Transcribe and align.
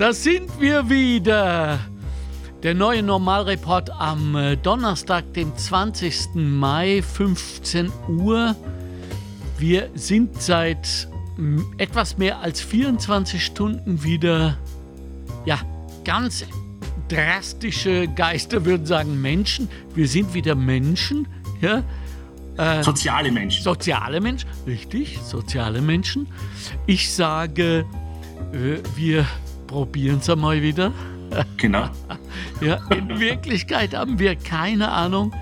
Da 0.00 0.14
sind 0.14 0.58
wir 0.58 0.88
wieder. 0.88 1.78
Der 2.62 2.74
neue 2.74 3.02
Normalreport 3.02 3.90
am 3.90 4.34
äh, 4.34 4.56
Donnerstag, 4.56 5.34
dem 5.34 5.54
20. 5.54 6.36
Mai, 6.36 7.02
15 7.02 7.92
Uhr. 8.08 8.56
Wir 9.58 9.90
sind 9.94 10.40
seit 10.40 11.06
etwas 11.76 12.16
mehr 12.16 12.40
als 12.40 12.62
24 12.62 13.44
Stunden 13.44 14.02
wieder, 14.02 14.56
ja, 15.44 15.58
ganz 16.02 16.46
drastische 17.08 18.08
Geister 18.08 18.64
würden 18.64 18.86
sagen 18.86 19.20
Menschen. 19.20 19.68
Wir 19.94 20.08
sind 20.08 20.32
wieder 20.32 20.54
Menschen, 20.54 21.28
ja. 21.60 21.82
Äh, 22.56 22.82
soziale 22.82 23.30
Menschen. 23.30 23.62
Soziale 23.62 24.22
Menschen, 24.22 24.48
richtig, 24.66 25.18
soziale 25.22 25.82
Menschen. 25.82 26.26
Ich 26.86 27.12
sage, 27.12 27.84
äh, 28.54 28.78
wir 28.96 29.26
probieren 29.70 30.18
es 30.18 30.28
einmal 30.28 30.62
wieder. 30.62 30.92
Genau. 31.56 31.88
ja, 32.60 32.84
in 32.90 33.20
Wirklichkeit 33.20 33.94
haben 33.94 34.18
wir 34.18 34.34
keine 34.34 34.90
Ahnung, 34.90 35.32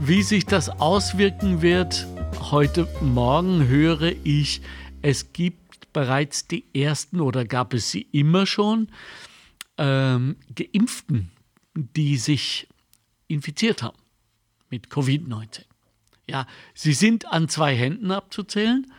wie 0.00 0.24
sich 0.24 0.46
das 0.46 0.68
auswirken 0.68 1.62
wird. 1.62 2.08
Heute 2.50 2.88
Morgen 3.00 3.68
höre 3.68 4.14
ich, 4.24 4.62
es 5.00 5.32
gibt 5.32 5.92
bereits 5.92 6.48
die 6.48 6.64
ersten 6.74 7.20
oder 7.20 7.44
gab 7.44 7.72
es 7.72 7.92
sie 7.92 8.08
immer 8.10 8.46
schon, 8.46 8.88
ähm, 9.78 10.34
Geimpften, 10.56 11.30
die 11.76 12.16
sich 12.16 12.66
infiziert 13.28 13.84
haben 13.84 13.98
mit 14.70 14.88
Covid-19. 14.88 15.60
Ja, 16.28 16.48
sie 16.74 16.94
sind 16.94 17.26
an 17.26 17.48
zwei 17.48 17.76
Händen 17.76 18.10
abzuzählen, 18.10 18.92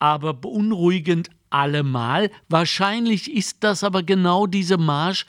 aber 0.00 0.34
beunruhigend 0.34 1.30
allemal. 1.56 2.30
Wahrscheinlich 2.48 3.32
ist 3.32 3.64
das 3.64 3.82
aber 3.82 4.02
genau 4.02 4.46
diese 4.46 4.76
Marsch, 4.76 5.26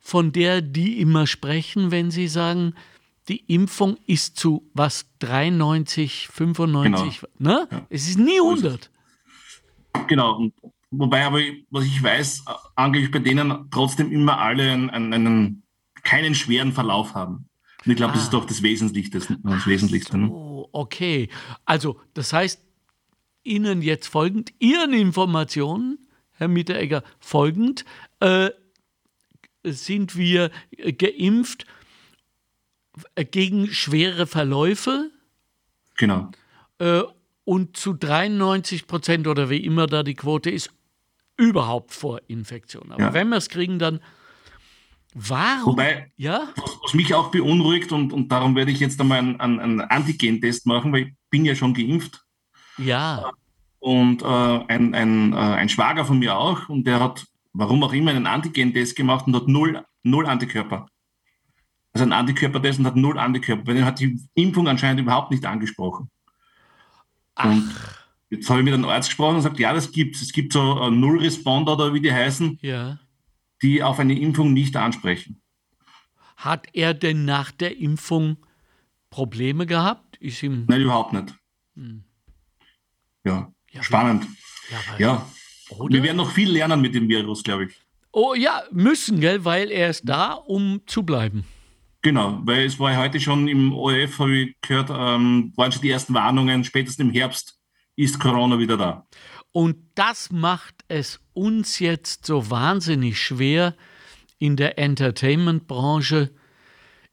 von 0.00 0.32
der 0.32 0.62
die 0.62 1.00
immer 1.00 1.26
sprechen, 1.26 1.90
wenn 1.90 2.10
sie 2.10 2.26
sagen, 2.26 2.74
die 3.28 3.44
Impfung 3.46 3.96
ist 4.06 4.36
zu 4.36 4.68
was 4.74 5.06
93, 5.20 6.28
95, 6.32 7.20
genau. 7.38 7.52
ne? 7.52 7.68
Ja. 7.70 7.86
Es 7.88 8.08
ist 8.08 8.18
nie 8.18 8.40
100. 8.40 8.90
Genau. 10.08 10.36
Und 10.36 10.54
wobei 10.90 11.24
aber, 11.24 11.40
was 11.70 11.84
ich 11.84 12.02
weiß, 12.02 12.44
angeblich 12.74 13.12
bei 13.12 13.20
denen 13.20 13.70
trotzdem 13.70 14.10
immer 14.10 14.38
alle 14.38 14.72
einen, 14.72 15.12
einen 15.12 15.62
keinen 16.02 16.34
schweren 16.34 16.72
Verlauf 16.72 17.14
haben. 17.14 17.48
Und 17.84 17.92
ich 17.92 17.96
glaube, 17.96 18.12
ah. 18.12 18.16
das 18.16 18.24
ist 18.24 18.32
doch 18.32 18.46
das 18.46 18.62
Wesentlichste. 18.62 19.20
Das 19.42 19.66
Wesentlichste 19.66 20.18
ne? 20.18 20.26
so, 20.26 20.68
okay. 20.72 21.28
Also, 21.64 22.00
das 22.14 22.32
heißt, 22.32 22.60
Ihnen 23.42 23.82
jetzt 23.82 24.06
folgend, 24.08 24.52
Ihren 24.58 24.92
Informationen, 24.92 26.08
Herr 26.32 26.48
Mitteregger, 26.48 27.02
folgend, 27.18 27.84
äh, 28.20 28.50
sind 29.62 30.16
wir 30.16 30.50
geimpft 30.98 31.66
gegen 33.30 33.68
schwere 33.68 34.26
Verläufe. 34.26 35.10
Genau. 35.96 36.30
Äh, 36.78 37.02
und 37.44 37.76
zu 37.76 37.94
93 37.94 38.86
Prozent 38.86 39.26
oder 39.26 39.50
wie 39.50 39.64
immer 39.64 39.86
da 39.86 40.02
die 40.02 40.14
Quote 40.14 40.50
ist, 40.50 40.70
überhaupt 41.36 41.92
vor 41.92 42.20
Infektion. 42.28 42.92
Aber 42.92 43.02
ja. 43.02 43.14
wenn 43.14 43.28
wir 43.28 43.36
es 43.36 43.48
kriegen, 43.48 43.78
dann 43.78 44.00
warum? 45.14 45.72
Wobei, 45.72 46.12
ja? 46.16 46.52
was 46.82 46.94
mich 46.94 47.14
auch 47.14 47.30
beunruhigt 47.30 47.92
und, 47.92 48.12
und 48.12 48.30
darum 48.30 48.54
werde 48.56 48.70
ich 48.70 48.80
jetzt 48.80 49.00
einmal 49.00 49.18
einen, 49.18 49.40
einen 49.40 49.80
Antigen-Test 49.80 50.66
machen, 50.66 50.92
weil 50.92 51.08
ich 51.08 51.14
bin 51.30 51.44
ja 51.44 51.54
schon 51.54 51.74
geimpft. 51.74 52.24
Ja. 52.78 53.30
Und 53.78 54.22
äh, 54.22 54.26
ein, 54.26 54.94
ein, 54.94 55.32
äh, 55.32 55.36
ein 55.36 55.68
Schwager 55.68 56.04
von 56.04 56.18
mir 56.18 56.36
auch, 56.36 56.68
und 56.68 56.84
der 56.86 57.00
hat, 57.00 57.26
warum 57.52 57.82
auch 57.82 57.92
immer, 57.92 58.10
einen 58.10 58.26
Antigen-Test 58.26 58.96
gemacht 58.96 59.26
und 59.26 59.34
hat 59.34 59.48
null, 59.48 59.84
null 60.02 60.26
Antikörper. 60.26 60.86
Also 61.92 62.04
ein 62.04 62.12
Antikörpertest 62.12 62.78
und 62.78 62.86
hat 62.86 62.96
null 62.96 63.18
Antikörper. 63.18 63.66
Weil 63.66 63.74
den 63.74 63.84
hat 63.84 63.98
die 64.00 64.20
Impfung 64.34 64.68
anscheinend 64.68 65.00
überhaupt 65.00 65.30
nicht 65.30 65.44
angesprochen. 65.44 66.10
Ach. 67.34 67.46
Und 67.46 67.74
jetzt 68.28 68.48
habe 68.48 68.60
ich 68.60 68.64
mit 68.64 68.74
einem 68.74 68.84
Arzt 68.84 69.08
gesprochen 69.08 69.36
und 69.36 69.42
sagt, 69.42 69.58
ja, 69.58 69.72
das 69.72 69.90
gibt 69.90 70.16
es. 70.16 70.22
Es 70.22 70.32
gibt 70.32 70.52
so 70.52 70.80
uh, 70.80 70.90
Null-Responder 70.90 71.72
oder 71.72 71.92
wie 71.94 72.00
die 72.00 72.12
heißen, 72.12 72.58
ja. 72.62 72.98
die 73.62 73.82
auf 73.82 73.98
eine 73.98 74.18
Impfung 74.18 74.52
nicht 74.52 74.76
ansprechen. 74.76 75.42
Hat 76.36 76.68
er 76.72 76.94
denn 76.94 77.24
nach 77.24 77.50
der 77.50 77.78
Impfung 77.78 78.36
Probleme 79.10 79.66
gehabt? 79.66 80.16
Ist 80.18 80.42
ihm 80.42 80.66
Nein, 80.68 80.82
überhaupt 80.82 81.12
nicht. 81.12 81.34
Hm. 81.74 82.04
Ja. 83.24 83.52
Ja, 83.72 83.82
Spannend. 83.82 84.26
Ja. 84.70 84.98
ja. 84.98 85.26
Wir 85.88 86.02
werden 86.02 86.16
noch 86.16 86.32
viel 86.32 86.50
lernen 86.50 86.80
mit 86.80 86.94
dem 86.94 87.08
Virus, 87.08 87.42
glaube 87.42 87.66
ich. 87.66 87.74
Oh 88.12 88.34
ja, 88.34 88.62
müssen, 88.72 89.20
gell, 89.20 89.44
weil 89.44 89.70
er 89.70 89.90
ist 89.90 90.02
da, 90.04 90.32
um 90.32 90.80
zu 90.86 91.04
bleiben. 91.04 91.44
Genau, 92.02 92.40
weil 92.42 92.64
es 92.64 92.78
war 92.80 92.96
heute 92.96 93.20
schon 93.20 93.46
im 93.46 93.72
ORF, 93.72 94.18
habe 94.18 94.36
ich 94.36 94.56
gehört, 94.62 94.90
ähm, 94.90 95.52
waren 95.54 95.70
schon 95.70 95.82
die 95.82 95.90
ersten 95.90 96.14
Warnungen, 96.14 96.64
spätestens 96.64 97.04
im 97.04 97.12
Herbst 97.12 97.58
ist 97.94 98.18
Corona 98.18 98.58
wieder 98.58 98.76
da. 98.76 99.06
Und 99.52 99.76
das 99.94 100.32
macht 100.32 100.74
es 100.88 101.20
uns 101.34 101.78
jetzt 101.78 102.26
so 102.26 102.50
wahnsinnig 102.50 103.20
schwer, 103.20 103.76
in 104.38 104.56
der 104.56 104.78
Entertainment-Branche 104.78 106.30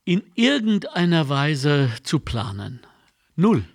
in 0.06 0.24
irgendeiner 0.36 1.28
Weise 1.28 1.92
zu 2.04 2.20
planen. 2.20 2.80
Null 3.36 3.66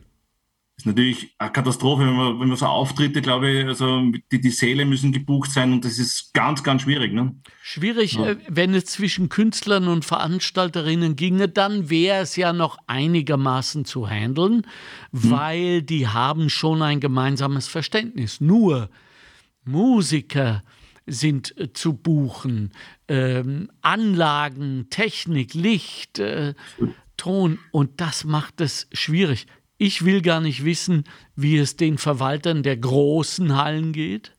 ist 0.82 0.87
natürlich 0.87 1.32
eine 1.38 1.53
Katastrophe, 1.53 2.04
wenn 2.04 2.16
man, 2.16 2.41
wenn 2.41 2.48
man 2.48 2.56
so 2.56 2.66
Auftritte, 2.66 3.22
glaube 3.22 3.48
ich, 3.48 3.66
also 3.66 4.03
die, 4.32 4.41
die 4.41 4.50
Säle 4.50 4.84
müssen 4.84 5.12
gebucht 5.12 5.53
sein 5.53 5.72
und 5.72 5.84
das 5.84 6.00
ist 6.00 6.34
ganz, 6.34 6.65
ganz 6.65 6.82
schwierig. 6.82 7.12
Ne? 7.12 7.37
Schwierig, 7.62 8.15
ja. 8.15 8.31
Äh, 8.31 8.37
wenn 8.48 8.75
es 8.75 8.87
zwischen 8.87 9.28
Künstlern 9.28 9.87
und 9.87 10.04
Veranstalterinnen 10.04 11.15
ginge, 11.15 11.48
dann 11.48 11.88
wäre 11.88 12.22
es 12.22 12.34
ja 12.34 12.53
noch 12.53 12.78
einigermaßen 12.88 13.84
zu 13.84 14.09
handeln, 14.09 14.66
hm. 15.12 15.31
weil 15.31 15.82
die 15.82 16.09
haben 16.09 16.50
schon 16.50 16.82
ein 16.82 16.98
gemeinsames 16.98 17.69
Verständnis. 17.69 18.41
Nur 18.41 18.91
Musiker 19.65 20.65
sind 21.06 21.56
äh, 21.59 21.72
zu 21.72 21.94
buchen, 21.94 22.72
ähm, 23.06 23.71
Anlagen, 23.82 24.88
Technik, 24.91 25.54
Licht, 25.54 26.19
äh, 26.19 26.54
Ton 27.16 27.60
und 27.71 28.00
das 28.00 28.25
macht 28.25 28.60
es 28.60 28.88
schwierig. 28.92 29.47
Ich 29.78 30.05
will 30.05 30.22
gar 30.22 30.41
nicht 30.41 30.65
wissen, 30.65 31.05
wie 31.34 31.56
es 31.56 31.77
den 31.77 31.99
Verwaltern 31.99 32.62
der 32.62 32.77
großen 32.77 33.56
Hallen 33.56 33.93
geht. 33.93 34.33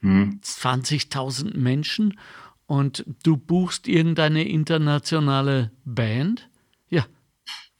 Hm. 0.00 0.40
20.000 0.42 1.56
Menschen 1.56 2.18
und 2.66 3.04
du 3.22 3.36
buchst 3.36 3.88
irgendeine 3.88 4.46
internationale 4.46 5.72
Band. 5.84 6.48
Ja, 6.88 7.06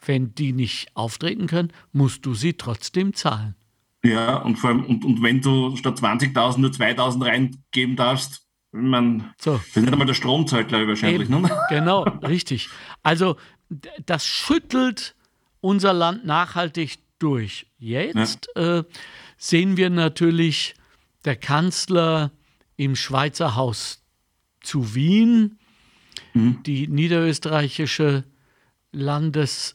wenn 0.04 0.34
die 0.34 0.52
nicht 0.52 0.88
auftreten 0.94 1.46
können, 1.46 1.72
musst 1.92 2.24
du 2.24 2.34
sie 2.34 2.54
trotzdem 2.54 3.14
zahlen. 3.14 3.54
Ja, 4.04 4.36
und 4.36 4.56
vor 4.56 4.70
allem, 4.70 4.84
und, 4.84 5.04
und 5.04 5.22
wenn 5.22 5.40
du 5.40 5.76
statt 5.76 5.98
20.000 5.98 6.58
nur 6.58 6.70
2.000 6.70 7.24
reingeben 7.24 7.96
darfst, 7.96 8.46
man, 8.72 9.34
so. 9.38 9.54
das 9.54 9.66
ist 9.68 9.76
nicht 9.76 9.92
einmal 9.92 10.06
der 10.06 10.14
Stromzeit, 10.14 10.68
glaube 10.68 10.84
ich, 10.84 10.88
wahrscheinlich. 10.90 11.28
Eben, 11.28 11.40
ne? 11.40 11.50
Genau, 11.70 12.02
richtig. 12.02 12.68
Also, 13.02 13.36
das 14.04 14.24
schüttelt 14.26 15.15
unser 15.66 15.92
Land 15.92 16.24
nachhaltig 16.24 16.98
durch. 17.18 17.66
Jetzt 17.78 18.48
ja. 18.54 18.78
äh, 18.78 18.84
sehen 19.36 19.76
wir 19.76 19.90
natürlich 19.90 20.74
der 21.24 21.34
Kanzler 21.34 22.30
im 22.76 22.94
Schweizer 22.94 23.56
Haus 23.56 24.04
zu 24.60 24.94
Wien, 24.94 25.58
mhm. 26.34 26.62
die 26.62 26.86
niederösterreichische 26.86 28.24
Landes... 28.92 29.74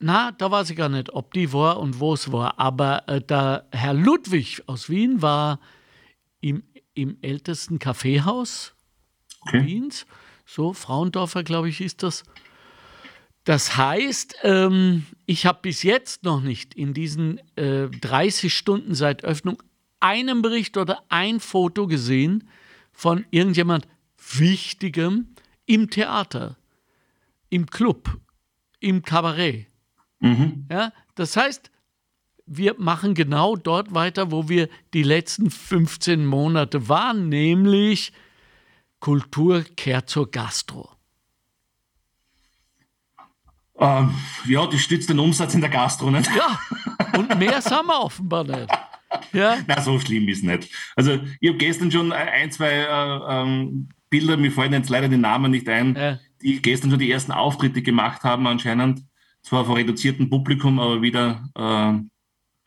Na, 0.00 0.30
da 0.30 0.50
weiß 0.50 0.70
ich 0.70 0.76
gar 0.76 0.88
nicht, 0.88 1.12
ob 1.12 1.34
die 1.34 1.52
war 1.52 1.80
und 1.80 1.98
wo 1.98 2.14
es 2.14 2.30
war, 2.32 2.58
aber 2.58 3.06
äh, 3.08 3.20
der 3.20 3.66
Herr 3.72 3.94
Ludwig 3.94 4.62
aus 4.66 4.88
Wien 4.88 5.20
war 5.20 5.58
im, 6.40 6.62
im 6.94 7.18
ältesten 7.20 7.78
Kaffeehaus 7.80 8.74
okay. 9.40 9.66
Wiens, 9.66 10.06
so 10.46 10.72
Frauendorfer, 10.72 11.42
glaube 11.42 11.68
ich, 11.68 11.80
ist 11.80 12.02
das. 12.02 12.22
Das 13.48 13.78
heißt, 13.78 14.40
ähm, 14.42 15.06
ich 15.24 15.46
habe 15.46 15.60
bis 15.62 15.82
jetzt 15.82 16.22
noch 16.22 16.42
nicht 16.42 16.74
in 16.74 16.92
diesen 16.92 17.40
äh, 17.56 17.88
30 17.88 18.52
Stunden 18.52 18.94
seit 18.94 19.24
Öffnung 19.24 19.62
einen 20.00 20.42
Bericht 20.42 20.76
oder 20.76 21.02
ein 21.08 21.40
Foto 21.40 21.86
gesehen 21.86 22.46
von 22.92 23.24
irgendjemand 23.30 23.88
Wichtigem 24.34 25.28
im 25.64 25.88
Theater, 25.88 26.58
im 27.48 27.64
Club, 27.64 28.20
im 28.80 29.00
Kabarett. 29.00 29.66
Mhm. 30.20 30.66
Ja, 30.70 30.92
das 31.14 31.34
heißt, 31.34 31.70
wir 32.44 32.74
machen 32.76 33.14
genau 33.14 33.56
dort 33.56 33.94
weiter, 33.94 34.30
wo 34.30 34.50
wir 34.50 34.68
die 34.92 35.04
letzten 35.04 35.50
15 35.50 36.26
Monate 36.26 36.90
waren, 36.90 37.30
nämlich 37.30 38.12
Kultur 39.00 39.64
kehrt 39.74 40.10
zur 40.10 40.30
Gastro. 40.30 40.97
Ähm, 43.80 44.14
ja, 44.46 44.66
die 44.66 44.78
stützt 44.78 45.08
den 45.08 45.18
Umsatz 45.18 45.54
in 45.54 45.60
der 45.60 45.70
Gastro 45.70 46.10
nicht. 46.10 46.28
Ja, 46.36 46.58
und 47.18 47.38
mehr 47.38 47.60
sind 47.62 47.86
wir 47.86 48.00
offenbar 48.00 48.44
nicht. 48.44 48.68
Ja. 49.32 49.58
Na, 49.66 49.80
so 49.80 49.98
schlimm 50.00 50.28
ist 50.28 50.44
nicht. 50.44 50.68
Also, 50.96 51.18
ich 51.40 51.48
habe 51.48 51.58
gestern 51.58 51.90
schon 51.90 52.12
ein, 52.12 52.50
zwei 52.50 52.70
äh, 52.70 53.20
ähm, 53.42 53.88
Bilder, 54.10 54.36
mir 54.36 54.50
fallen 54.52 54.72
jetzt 54.72 54.90
leider 54.90 55.08
die 55.08 55.16
Namen 55.16 55.50
nicht 55.50 55.68
ein, 55.68 55.94
Ja. 55.96 56.18
die 56.42 56.60
gestern 56.60 56.90
schon 56.90 56.98
die 56.98 57.10
ersten 57.10 57.32
Auftritte 57.32 57.82
gemacht 57.82 58.24
haben 58.24 58.46
anscheinend. 58.46 59.02
Zwar 59.42 59.64
vor 59.64 59.76
reduziertem 59.76 60.28
Publikum, 60.28 60.80
aber 60.80 61.00
wieder 61.00 61.48
ähm, 61.56 62.10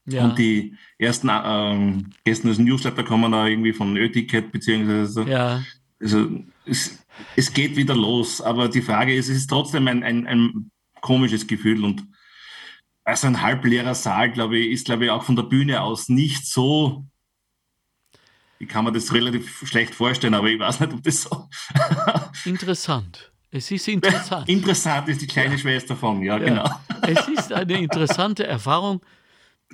Ja. 0.07 0.25
und 0.25 0.37
die 0.39 0.75
ersten 0.97 1.29
ähm, 1.31 2.09
gestern 2.23 2.49
das 2.49 2.57
Newsletter 2.59 3.03
kommen 3.03 3.31
da 3.31 3.45
irgendwie 3.47 3.73
von 3.73 3.97
Ö-Ticket, 3.97 4.51
beziehungsweise 4.51 5.07
so. 5.07 5.21
ja. 5.23 5.61
Also 6.01 6.29
es, 6.65 7.03
es 7.35 7.53
geht 7.53 7.75
wieder 7.75 7.95
los, 7.95 8.41
aber 8.41 8.69
die 8.69 8.81
Frage 8.81 9.13
ist, 9.13 9.29
es 9.29 9.37
ist 9.37 9.47
trotzdem 9.49 9.87
ein, 9.87 10.01
ein, 10.03 10.25
ein 10.25 10.71
komisches 11.01 11.47
Gefühl 11.47 11.83
und 11.83 12.03
also 13.03 13.27
ein 13.27 13.41
halbleerer 13.41 13.95
Saal, 13.95 14.31
glaube 14.31 14.57
ich, 14.57 14.71
ist, 14.71 14.85
glaube 14.85 15.05
ich, 15.05 15.11
auch 15.11 15.23
von 15.23 15.35
der 15.35 15.43
Bühne 15.43 15.81
aus 15.81 16.07
nicht 16.07 16.45
so. 16.45 17.05
Ich 18.59 18.67
kann 18.67 18.85
mir 18.85 18.91
das 18.91 19.11
relativ 19.11 19.67
schlecht 19.67 19.95
vorstellen, 19.95 20.35
aber 20.35 20.47
ich 20.47 20.59
weiß 20.59 20.79
nicht, 20.79 20.93
ob 20.93 21.03
das 21.03 21.23
so. 21.23 21.49
Interessant. 22.45 23.31
Es 23.49 23.69
ist 23.69 23.87
interessant. 23.89 24.47
Interessant 24.49 25.09
ist 25.09 25.21
die 25.21 25.27
kleine 25.27 25.57
Schwester 25.57 25.95
von, 25.95 26.21
ja, 26.21 26.37
genau. 26.37 26.69
Es 27.01 27.27
ist 27.27 27.51
eine 27.51 27.79
interessante 27.79 28.45
Erfahrung. 28.45 29.01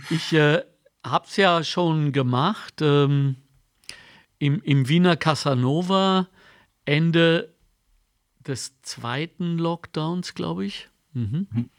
Ich 0.10 0.34
äh, 0.34 0.64
habe 1.06 1.26
es 1.28 1.36
ja 1.36 1.64
schon 1.64 2.12
gemacht 2.14 2.82
ähm, 2.82 3.36
im, 4.40 4.62
im 4.64 4.88
Wiener 4.88 5.18
Casanova 5.18 6.28
Ende 6.86 7.54
des 8.40 8.82
zweiten 8.82 9.58
Lockdowns, 9.58 10.34
glaube 10.34 10.66
ich. 10.66 10.90
Mhm. 11.18 11.70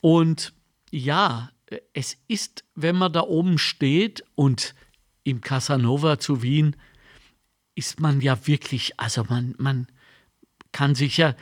Und 0.00 0.52
ja, 0.90 1.50
es 1.92 2.16
ist, 2.28 2.64
wenn 2.74 2.96
man 2.96 3.12
da 3.12 3.22
oben 3.22 3.58
steht 3.58 4.24
und 4.34 4.74
im 5.22 5.40
Casanova 5.40 6.18
zu 6.18 6.42
Wien, 6.42 6.76
ist 7.74 8.00
man 8.00 8.20
ja 8.20 8.46
wirklich, 8.46 8.98
also 9.00 9.24
man, 9.28 9.54
man 9.58 9.86
kann 10.72 10.94
sich 10.94 11.16
ja 11.16 11.34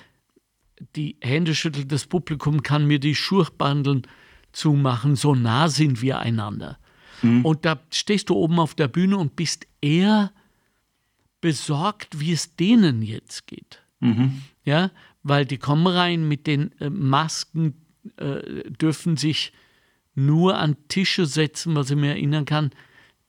die 0.97 1.17
Hände 1.21 1.55
schütteln, 1.55 1.89
das 1.89 2.07
Publikum 2.07 2.63
kann 2.63 2.87
mir 2.87 2.99
die 2.99 3.15
Schurchbandeln 3.15 4.07
zumachen, 4.53 5.17
so 5.17 5.35
nah 5.35 5.69
sind 5.69 6.03
wir 6.03 6.19
einander. 6.19 6.79
Und 7.45 7.65
da 7.65 7.81
stehst 7.91 8.31
du 8.31 8.35
oben 8.35 8.59
auf 8.59 8.75
der 8.75 8.89
Bühne 8.89 9.17
und 9.17 9.37
bist 9.37 9.67
eher 9.81 10.33
besorgt, 11.41 12.19
wie 12.19 12.33
es 12.33 12.57
denen 12.57 13.03
jetzt 13.03 13.47
geht. 13.47 13.83
Mhm. 14.01 14.43
Ja, 14.65 14.91
weil 15.23 15.45
die 15.45 15.59
kommen 15.59 15.87
rein 15.87 16.27
mit 16.27 16.47
den 16.47 16.73
äh, 16.81 16.91
Masken, 16.91 17.75
äh, 18.17 18.71
dürfen 18.71 19.17
sich 19.17 19.53
nur 20.15 20.59
an 20.59 20.77
Tische 20.89 21.27
setzen, 21.27 21.75
was 21.75 21.91
ich 21.91 21.97
mir 21.97 22.11
erinnern 22.11 22.45
kann, 22.45 22.71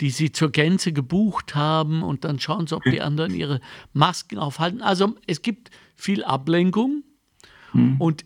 die 0.02 0.10
sie 0.10 0.32
zur 0.32 0.52
Gänze 0.52 0.92
gebucht 0.92 1.56
haben 1.56 2.04
und 2.04 2.26
dann 2.26 2.40
schauen 2.40 2.68
sie, 2.68 2.76
ob 2.76 2.84
die 2.84 3.02
anderen 3.02 3.34
ihre 3.34 3.62
Masken 3.94 4.38
aufhalten. 4.38 4.82
Also 4.82 5.16
es 5.28 5.42
gibt 5.42 5.70
viel 5.96 6.24
Ablenkung 6.24 7.04
und 8.00 8.26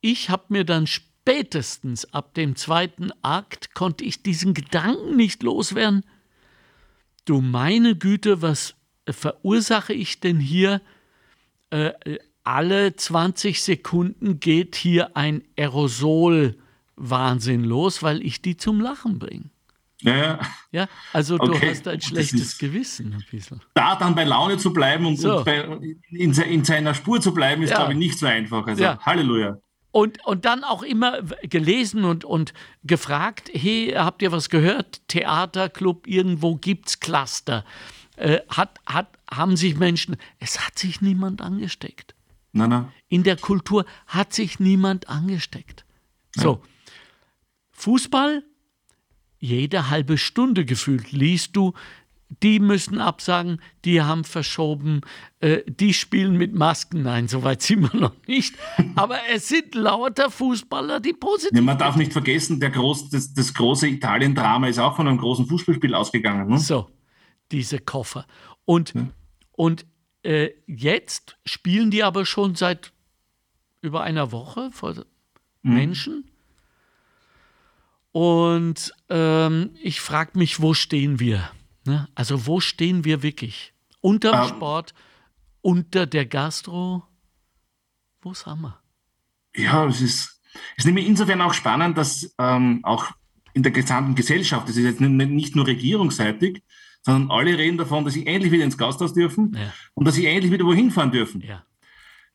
ich 0.00 0.30
habe 0.30 0.44
mir 0.48 0.64
dann 0.64 0.86
spätestens 0.86 2.12
ab 2.12 2.34
dem 2.34 2.56
zweiten 2.56 3.10
Akt 3.22 3.74
konnte 3.74 4.04
ich 4.04 4.22
diesen 4.22 4.54
Gedanken 4.54 5.16
nicht 5.16 5.42
loswerden. 5.42 6.04
Du 7.24 7.40
meine 7.40 7.96
Güte, 7.96 8.40
was 8.42 8.74
verursache 9.08 9.92
ich 9.92 10.20
denn 10.20 10.38
hier? 10.38 10.80
Äh, 11.70 11.92
alle 12.48 12.96
20 12.96 13.62
Sekunden 13.62 14.40
geht 14.40 14.74
hier 14.74 15.14
ein 15.16 15.42
Aerosol-Wahnsinn 15.58 17.64
los, 17.64 18.02
weil 18.02 18.24
ich 18.24 18.40
die 18.40 18.56
zum 18.56 18.80
Lachen 18.80 19.18
bringe. 19.18 19.50
Ja, 20.00 20.38
ja. 20.70 20.86
Also 21.12 21.36
du 21.38 21.52
Okay, 21.52 21.70
hast 21.70 21.88
ein 21.88 22.00
schlechtes 22.00 22.58
Gewissen 22.58 23.12
ein 23.12 23.24
bisschen. 23.30 23.60
Da 23.74 23.96
dann 23.96 24.14
bei 24.14 24.24
Laune 24.24 24.56
zu 24.56 24.72
bleiben 24.72 25.06
und, 25.06 25.16
So. 25.18 25.38
und 25.38 25.44
bei, 25.44 25.60
in, 26.10 26.32
in 26.32 26.64
seiner 26.64 26.94
Spur 26.94 27.20
zu 27.20 27.34
bleiben, 27.34 27.62
ist, 27.62 27.70
Ja. 27.70 27.76
glaube 27.78 27.92
ich, 27.92 27.98
nicht 27.98 28.18
so 28.18 28.26
einfach. 28.26 28.66
Also, 28.66 28.82
Ja. 28.82 28.98
Halleluja. 29.04 29.58
Und, 29.90 30.24
und 30.24 30.44
dann 30.44 30.62
auch 30.64 30.82
immer 30.82 31.22
gelesen 31.42 32.04
und, 32.04 32.24
und 32.24 32.52
gefragt, 32.84 33.50
hey, 33.52 33.92
habt 33.96 34.22
ihr 34.22 34.30
was 34.32 34.48
gehört? 34.50 35.00
Theaterclub, 35.08 36.06
irgendwo 36.06 36.56
gibt's 36.56 37.00
Cluster. 37.00 37.64
Äh, 38.16 38.38
hat, 38.48 38.78
hat, 38.86 39.08
haben 39.30 39.56
sich 39.56 39.76
Menschen, 39.76 40.16
es 40.38 40.64
hat 40.64 40.78
sich 40.78 41.00
niemand 41.00 41.40
angesteckt. 41.42 42.14
Nein, 42.58 42.70
nein. 42.70 42.92
In 43.08 43.22
der 43.22 43.36
Kultur 43.36 43.84
hat 44.06 44.32
sich 44.32 44.60
niemand 44.60 45.08
angesteckt. 45.08 45.84
So, 46.34 46.60
Fußball, 47.70 48.42
jede 49.38 49.90
halbe 49.90 50.18
Stunde 50.18 50.64
gefühlt 50.64 51.12
liest 51.12 51.56
du, 51.56 51.72
die 52.42 52.60
müssen 52.60 53.00
absagen, 53.00 53.60
die 53.84 54.02
haben 54.02 54.24
verschoben, 54.24 55.00
äh, 55.40 55.62
die 55.66 55.94
spielen 55.94 56.36
mit 56.36 56.54
Masken. 56.54 57.02
Nein, 57.02 57.28
soweit 57.28 57.62
sind 57.62 57.92
wir 57.92 58.00
noch 58.00 58.14
nicht. 58.26 58.54
Aber 58.96 59.18
es 59.32 59.48
sind 59.48 59.74
lauter 59.74 60.30
Fußballer, 60.30 61.00
die 61.00 61.14
positiv 61.14 61.56
Ja, 61.56 61.62
man 61.62 61.78
darf 61.78 61.96
nicht 61.96 62.12
vergessen, 62.12 62.60
der 62.60 62.70
groß, 62.70 63.10
das, 63.10 63.32
das 63.32 63.54
große 63.54 63.88
Italien-Drama 63.88 64.68
ist 64.68 64.78
auch 64.78 64.96
von 64.96 65.08
einem 65.08 65.18
großen 65.18 65.46
Fußballspiel 65.46 65.94
ausgegangen. 65.94 66.48
Ne? 66.48 66.58
So, 66.58 66.88
diese 67.50 67.78
Koffer. 67.78 68.26
Und, 68.64 68.92
und 69.52 69.86
äh, 70.22 70.50
jetzt 70.66 71.38
spielen 71.44 71.90
die 71.90 72.02
aber 72.02 72.26
schon 72.26 72.54
seit 72.54 72.92
über 73.80 74.02
einer 74.02 74.32
Woche 74.32 74.70
vor 74.72 74.94
Menschen. 75.62 76.30
Und 78.12 78.92
ähm, 79.08 79.70
ich 79.82 80.00
frage 80.00 80.38
mich, 80.38 80.60
wo 80.60 80.74
stehen 80.74 81.20
wir? 81.20 81.50
Ne? 81.84 82.08
Also 82.14 82.46
wo 82.46 82.60
stehen 82.60 83.04
wir 83.04 83.22
wirklich? 83.22 83.72
Unter 84.00 84.32
dem 84.32 84.42
Ähm. 84.42 84.48
Sport, 84.48 84.94
unter 85.60 86.06
der 86.06 86.26
Gastro? 86.26 87.04
Wo 88.20 88.34
sind 88.34 88.60
wir? 88.60 88.80
Ja, 89.54 89.86
es 89.86 90.00
ist, 90.00 90.40
es 90.76 90.78
ist 90.78 90.84
nämlich 90.86 91.06
insofern 91.06 91.40
auch 91.40 91.54
spannend, 91.54 91.98
dass 91.98 92.34
ähm, 92.38 92.80
auch 92.82 93.10
in 93.54 93.62
der 93.62 93.72
gesamten 93.72 94.14
Gesellschaft, 94.14 94.68
das 94.68 94.76
ist 94.76 94.84
jetzt 94.84 95.00
nicht 95.00 95.56
nur 95.56 95.66
regierungsseitig, 95.66 96.62
sondern 97.02 97.30
alle 97.30 97.56
reden 97.56 97.78
davon, 97.78 98.04
dass 98.04 98.14
sie 98.14 98.26
endlich 98.26 98.52
wieder 98.52 98.64
ins 98.64 98.76
Gasthaus 98.78 99.14
dürfen 99.14 99.56
Ja. 99.58 99.72
und 99.94 100.06
dass 100.06 100.14
sie 100.16 100.26
endlich 100.26 100.52
wieder 100.52 100.64
wohin 100.64 100.90
fahren 100.90 101.10
dürfen. 101.10 101.40
Ja. 101.40 101.62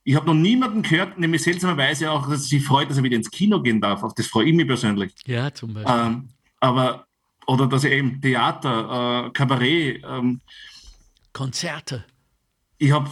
Ich 0.06 0.16
habe 0.16 0.26
noch 0.26 0.34
niemanden 0.34 0.82
gehört, 0.82 1.18
nämlich 1.18 1.44
seltsamerweise 1.44 2.12
auch, 2.12 2.28
dass 2.30 2.46
sie 2.50 2.60
freut, 2.60 2.90
dass 2.90 2.98
er 2.98 3.04
wieder 3.04 3.16
ins 3.16 3.32
Kino 3.32 3.62
gehen 3.62 3.80
darf. 3.80 4.04
Auf 4.04 4.14
das 4.14 4.28
freue 4.28 4.46
ich 4.50 4.54
mich 4.56 4.68
persönlich. 4.68 5.14
ja, 5.26 5.54
zum 5.54 5.74
Beispiel. 5.74 5.96
Ähm, 5.96 6.30
aber, 6.60 7.06
oder 7.48 7.68
dass 7.68 7.84
er 7.86 7.92
eben 7.92 8.20
Theater, 8.22 9.28
äh, 9.28 9.30
Kabarett, 9.32 10.04
ähm, 10.06 10.42
Konzerte. 11.32 12.04
ich 12.78 12.92
habe 12.92 13.10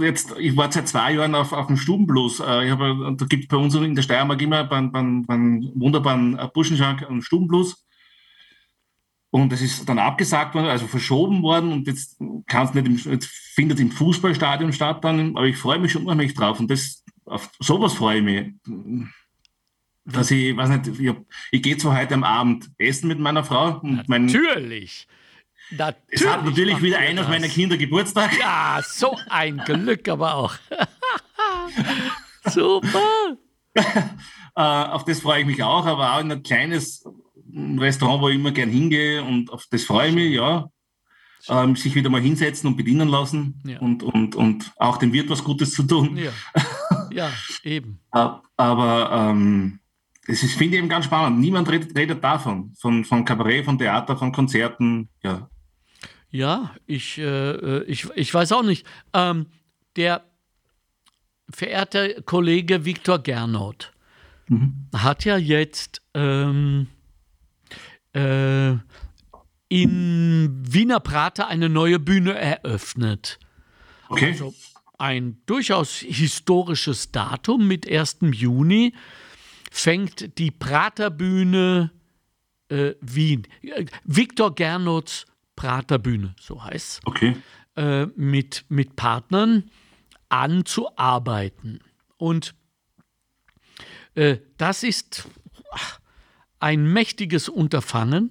jetzt, 0.00 0.34
ich 0.38 0.56
war 0.56 0.70
seit 0.70 0.88
zwei 0.88 1.14
Jahren 1.14 1.34
auf, 1.34 1.52
auf 1.52 1.66
dem 1.68 1.76
Stubenblues. 1.76 2.40
Äh, 2.40 2.66
ich 2.66 2.70
hab, 2.70 2.80
äh, 2.80 2.94
da 3.16 3.24
gibt 3.26 3.44
es 3.44 3.48
bei 3.48 3.56
uns 3.56 3.74
in 3.74 3.94
der 3.94 4.02
Steiermark 4.02 4.40
immer 4.42 4.64
beim, 4.64 4.92
beim, 4.92 5.24
beim 5.24 5.70
wunderbaren 5.74 6.38
äh, 6.38 6.48
Burschenschank 6.52 7.02
einen 7.08 7.22
Stubenblues. 7.22 7.85
Und 9.36 9.52
es 9.52 9.60
ist 9.60 9.86
dann 9.86 9.98
abgesagt 9.98 10.54
worden, 10.54 10.68
also 10.68 10.86
verschoben 10.86 11.42
worden 11.42 11.70
und 11.70 11.86
jetzt 11.86 12.16
kann's 12.46 12.72
nicht 12.72 12.86
im, 12.86 12.96
jetzt 12.96 13.26
findet 13.26 13.78
im 13.80 13.90
Fußballstadion 13.90 14.72
statt 14.72 15.04
dann, 15.04 15.36
aber 15.36 15.44
ich 15.44 15.58
freue 15.58 15.78
mich 15.78 15.92
schon 15.92 16.04
unheimlich 16.04 16.32
drauf 16.32 16.58
und 16.58 16.70
das, 16.70 17.04
auf 17.26 17.50
sowas 17.60 17.92
freue 17.92 18.20
ich 18.20 18.24
mich. 18.24 18.54
Dass 20.06 20.30
ich, 20.30 20.56
weiß 20.56 20.70
nicht, 20.70 20.98
ich, 20.98 21.12
ich 21.50 21.62
gehe 21.62 21.76
zwar 21.76 22.00
heute 22.00 22.14
am 22.14 22.24
Abend 22.24 22.70
essen 22.78 23.08
mit 23.08 23.18
meiner 23.18 23.44
Frau 23.44 23.78
und 23.80 24.08
mein, 24.08 24.24
Natürlich. 24.24 25.06
Natürlich. 25.68 26.22
es 26.22 26.26
hat 26.26 26.42
natürlich 26.42 26.80
wieder 26.80 26.98
einer 26.98 27.20
das. 27.20 27.28
meiner 27.28 27.48
Kinder 27.48 27.76
Geburtstag. 27.76 28.30
Ja, 28.40 28.80
so 28.82 29.18
ein 29.28 29.58
Glück 29.58 30.08
aber 30.08 30.34
auch. 30.34 30.54
Super. 32.46 33.36
Äh, 34.58 34.62
auf 34.62 35.04
das 35.04 35.20
freue 35.20 35.40
ich 35.42 35.46
mich 35.46 35.62
auch, 35.62 35.84
aber 35.84 36.14
auch 36.14 36.20
in 36.20 36.32
ein 36.32 36.42
kleines 36.42 37.06
Restaurant, 37.56 38.20
wo 38.22 38.28
ich 38.28 38.36
immer 38.36 38.50
gern 38.52 38.68
hingehe 38.70 39.22
und 39.22 39.50
auf 39.50 39.66
das 39.70 39.84
freue 39.84 40.08
ich 40.08 40.14
mich, 40.14 40.32
ja. 40.34 40.68
Ähm, 41.48 41.76
sich 41.76 41.94
wieder 41.94 42.10
mal 42.10 42.20
hinsetzen 42.20 42.68
und 42.68 42.76
bedienen 42.76 43.08
lassen 43.08 43.62
Ja. 43.64 43.78
und, 43.78 44.02
und, 44.02 44.34
und 44.34 44.72
auch 44.78 44.96
dem 44.96 45.12
Wirt 45.12 45.30
was 45.30 45.44
Gutes 45.44 45.72
zu 45.72 45.84
tun. 45.84 46.16
Ja, 46.16 46.32
ja 47.12 47.30
eben. 47.62 48.00
Äh, 48.12 48.28
aber 48.56 49.10
ähm, 49.12 49.78
das 50.26 50.42
ist, 50.42 50.54
finde 50.56 50.74
ich 50.74 50.78
eben 50.80 50.88
ganz 50.88 51.04
spannend. 51.04 51.38
Niemand 51.38 51.68
redet, 51.70 51.96
redet 51.96 52.24
davon. 52.24 52.74
Von, 52.80 53.04
von 53.04 53.24
Kabarett, 53.24 53.64
von 53.64 53.78
Theater, 53.78 54.16
von 54.16 54.32
Konzerten. 54.32 55.08
Ja. 55.22 55.48
Ja, 56.30 56.74
ich, 56.86 57.16
äh, 57.18 57.82
ich, 57.84 58.08
ich 58.16 58.34
weiß 58.34 58.50
auch 58.52 58.64
nicht. 58.64 58.84
Ähm, 59.14 59.46
der 59.94 60.24
verehrte 61.48 62.22
Kollege 62.26 62.84
Viktor 62.84 63.20
Gernot 63.20 63.92
hat 64.94 65.24
ja 65.24 65.36
jetzt 65.36 66.02
ähm, 66.14 66.88
äh, 68.16 68.78
in 69.68 70.62
Wiener 70.66 71.00
Prater 71.00 71.48
eine 71.48 71.68
neue 71.68 71.98
Bühne 71.98 72.34
eröffnet. 72.34 73.38
Okay. 74.08 74.30
Also 74.32 74.54
ein 74.98 75.42
durchaus 75.46 75.96
historisches 75.96 77.12
Datum 77.12 77.68
mit 77.68 77.90
1. 77.90 78.18
Juni 78.32 78.94
fängt 79.70 80.38
die 80.38 80.50
Praterbühne 80.50 81.90
äh, 82.68 82.94
Wien, 83.00 83.46
Viktor 84.04 84.54
Gernots 84.54 85.26
Praterbühne, 85.54 86.34
so 86.40 86.62
heißt 86.62 87.00
okay. 87.04 87.36
äh, 87.76 88.06
mit, 88.16 88.64
mit 88.68 88.96
Partnern 88.96 89.70
anzuarbeiten. 90.28 91.80
Und 92.16 92.54
äh, 94.14 94.38
das 94.56 94.82
ist 94.82 95.28
ein 96.58 96.92
mächtiges 96.92 97.48
Unterfangen. 97.48 98.30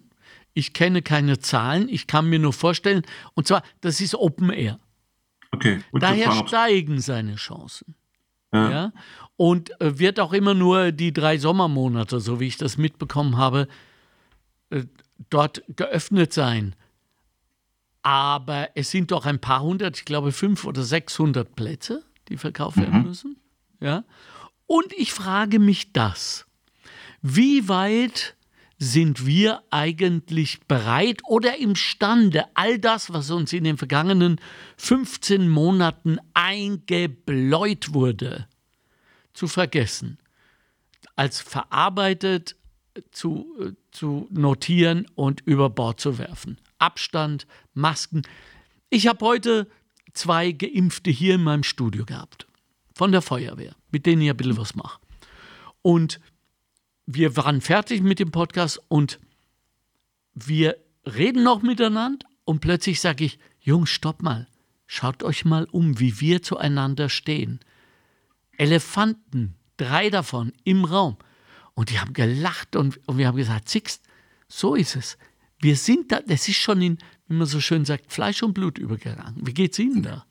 Ich 0.53 0.73
kenne 0.73 1.01
keine 1.01 1.39
Zahlen, 1.39 1.89
ich 1.89 2.07
kann 2.07 2.29
mir 2.29 2.39
nur 2.39 2.53
vorstellen, 2.53 3.03
und 3.33 3.45
zwar, 3.47 3.61
das 3.81 3.99
ist 3.99 4.15
Open 4.15 4.51
Air. 4.51 4.79
Okay. 5.51 5.81
Daher 5.93 6.31
steigen 6.31 7.01
seine 7.01 7.35
Chancen. 7.35 7.95
Ja. 8.53 8.69
ja? 8.69 8.93
Und 9.37 9.79
äh, 9.81 9.99
wird 9.99 10.19
auch 10.19 10.33
immer 10.33 10.53
nur 10.53 10.91
die 10.91 11.11
drei 11.11 11.37
Sommermonate, 11.37 12.19
so 12.19 12.39
wie 12.39 12.47
ich 12.47 12.57
das 12.57 12.77
mitbekommen 12.77 13.37
habe, 13.37 13.67
äh, 14.69 14.83
dort 15.29 15.63
geöffnet 15.75 16.31
sein. 16.33 16.75
Aber 18.01 18.69
es 18.75 18.91
sind 18.91 19.11
doch 19.11 19.25
ein 19.25 19.39
paar 19.39 19.61
hundert, 19.61 19.97
ich 19.97 20.05
glaube 20.05 20.31
fünf 20.31 20.63
oder 20.65 20.83
sechshundert 20.83 21.55
Plätze, 21.55 22.03
die 22.29 22.37
verkauft 22.37 22.77
werden 22.77 22.99
mhm. 22.99 23.07
müssen. 23.07 23.37
Ja? 23.79 24.03
Und 24.67 24.93
ich 24.93 25.11
frage 25.11 25.59
mich 25.59 25.91
das, 25.91 26.45
wie 27.27 27.67
weit 27.67 28.35
sind 28.77 29.25
wir 29.25 29.63
eigentlich 29.71 30.59
bereit 30.67 31.21
oder 31.25 31.57
imstande, 31.57 32.45
all 32.53 32.77
das, 32.77 33.11
was 33.11 33.31
uns 33.31 33.51
in 33.51 33.63
den 33.63 33.79
vergangenen 33.79 34.39
15 34.77 35.49
Monaten 35.49 36.19
eingebläut 36.35 37.95
wurde, 37.95 38.47
zu 39.33 39.47
vergessen, 39.47 40.19
als 41.15 41.41
verarbeitet 41.41 42.57
zu, 43.09 43.75
zu 43.89 44.27
notieren 44.29 45.07
und 45.15 45.41
über 45.45 45.71
Bord 45.71 45.99
zu 45.99 46.19
werfen. 46.19 46.59
Abstand, 46.77 47.47
Masken. 47.73 48.21
Ich 48.91 49.07
habe 49.07 49.25
heute 49.25 49.67
zwei 50.13 50.51
Geimpfte 50.51 51.09
hier 51.09 51.33
in 51.33 51.43
meinem 51.43 51.63
Studio 51.63 52.05
gehabt, 52.05 52.45
von 52.93 53.11
der 53.11 53.23
Feuerwehr, 53.23 53.75
mit 53.89 54.05
denen 54.05 54.21
ich 54.21 54.29
ein 54.29 54.37
bisschen 54.37 54.57
was 54.57 54.75
mache. 54.75 54.99
Und 55.81 56.19
wir 57.05 57.37
waren 57.37 57.61
fertig 57.61 58.01
mit 58.01 58.19
dem 58.19 58.31
Podcast 58.31 58.81
und 58.87 59.19
wir 60.33 60.77
reden 61.05 61.43
noch 61.43 61.61
miteinander 61.61 62.25
und 62.43 62.61
plötzlich 62.61 62.99
sage 62.99 63.25
ich, 63.25 63.39
Jungs, 63.59 63.89
stopp 63.89 64.21
mal, 64.21 64.47
schaut 64.87 65.23
euch 65.23 65.45
mal 65.45 65.65
um, 65.65 65.99
wie 65.99 66.19
wir 66.19 66.41
zueinander 66.41 67.09
stehen. 67.09 67.59
Elefanten, 68.57 69.55
drei 69.77 70.09
davon 70.09 70.53
im 70.63 70.85
Raum. 70.85 71.17
Und 71.73 71.89
die 71.89 71.99
haben 71.99 72.13
gelacht 72.13 72.75
und, 72.75 72.99
und 73.07 73.17
wir 73.17 73.27
haben 73.27 73.35
gesagt, 73.35 73.69
Sixt, 73.69 74.03
so 74.47 74.75
ist 74.75 74.95
es. 74.95 75.17
Wir 75.59 75.75
sind 75.75 76.11
da, 76.11 76.21
das 76.21 76.47
ist 76.47 76.57
schon 76.57 76.81
in, 76.81 76.97
wie 77.27 77.35
man 77.35 77.47
so 77.47 77.59
schön 77.59 77.85
sagt, 77.85 78.13
Fleisch 78.13 78.43
und 78.43 78.53
Blut 78.53 78.77
übergegangen. 78.77 79.35
Wie 79.45 79.53
geht 79.53 79.73
es 79.73 79.79
Ihnen 79.79 80.03
da? 80.03 80.25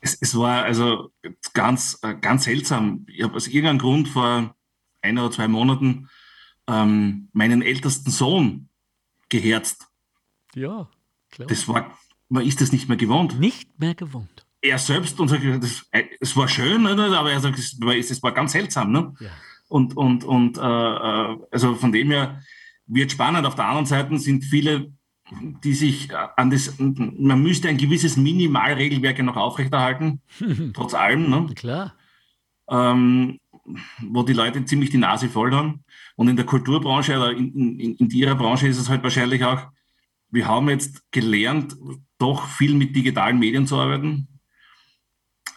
Es, 0.00 0.16
es, 0.20 0.34
war 0.36 0.64
also 0.64 1.10
ganz, 1.52 1.98
äh, 2.02 2.14
ganz 2.14 2.44
seltsam. 2.44 3.04
Ich 3.08 3.22
habe 3.22 3.34
aus 3.34 3.48
irgendeinem 3.48 3.78
Grund 3.78 4.08
vor 4.08 4.55
ein 5.06 5.18
oder 5.18 5.30
zwei 5.30 5.48
Monaten 5.48 6.08
ähm, 6.68 7.28
meinen 7.32 7.62
ältesten 7.62 8.10
Sohn 8.10 8.68
geherzt. 9.28 9.86
Ja, 10.54 10.88
klar. 11.30 11.48
Das 11.48 11.68
war, 11.68 11.96
man 12.28 12.44
ist 12.44 12.60
das 12.60 12.72
nicht 12.72 12.88
mehr 12.88 12.96
gewohnt. 12.96 13.38
Nicht 13.38 13.78
mehr 13.78 13.94
gewohnt. 13.94 14.46
Er 14.62 14.78
selbst 14.78 15.20
und 15.20 15.28
sagt, 15.28 15.44
das, 15.62 15.86
äh, 15.90 16.04
es 16.20 16.36
war 16.36 16.48
schön, 16.48 16.82
ne, 16.82 17.16
aber 17.16 17.30
er 17.30 17.40
sagt, 17.40 17.58
es 17.58 17.80
war, 17.80 17.94
es 17.94 18.22
war 18.22 18.32
ganz 18.32 18.52
seltsam. 18.52 18.90
Ne? 18.90 19.14
Ja. 19.20 19.30
Und, 19.68 19.96
und, 19.96 20.24
und 20.24 20.58
äh, 20.58 20.60
äh, 20.60 21.36
also 21.50 21.74
von 21.74 21.92
dem 21.92 22.10
her 22.10 22.42
wird 22.86 23.12
spannend. 23.12 23.46
Auf 23.46 23.54
der 23.54 23.66
anderen 23.66 23.86
Seite 23.86 24.18
sind 24.18 24.44
viele, 24.44 24.92
die 25.64 25.74
sich 25.74 26.08
an 26.14 26.50
das, 26.50 26.74
man 26.78 27.42
müsste 27.42 27.68
ein 27.68 27.76
gewisses 27.76 28.16
Minimalregelwerk 28.16 29.18
ja 29.18 29.24
noch 29.24 29.36
aufrechterhalten, 29.36 30.20
trotz 30.74 30.94
allem. 30.94 31.28
Ne? 31.28 31.52
Klar. 31.54 31.94
Ähm, 32.68 33.38
wo 34.00 34.22
die 34.22 34.32
Leute 34.32 34.64
ziemlich 34.64 34.90
die 34.90 34.98
Nase 34.98 35.28
voll 35.28 35.52
haben. 35.52 35.84
Und 36.16 36.28
in 36.28 36.36
der 36.36 36.46
Kulturbranche 36.46 37.16
oder 37.16 37.32
in, 37.32 37.78
in, 37.78 37.96
in 37.96 38.10
ihrer 38.10 38.34
Branche 38.34 38.68
ist 38.68 38.78
es 38.78 38.88
halt 38.88 39.02
wahrscheinlich 39.02 39.44
auch, 39.44 39.66
wir 40.30 40.46
haben 40.46 40.68
jetzt 40.68 41.02
gelernt, 41.12 41.76
doch 42.18 42.46
viel 42.48 42.74
mit 42.74 42.94
digitalen 42.94 43.38
Medien 43.38 43.66
zu 43.66 43.76
arbeiten. 43.76 44.28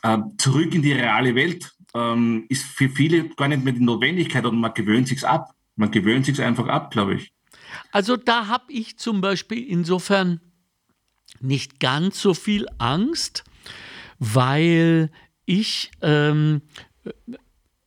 Äh, 0.03 0.19
zurück 0.37 0.73
in 0.73 0.81
die 0.81 0.93
reale 0.93 1.35
Welt 1.35 1.71
ähm, 1.93 2.45
ist 2.49 2.63
für 2.63 2.89
viele 2.89 3.29
gar 3.29 3.47
nicht 3.47 3.63
mehr 3.63 3.73
die 3.73 3.83
Notwendigkeit 3.83 4.45
und 4.45 4.59
man 4.59 4.73
gewöhnt 4.73 5.07
sich 5.07 5.27
ab. 5.27 5.53
Man 5.75 5.91
gewöhnt 5.91 6.25
sich 6.25 6.41
einfach 6.41 6.67
ab, 6.67 6.91
glaube 6.91 7.15
ich. 7.15 7.33
Also 7.91 8.17
da 8.17 8.47
habe 8.47 8.71
ich 8.71 8.97
zum 8.97 9.21
Beispiel 9.21 9.65
insofern 9.65 10.41
nicht 11.39 11.79
ganz 11.79 12.21
so 12.21 12.33
viel 12.33 12.67
Angst, 12.77 13.43
weil 14.19 15.11
ich, 15.45 15.91
ähm, 16.01 16.61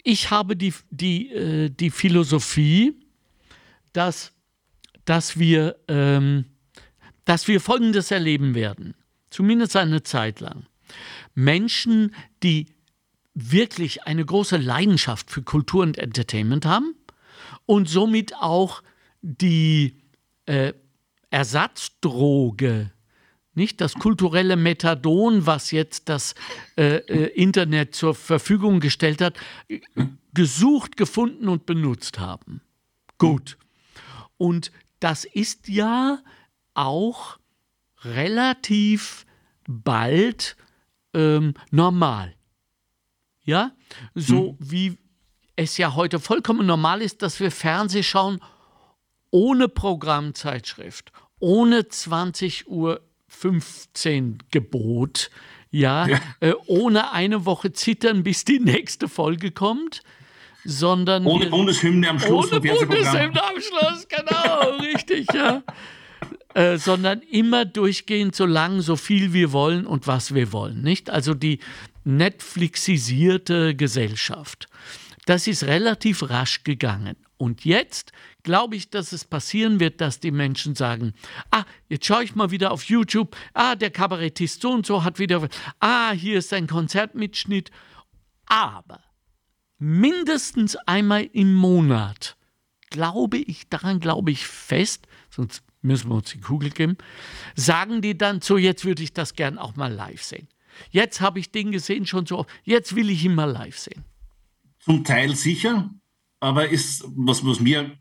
ich 0.02 0.30
habe 0.30 0.56
die, 0.56 0.74
die, 0.90 1.30
äh, 1.30 1.70
die 1.70 1.90
Philosophie, 1.90 2.94
dass, 3.92 4.32
dass, 5.04 5.38
wir, 5.38 5.76
ähm, 5.88 6.46
dass 7.24 7.48
wir 7.48 7.60
Folgendes 7.60 8.10
erleben 8.10 8.54
werden, 8.54 8.94
zumindest 9.30 9.76
eine 9.76 10.02
Zeit 10.02 10.40
lang. 10.40 10.66
Menschen, 11.34 12.14
die 12.42 12.66
wirklich 13.34 14.04
eine 14.04 14.24
große 14.24 14.56
Leidenschaft 14.58 15.30
für 15.30 15.42
Kultur 15.42 15.82
und 15.82 15.98
Entertainment 15.98 16.66
haben 16.66 16.94
und 17.64 17.88
somit 17.88 18.34
auch 18.36 18.82
die 19.22 20.02
äh, 20.46 20.72
Ersatzdroge, 21.30 22.90
nicht 23.54 23.80
das 23.80 23.94
kulturelle 23.94 24.56
Methadon, 24.56 25.46
was 25.46 25.70
jetzt 25.70 26.08
das 26.08 26.34
äh, 26.76 26.96
äh, 26.96 27.26
Internet 27.34 27.94
zur 27.94 28.14
Verfügung 28.14 28.80
gestellt 28.80 29.20
hat, 29.20 29.36
gesucht, 30.32 30.96
gefunden 30.96 31.48
und 31.48 31.66
benutzt 31.66 32.18
haben. 32.18 32.62
Gut. 33.18 33.58
Und 34.38 34.72
das 35.00 35.24
ist 35.24 35.68
ja 35.68 36.18
auch 36.74 37.38
relativ 38.02 39.26
bald 39.68 40.56
ähm, 41.14 41.54
normal. 41.70 42.34
Ja, 43.44 43.72
so 44.14 44.50
hm. 44.50 44.56
wie 44.60 44.98
es 45.56 45.76
ja 45.76 45.94
heute 45.94 46.20
vollkommen 46.20 46.66
normal 46.66 47.02
ist, 47.02 47.22
dass 47.22 47.40
wir 47.40 47.50
Fernseh 47.50 48.02
schauen 48.02 48.40
ohne 49.30 49.68
Programmzeitschrift, 49.68 51.12
ohne 51.38 51.88
20 51.88 52.68
Uhr 52.68 53.00
15 53.38 54.38
Gebot, 54.50 55.30
ja, 55.70 56.06
ja. 56.06 56.20
Äh, 56.40 56.52
ohne 56.66 57.12
eine 57.12 57.44
Woche 57.46 57.72
zittern, 57.72 58.22
bis 58.22 58.44
die 58.44 58.60
nächste 58.60 59.08
Folge 59.08 59.50
kommt, 59.50 60.02
sondern 60.64 61.26
ohne 61.26 61.46
Bundeshymne 61.46 62.08
am 62.08 62.20
Schluss. 62.20 62.52
Ohne 62.52 62.60
Bundeshymne 62.60 63.42
am 63.42 63.60
Schluss, 63.60 64.06
genau, 64.08 64.76
richtig, 64.80 65.26
ja. 65.34 65.62
Äh, 66.54 66.76
sondern 66.76 67.20
immer 67.22 67.64
durchgehend 67.64 68.36
so 68.36 68.44
lang, 68.44 68.82
so 68.82 68.96
viel 68.96 69.32
wir 69.32 69.52
wollen 69.52 69.86
und 69.86 70.06
was 70.06 70.34
wir 70.34 70.52
wollen, 70.52 70.82
nicht? 70.82 71.08
Also 71.08 71.32
die 71.32 71.58
Netflixisierte 72.04 73.74
Gesellschaft. 73.74 74.68
Das 75.24 75.46
ist 75.46 75.64
relativ 75.64 76.28
rasch 76.28 76.64
gegangen. 76.64 77.16
Und 77.38 77.64
jetzt 77.64 78.12
glaube 78.42 78.76
ich, 78.76 78.90
dass 78.90 79.12
es 79.12 79.24
passieren 79.24 79.80
wird, 79.80 80.00
dass 80.00 80.20
die 80.20 80.30
Menschen 80.30 80.74
sagen, 80.74 81.12
ah, 81.50 81.64
jetzt 81.88 82.06
schaue 82.06 82.24
ich 82.24 82.34
mal 82.34 82.50
wieder 82.50 82.72
auf 82.72 82.84
YouTube, 82.84 83.36
ah, 83.54 83.74
der 83.74 83.90
Kabarettist 83.90 84.62
so 84.62 84.70
und 84.70 84.86
so 84.86 85.04
hat 85.04 85.18
wieder, 85.18 85.48
ah, 85.80 86.12
hier 86.12 86.38
ist 86.38 86.52
ein 86.52 86.66
Konzertmitschnitt. 86.66 87.70
Aber 88.46 89.00
mindestens 89.78 90.76
einmal 90.76 91.24
im 91.32 91.54
Monat, 91.54 92.36
glaube 92.90 93.38
ich, 93.38 93.68
daran 93.68 94.00
glaube 94.00 94.30
ich 94.30 94.46
fest, 94.46 95.06
sonst 95.30 95.62
müssen 95.80 96.10
wir 96.10 96.16
uns 96.16 96.30
die 96.30 96.40
Kugel 96.40 96.70
geben, 96.70 96.96
sagen 97.54 98.02
die 98.02 98.16
dann 98.16 98.40
so, 98.40 98.56
jetzt 98.56 98.84
würde 98.84 99.02
ich 99.02 99.12
das 99.12 99.34
gern 99.34 99.58
auch 99.58 99.76
mal 99.76 99.92
live 99.92 100.22
sehen. 100.22 100.48
Jetzt 100.90 101.20
habe 101.20 101.38
ich 101.38 101.50
den 101.50 101.72
gesehen 101.72 102.06
schon 102.06 102.26
so, 102.26 102.46
jetzt 102.64 102.96
will 102.96 103.10
ich 103.10 103.24
ihn 103.24 103.34
mal 103.34 103.50
live 103.50 103.78
sehen. 103.78 104.04
Zum 104.78 105.04
Teil 105.04 105.34
sicher, 105.36 105.90
aber 106.40 106.68
ist, 106.68 107.04
was, 107.16 107.44
was 107.44 107.60
mir 107.60 107.96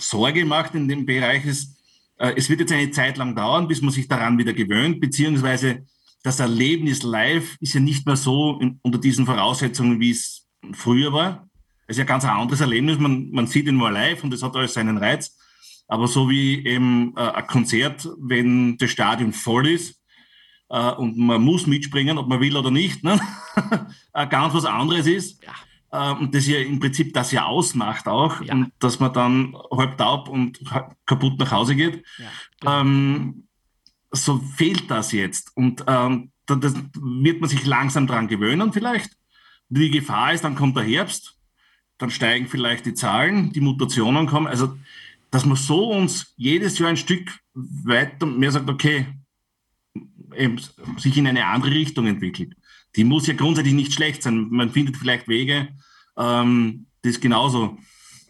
Sorge 0.00 0.44
macht 0.44 0.74
in 0.74 0.88
dem 0.88 1.06
Bereich 1.06 1.44
ist, 1.44 1.76
äh, 2.18 2.34
es 2.36 2.48
wird 2.48 2.60
jetzt 2.60 2.72
eine 2.72 2.90
Zeit 2.90 3.16
lang 3.16 3.34
dauern, 3.34 3.68
bis 3.68 3.80
man 3.80 3.92
sich 3.92 4.08
daran 4.08 4.38
wieder 4.38 4.52
gewöhnt, 4.52 5.00
beziehungsweise 5.00 5.86
das 6.22 6.40
Erlebnis 6.40 7.02
live 7.02 7.56
ist 7.60 7.74
ja 7.74 7.80
nicht 7.80 8.06
mehr 8.06 8.16
so 8.16 8.58
in, 8.60 8.78
unter 8.82 8.98
diesen 8.98 9.26
Voraussetzungen, 9.26 10.00
wie 10.00 10.10
es 10.10 10.46
früher 10.72 11.12
war. 11.12 11.48
Es 11.86 11.96
ist 11.96 11.98
ja 11.98 12.04
ganz 12.04 12.24
ein 12.24 12.30
anderes 12.30 12.60
Erlebnis. 12.60 12.98
Man, 12.98 13.30
man 13.30 13.46
sieht 13.46 13.66
ihn 13.66 13.74
mal 13.74 13.92
live 13.92 14.22
und 14.22 14.30
das 14.30 14.42
hat 14.42 14.54
alles 14.54 14.74
seinen 14.74 14.98
Reiz. 14.98 15.36
Aber 15.88 16.06
so 16.06 16.28
wie 16.30 16.64
eben 16.64 17.14
äh, 17.16 17.20
ein 17.20 17.46
Konzert, 17.46 18.08
wenn 18.18 18.76
das 18.76 18.90
Stadion 18.90 19.32
voll 19.32 19.68
ist 19.68 20.00
äh, 20.68 20.92
und 20.92 21.16
man 21.18 21.42
muss 21.42 21.66
mitspringen, 21.66 22.18
ob 22.18 22.28
man 22.28 22.40
will 22.40 22.56
oder 22.56 22.70
nicht, 22.70 23.02
ne? 23.02 23.18
ganz 24.28 24.54
was 24.54 24.66
anderes 24.66 25.06
ist. 25.06 25.42
Ja. 25.42 25.52
Äh, 25.92 26.12
und 26.12 26.34
das 26.34 26.46
ja 26.46 26.58
im 26.58 26.78
Prinzip 26.78 27.12
das 27.14 27.32
ja 27.32 27.46
ausmacht 27.46 28.06
auch, 28.06 28.40
ja. 28.42 28.54
und 28.54 28.72
dass 28.78 29.00
man 29.00 29.12
dann 29.12 29.56
halb 29.70 29.96
taub 29.98 30.28
und 30.28 30.60
kaputt 31.06 31.38
nach 31.38 31.50
Hause 31.50 31.74
geht. 31.74 32.04
Ja, 32.62 32.80
ähm, 32.80 33.44
so 34.12 34.38
fehlt 34.38 34.90
das 34.90 35.12
jetzt. 35.12 35.56
Und 35.56 35.84
ähm, 35.86 36.30
das 36.46 36.74
wird 36.94 37.40
man 37.40 37.48
sich 37.48 37.64
langsam 37.64 38.06
dran 38.06 38.28
gewöhnen 38.28 38.72
vielleicht. 38.72 39.16
Die 39.68 39.90
Gefahr 39.90 40.32
ist, 40.32 40.42
dann 40.42 40.56
kommt 40.56 40.76
der 40.76 40.82
Herbst, 40.82 41.36
dann 41.98 42.10
steigen 42.10 42.48
vielleicht 42.48 42.86
die 42.86 42.94
Zahlen, 42.94 43.52
die 43.52 43.60
Mutationen 43.60 44.26
kommen. 44.26 44.48
Also, 44.48 44.76
dass 45.30 45.46
man 45.46 45.56
so 45.56 45.92
uns 45.92 46.34
jedes 46.36 46.78
Jahr 46.80 46.88
ein 46.88 46.96
Stück 46.96 47.30
weiter 47.54 48.26
mehr 48.26 48.50
sagt, 48.50 48.68
okay, 48.68 49.06
sich 50.96 51.16
in 51.16 51.26
eine 51.26 51.46
andere 51.46 51.72
Richtung 51.72 52.06
entwickelt. 52.06 52.54
Die 52.96 53.04
muss 53.04 53.26
ja 53.26 53.34
grundsätzlich 53.34 53.74
nicht 53.74 53.92
schlecht 53.92 54.22
sein. 54.22 54.48
Man 54.50 54.70
findet 54.70 54.96
vielleicht 54.96 55.28
Wege, 55.28 55.68
ähm, 56.16 56.86
das 57.02 57.20
genauso, 57.20 57.78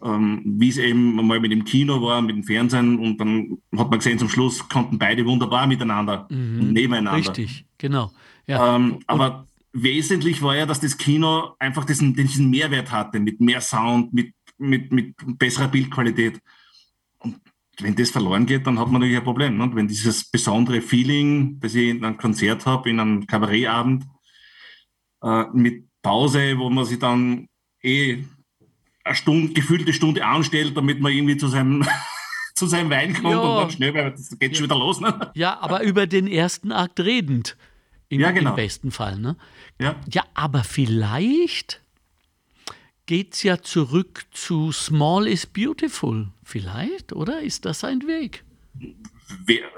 ähm, 0.03 0.41
wie 0.45 0.69
es 0.69 0.77
eben 0.77 1.15
mal 1.15 1.39
mit 1.39 1.51
dem 1.51 1.65
Kino 1.65 2.01
war, 2.01 2.21
mit 2.21 2.35
dem 2.35 2.43
Fernsehen 2.43 2.99
und 2.99 3.19
dann 3.19 3.57
hat 3.77 3.89
man 3.89 3.99
gesehen, 3.99 4.19
zum 4.19 4.29
Schluss 4.29 4.67
konnten 4.69 4.97
beide 4.97 5.25
wunderbar 5.25 5.67
miteinander 5.67 6.27
mhm, 6.29 6.59
und 6.61 6.73
nebeneinander. 6.73 7.17
Richtig, 7.17 7.65
genau. 7.77 8.11
Ja. 8.47 8.75
Ähm, 8.75 8.99
aber 9.07 9.47
wesentlich 9.73 10.41
war 10.41 10.55
ja, 10.55 10.65
dass 10.65 10.79
das 10.79 10.97
Kino 10.97 11.55
einfach 11.59 11.85
diesen, 11.85 12.13
diesen 12.15 12.49
Mehrwert 12.49 12.91
hatte, 12.91 13.19
mit 13.19 13.39
mehr 13.39 13.61
Sound, 13.61 14.13
mit, 14.13 14.33
mit, 14.57 14.91
mit 14.91 15.15
besserer 15.37 15.67
Bildqualität. 15.67 16.39
Und 17.19 17.39
wenn 17.79 17.95
das 17.95 18.11
verloren 18.11 18.45
geht, 18.45 18.67
dann 18.67 18.79
hat 18.79 18.87
man 18.87 19.01
natürlich 19.01 19.17
ein 19.17 19.23
Problem. 19.23 19.57
Ne? 19.57 19.69
Wenn 19.73 19.87
dieses 19.87 20.29
besondere 20.29 20.81
Feeling, 20.81 21.59
das 21.59 21.75
ich 21.75 21.89
in 21.89 22.03
einem 22.03 22.17
Konzert 22.17 22.65
habe, 22.65 22.89
in 22.89 22.99
einem 22.99 23.25
Kabarettabend, 23.25 24.05
äh, 25.21 25.45
mit 25.53 25.85
Pause, 26.01 26.57
wo 26.57 26.69
man 26.69 26.85
sich 26.85 26.99
dann 26.99 27.47
eh 27.83 28.23
eine 29.03 29.15
Stunde, 29.15 29.53
gefühlte 29.53 29.93
Stunde 29.93 30.25
anstellt, 30.25 30.75
damit 30.75 30.99
man 30.99 31.11
irgendwie 31.11 31.37
zu 31.37 31.47
seinem, 31.47 31.85
zu 32.55 32.67
seinem 32.67 32.89
Wein 32.89 33.13
kommt 33.13 33.33
ja. 33.33 33.39
und 33.39 33.61
dann 33.61 33.71
schnell, 33.71 33.93
weil 33.93 34.11
das 34.11 34.29
geht 34.37 34.51
ja. 34.51 34.55
schon 34.55 34.65
wieder 34.65 34.77
los. 34.77 34.99
Ne? 34.99 35.31
Ja, 35.33 35.59
aber 35.59 35.83
über 35.83 36.07
den 36.07 36.27
ersten 36.27 36.71
Akt 36.71 36.99
redend. 36.99 37.57
Im, 38.09 38.19
ja, 38.19 38.31
genau. 38.31 38.51
im 38.51 38.55
besten 38.57 38.91
Fall. 38.91 39.17
Ne? 39.17 39.37
Ja. 39.79 39.95
ja, 40.11 40.23
aber 40.33 40.63
vielleicht 40.63 41.81
geht 43.05 43.33
es 43.33 43.43
ja 43.43 43.61
zurück 43.61 44.25
zu 44.31 44.71
Small 44.71 45.27
is 45.27 45.45
Beautiful. 45.45 46.29
Vielleicht, 46.43 47.13
oder? 47.13 47.41
Ist 47.41 47.65
das 47.65 47.83
ein 47.83 48.07
Weg? 48.07 48.43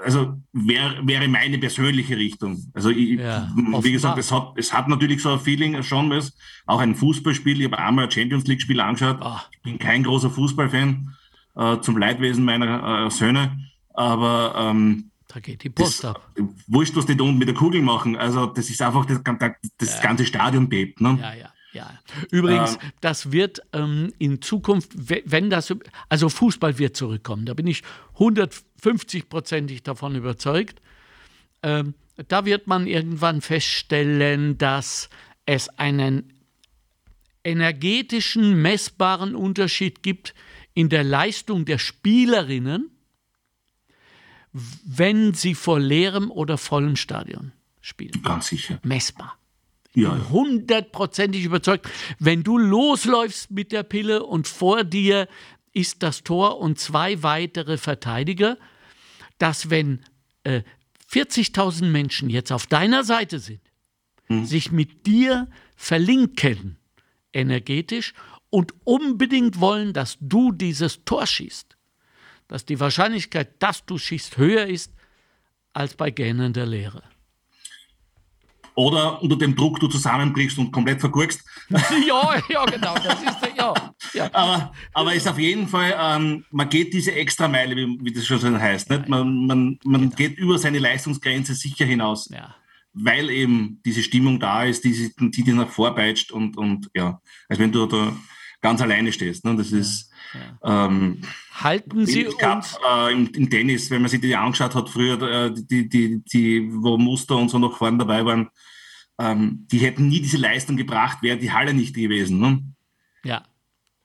Also 0.02 0.34
wär, 0.52 1.00
wäre 1.02 1.28
meine 1.28 1.58
persönliche 1.58 2.16
Richtung. 2.16 2.62
Also 2.74 2.90
ich, 2.90 3.18
ja, 3.18 3.50
wie 3.56 3.92
gesagt, 3.92 4.18
es 4.18 4.30
hat, 4.30 4.52
es 4.56 4.72
hat 4.72 4.88
natürlich 4.88 5.22
so 5.22 5.32
ein 5.32 5.40
Feeling 5.40 5.82
schon, 5.82 6.10
was, 6.10 6.36
auch 6.66 6.80
ein 6.80 6.94
Fußballspiel, 6.94 7.60
ich 7.60 7.66
habe 7.66 7.78
einmal 7.78 8.04
ein 8.04 8.10
Champions 8.10 8.46
League-Spiel 8.46 8.80
angeschaut, 8.80 9.18
Ach. 9.20 9.48
ich 9.52 9.60
bin 9.62 9.78
kein 9.78 10.02
großer 10.02 10.30
Fußballfan, 10.30 11.14
äh, 11.56 11.80
zum 11.80 11.98
Leidwesen 11.98 12.44
meiner 12.44 13.06
äh, 13.06 13.10
Söhne, 13.10 13.58
aber 13.94 14.54
ähm, 14.56 15.10
da 15.28 15.40
geht 15.40 15.64
die 15.64 15.70
Post 15.70 16.04
das, 16.04 16.14
ab. 16.14 16.30
Wurscht, 16.68 16.94
was 16.96 17.06
die 17.06 17.16
da 17.16 17.24
unten 17.24 17.38
mit 17.38 17.48
der 17.48 17.54
Kugel 17.54 17.82
machen, 17.82 18.16
also 18.16 18.46
das 18.46 18.70
ist 18.70 18.80
einfach, 18.82 19.04
das, 19.06 19.20
das 19.78 19.94
ja. 19.96 20.02
ganze 20.02 20.24
Stadion 20.26 20.68
bebt. 20.68 21.00
Ne? 21.00 21.18
Ja, 21.20 21.34
ja. 21.34 21.50
Ja, 21.74 21.90
übrigens, 22.30 22.74
ähm, 22.74 22.92
das 23.00 23.32
wird 23.32 23.60
ähm, 23.72 24.12
in 24.18 24.40
Zukunft, 24.40 24.92
wenn 24.94 25.50
das, 25.50 25.74
also 26.08 26.28
Fußball 26.28 26.78
wird 26.78 26.96
zurückkommen, 26.96 27.46
da 27.46 27.54
bin 27.54 27.66
ich 27.66 27.82
150-prozentig 28.84 29.82
davon 29.82 30.14
überzeugt. 30.14 30.80
Ähm, 31.62 31.94
da 32.28 32.44
wird 32.44 32.66
man 32.66 32.86
irgendwann 32.86 33.40
feststellen, 33.40 34.58
dass 34.58 35.08
es 35.46 35.68
einen 35.78 36.32
energetischen, 37.42 38.60
messbaren 38.62 39.34
Unterschied 39.34 40.02
gibt 40.02 40.34
in 40.74 40.88
der 40.88 41.04
Leistung 41.04 41.64
der 41.64 41.78
Spielerinnen, 41.78 42.90
wenn 44.52 45.34
sie 45.34 45.54
vor 45.54 45.80
leerem 45.80 46.30
oder 46.30 46.58
vollem 46.58 46.96
Stadion 46.96 47.52
spielen. 47.80 48.22
Ganz 48.22 48.48
sicher. 48.48 48.78
Messbar 48.82 49.36
ja. 49.94 50.28
hundertprozentig 50.30 51.44
überzeugt. 51.44 51.88
Wenn 52.18 52.42
du 52.42 52.58
losläufst 52.58 53.50
mit 53.50 53.72
der 53.72 53.82
Pille 53.82 54.24
und 54.24 54.48
vor 54.48 54.84
dir 54.84 55.28
ist 55.72 56.02
das 56.02 56.22
Tor 56.22 56.58
und 56.60 56.78
zwei 56.78 57.22
weitere 57.22 57.78
Verteidiger, 57.78 58.58
dass 59.44 59.68
wenn 59.68 60.02
äh, 60.44 60.62
40.000 61.12 61.84
Menschen 61.84 62.30
jetzt 62.30 62.50
auf 62.50 62.66
deiner 62.66 63.04
Seite 63.04 63.38
sind, 63.38 63.60
hm. 64.28 64.46
sich 64.46 64.72
mit 64.72 65.06
dir 65.06 65.50
verlinken 65.76 66.78
energetisch 67.34 68.14
und 68.48 68.72
unbedingt 68.84 69.60
wollen, 69.60 69.92
dass 69.92 70.16
du 70.18 70.50
dieses 70.50 71.04
Tor 71.04 71.26
schießt, 71.26 71.76
dass 72.48 72.64
die 72.64 72.80
Wahrscheinlichkeit, 72.80 73.62
dass 73.62 73.84
du 73.84 73.98
schießt, 73.98 74.38
höher 74.38 74.66
ist 74.66 74.94
als 75.74 75.94
bei 75.94 76.10
gähnender 76.10 76.64
Leere 76.64 77.02
oder 78.74 79.22
unter 79.22 79.36
dem 79.36 79.54
Druck 79.54 79.78
du 79.80 79.88
zusammenbrichst 79.88 80.58
und 80.58 80.72
komplett 80.72 81.00
vergurkst. 81.00 81.44
ja, 81.68 82.42
ja, 82.48 82.64
genau, 82.64 82.94
das 82.94 83.22
ist 83.22 83.40
ja. 83.64 83.94
ja. 84.12 84.30
Aber, 84.34 84.72
aber 84.92 85.14
ist 85.14 85.28
auf 85.28 85.38
jeden 85.38 85.68
Fall, 85.68 85.94
ähm, 85.98 86.44
man 86.50 86.68
geht 86.68 86.92
diese 86.92 87.12
Extrameile, 87.12 87.76
wie, 87.76 87.98
wie 88.00 88.12
das 88.12 88.26
schon 88.26 88.38
so 88.38 88.58
heißt. 88.58 88.90
Nicht? 88.90 89.08
Man, 89.08 89.46
man, 89.46 89.78
man 89.84 90.00
genau. 90.02 90.16
geht 90.16 90.38
über 90.38 90.58
seine 90.58 90.78
Leistungsgrenze 90.78 91.54
sicher 91.54 91.84
hinaus. 91.84 92.28
Ja. 92.30 92.54
Weil 92.92 93.30
eben 93.30 93.80
diese 93.84 94.02
Stimmung 94.02 94.38
da 94.38 94.64
ist, 94.64 94.84
die, 94.84 95.12
die 95.18 95.42
dir 95.42 95.54
nach 95.54 95.68
vorbeitscht 95.68 96.30
und, 96.30 96.56
und 96.56 96.90
ja, 96.94 97.20
als 97.48 97.58
wenn 97.58 97.72
du 97.72 97.86
da 97.86 98.12
ganz 98.64 98.80
alleine 98.80 99.12
stehst. 99.12 99.44
Ne? 99.44 99.54
Das 99.56 99.70
ist. 99.72 100.10
Ja. 100.62 100.86
Ähm, 100.86 101.20
Halten 101.52 102.06
Sie 102.06 102.26
gab, 102.38 102.56
uns 102.56 102.78
äh, 102.88 103.12
im, 103.12 103.26
im, 103.34 103.50
Tennis, 103.50 103.90
wenn 103.90 104.00
man 104.00 104.10
sich 104.10 104.20
die 104.20 104.34
angeschaut 104.34 104.74
hat 104.74 104.88
früher, 104.88 105.20
äh, 105.22 105.54
die, 105.54 105.88
die, 105.88 106.24
die, 106.24 106.68
wo 106.72 106.96
Muster 106.96 107.36
und 107.36 107.50
so 107.50 107.58
noch 107.58 107.76
vorne 107.76 107.98
dabei 107.98 108.24
waren, 108.24 108.48
ähm, 109.18 109.66
die 109.70 109.78
hätten 109.78 110.08
nie 110.08 110.20
diese 110.20 110.38
Leistung 110.38 110.76
gebracht, 110.76 111.18
wäre 111.22 111.38
die 111.38 111.52
Halle 111.52 111.74
nicht 111.74 111.94
gewesen. 111.94 112.40
Ne? 112.40 112.62
Ja, 113.22 113.44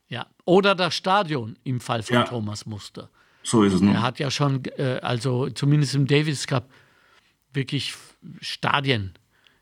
ja. 0.09 0.27
Oder 0.45 0.75
das 0.75 0.95
Stadion 0.95 1.57
im 1.63 1.79
Fall 1.79 2.03
von 2.03 2.15
ja. 2.15 2.23
Thomas 2.23 2.65
Muster. 2.65 3.09
So 3.43 3.63
ist 3.63 3.73
es. 3.73 3.81
Ne? 3.81 3.93
Er 3.93 4.01
hat 4.01 4.19
ja 4.19 4.29
schon, 4.29 4.63
äh, 4.77 4.99
also 5.01 5.49
zumindest 5.49 5.95
im 5.95 6.07
Davis 6.07 6.45
Cup, 6.47 6.69
wirklich 7.53 7.93
Stadien 8.41 9.13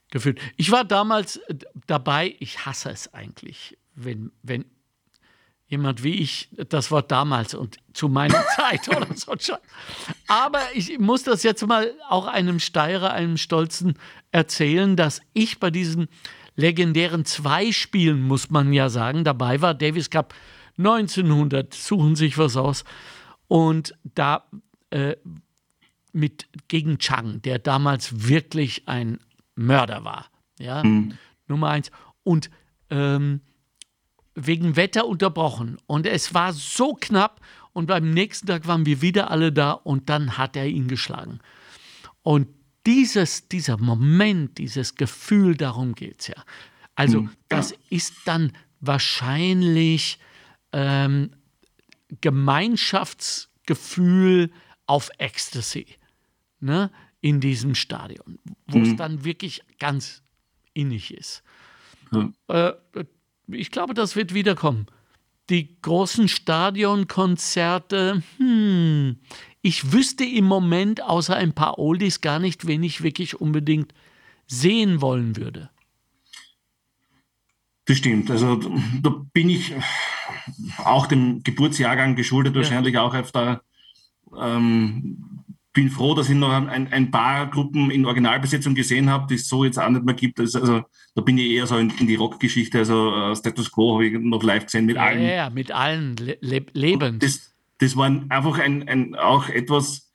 gefühlt. 0.09 0.39
Ich 0.55 0.71
war 0.71 0.83
damals 0.83 1.37
äh, 1.37 1.55
dabei, 1.85 2.35
ich 2.39 2.65
hasse 2.65 2.89
es 2.89 3.13
eigentlich, 3.13 3.77
wenn, 3.93 4.31
wenn 4.41 4.65
jemand 5.67 6.03
wie 6.03 6.15
ich 6.15 6.49
das 6.69 6.91
Wort 6.91 7.11
damals 7.11 7.53
und 7.53 7.77
zu 7.93 8.07
meiner 8.07 8.45
Zeit 8.55 8.87
oder 8.87 9.07
so. 9.15 9.57
Aber 10.27 10.61
ich 10.73 10.97
muss 10.97 11.23
das 11.23 11.43
jetzt 11.43 11.65
mal 11.67 11.93
auch 12.07 12.25
einem 12.25 12.59
Steirer, 12.59 13.11
einem 13.11 13.37
Stolzen 13.37 13.97
erzählen, 14.31 14.95
dass 14.95 15.21
ich 15.33 15.59
bei 15.59 15.69
diesen 15.69 16.07
legendären 16.57 17.23
zwei 17.23 17.71
Spielen, 17.71 18.21
muss 18.23 18.49
man 18.49 18.73
ja 18.73 18.89
sagen, 18.89 19.23
dabei 19.23 19.61
war. 19.61 19.73
Davis 19.73 20.09
Cup 20.09 20.33
1900, 20.77 21.73
suchen 21.73 22.15
sich 22.15 22.37
was 22.37 22.57
aus. 22.57 22.83
Und 23.47 23.95
da 24.03 24.43
äh, 24.89 25.15
mit 26.11 26.47
gegen 26.67 26.97
Chang, 26.97 27.41
der 27.43 27.59
damals 27.59 28.27
wirklich 28.27 28.87
ein 28.87 29.19
Mörder 29.55 30.03
war. 30.03 30.25
Ja, 30.59 30.83
mhm. 30.83 31.13
Nummer 31.47 31.69
eins. 31.69 31.91
Und 32.23 32.49
ähm, 32.89 33.41
wegen 34.33 34.75
Wetter 34.75 35.07
unterbrochen. 35.07 35.77
Und 35.85 36.05
es 36.05 36.33
war 36.33 36.53
so 36.53 36.93
knapp. 36.93 37.39
Und 37.73 37.85
beim 37.85 38.11
nächsten 38.11 38.47
Tag 38.47 38.67
waren 38.67 38.85
wir 38.87 39.01
wieder 39.01 39.29
alle 39.29 39.53
da 39.53 39.71
und 39.71 40.09
dann 40.09 40.37
hat 40.37 40.55
er 40.55 40.65
ihn 40.65 40.87
geschlagen. 40.87 41.39
Und 42.23 42.47
dieses, 42.87 43.47
dieser 43.49 43.77
Moment, 43.77 44.57
dieses 44.57 44.95
Gefühl, 44.95 45.55
darum 45.55 45.93
geht 45.93 46.21
es 46.21 46.27
ja. 46.27 46.43
Also, 46.95 47.23
mhm. 47.23 47.31
das 47.49 47.73
ist 47.89 48.15
dann 48.25 48.53
wahrscheinlich 48.79 50.19
ähm, 50.71 51.31
Gemeinschaftsgefühl 52.21 54.51
auf 54.85 55.09
Ecstasy 55.17 55.97
ne, 56.59 56.91
in 57.21 57.39
diesem 57.41 57.75
Stadion, 57.75 58.39
wo 58.67 58.79
es 58.79 58.89
mhm. 58.89 58.97
dann 58.97 59.23
wirklich 59.23 59.61
ganz 59.79 60.21
innig 60.73 61.13
ist. 61.13 61.43
Mhm. 62.11 62.33
Äh, 62.47 62.73
ich 63.47 63.71
glaube, 63.71 63.93
das 63.93 64.15
wird 64.15 64.33
wiederkommen. 64.33 64.87
Die 65.49 65.81
großen 65.81 66.27
Stadionkonzerte, 66.27 68.21
hm, 68.37 69.17
ich 69.61 69.91
wüsste 69.91 70.23
im 70.23 70.45
Moment 70.45 71.03
außer 71.03 71.35
ein 71.35 71.53
paar 71.53 71.79
Oldies 71.79 72.21
gar 72.21 72.39
nicht, 72.39 72.67
wen 72.67 72.83
ich 72.83 73.03
wirklich 73.03 73.39
unbedingt 73.39 73.93
sehen 74.47 75.01
wollen 75.01 75.35
würde. 75.35 75.69
Das 77.85 77.97
stimmt. 77.97 78.29
Also 78.29 78.59
da 79.01 79.25
bin 79.33 79.49
ich 79.49 79.73
auch 80.83 81.07
dem 81.07 81.43
Geburtsjahrgang 81.43 82.15
geschuldet, 82.15 82.53
ja. 82.53 82.61
wahrscheinlich 82.61 82.97
auch 82.97 83.13
auf 83.13 83.31
der 83.31 83.61
ähm, 84.37 85.37
bin 85.77 85.91
froh, 85.91 86.15
dass 86.15 86.27
ich 86.27 86.35
noch 86.35 86.51
ein, 86.51 86.91
ein, 86.91 87.11
paar 87.11 87.51
Gruppen 87.51 87.91
in 87.91 88.03
Originalbesetzung 88.03 88.73
gesehen 88.73 89.11
habe, 89.11 89.27
die 89.29 89.35
es 89.35 89.47
so 89.47 89.63
jetzt 89.63 89.77
auch 89.77 89.89
nicht 89.89 90.03
mehr 90.03 90.15
gibt. 90.15 90.39
Also, 90.39 90.59
also 90.59 90.83
da 91.13 91.21
bin 91.21 91.37
ich 91.37 91.51
eher 91.51 91.67
so 91.67 91.77
in, 91.77 91.91
in 91.99 92.07
die 92.07 92.15
Rockgeschichte. 92.15 92.79
Also 92.79 93.13
uh, 93.13 93.35
Status 93.35 93.71
Quo 93.71 93.93
habe 93.93 94.07
ich 94.07 94.19
noch 94.19 94.41
live 94.41 94.65
gesehen 94.65 94.87
mit 94.87 94.95
ja, 94.95 95.03
allen. 95.03 95.21
Ja, 95.21 95.49
mit 95.51 95.71
allen 95.71 96.15
le 96.17 96.65
lebend. 96.73 97.21
Das, 97.21 97.55
das 97.79 97.95
war 97.95 98.05
einfach 98.29 98.59
ein, 98.59 98.87
ein, 98.87 99.15
auch 99.15 99.49
etwas, 99.49 100.11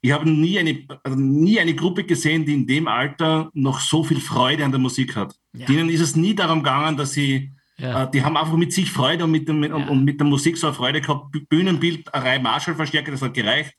ich 0.00 0.12
habe 0.12 0.30
nie 0.30 0.58
eine, 0.58 0.84
also 1.02 1.18
nie 1.18 1.58
eine 1.58 1.74
Gruppe 1.74 2.04
gesehen, 2.04 2.44
die 2.44 2.54
in 2.54 2.66
dem 2.66 2.88
Alter 2.88 3.50
noch 3.54 3.80
so 3.80 4.04
viel 4.04 4.20
Freude 4.20 4.64
an 4.64 4.70
der 4.70 4.80
Musik 4.80 5.16
hat. 5.16 5.34
Ja. 5.52 5.66
Denen 5.66 5.88
ist 5.88 6.00
es 6.00 6.16
nie 6.16 6.34
darum 6.34 6.62
gegangen, 6.62 6.96
dass 6.96 7.12
sie, 7.12 7.52
ja. 7.76 8.04
äh, 8.04 8.10
die 8.10 8.22
haben 8.22 8.36
einfach 8.36 8.56
mit 8.56 8.72
sich 8.72 8.90
Freude 8.90 9.24
und 9.24 9.30
mit, 9.30 9.48
dem, 9.48 9.64
ja. 9.64 9.74
und 9.74 10.04
mit 10.04 10.20
der 10.20 10.26
Musik 10.26 10.56
so 10.56 10.68
eine 10.68 10.76
Freude 10.76 11.00
gehabt. 11.00 11.36
Bühnenbild, 11.48 12.12
eine 12.14 12.24
Reihe 12.24 12.40
Marshall-Verstärker, 12.40 13.10
das 13.10 13.22
hat 13.22 13.34
gereicht. 13.34 13.74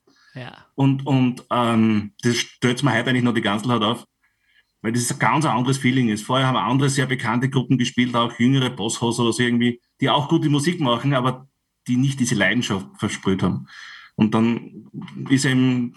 Und, 0.74 1.06
und 1.06 1.44
ähm, 1.50 2.12
das 2.22 2.36
stellt 2.36 2.82
mir 2.82 2.92
heute 2.92 3.10
eigentlich 3.10 3.24
noch 3.24 3.34
die 3.34 3.40
ganze 3.40 3.66
Zeit 3.66 3.82
auf. 3.82 4.04
Weil 4.82 4.92
das 4.92 5.10
ein 5.10 5.18
ganz 5.18 5.44
anderes 5.44 5.78
Feeling 5.78 6.08
ist. 6.08 6.24
Vorher 6.24 6.46
haben 6.46 6.56
andere 6.56 6.88
sehr 6.88 7.06
bekannte 7.06 7.50
Gruppen 7.50 7.78
gespielt, 7.78 8.14
auch 8.14 8.38
jüngere 8.38 8.70
Bosshaus 8.70 9.18
oder 9.18 9.32
so 9.32 9.42
irgendwie, 9.42 9.80
die 10.00 10.08
auch 10.08 10.28
gute 10.28 10.48
Musik 10.48 10.78
machen, 10.80 11.14
aber 11.14 11.48
die 11.88 11.96
nicht 11.96 12.20
diese 12.20 12.34
Leidenschaft 12.34 12.86
versprüht 12.98 13.42
haben. 13.42 13.66
Und 14.14 14.34
dann 14.34 14.88
ist 15.30 15.44
eben, 15.44 15.94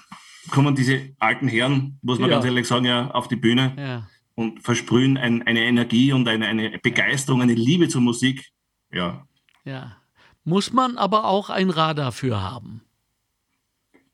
kommen 0.49 0.75
diese 0.75 1.13
alten 1.19 1.47
Herren, 1.47 1.99
muss 2.01 2.19
man 2.19 2.29
ja. 2.29 2.35
ganz 2.35 2.45
ehrlich 2.45 2.67
sagen, 2.67 2.85
ja, 2.85 3.11
auf 3.11 3.27
die 3.27 3.35
Bühne 3.35 3.73
ja. 3.77 4.07
und 4.35 4.61
versprühen 4.61 5.17
ein, 5.17 5.43
eine 5.43 5.63
Energie 5.63 6.13
und 6.13 6.27
eine, 6.27 6.47
eine 6.47 6.79
Begeisterung, 6.79 7.41
eine 7.41 7.53
Liebe 7.53 7.89
zur 7.89 8.01
Musik. 8.01 8.51
Ja. 8.91 9.25
Ja. 9.65 9.97
Muss 10.43 10.73
man 10.73 10.97
aber 10.97 11.25
auch 11.25 11.49
ein 11.49 11.69
Radar 11.69 12.11
für 12.11 12.41
haben. 12.41 12.81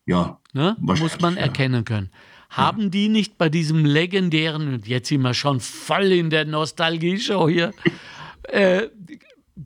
Ja. 0.06 0.40
Ne? 0.54 0.76
Muss 0.80 1.20
man 1.20 1.38
erkennen 1.38 1.86
können. 1.86 2.10
Haben 2.50 2.84
ja. 2.84 2.90
die 2.90 3.10
nicht 3.10 3.38
bei 3.38 3.50
diesem 3.50 3.84
legendären, 3.84 4.74
und 4.74 4.88
jetzt 4.88 5.10
sind 5.10 5.22
wir 5.22 5.34
schon 5.34 5.60
voll 5.60 6.14
in 6.14 6.30
der 6.30 6.46
Nostalgie-Show 6.46 7.50
hier, 7.50 7.74
äh, 8.44 8.88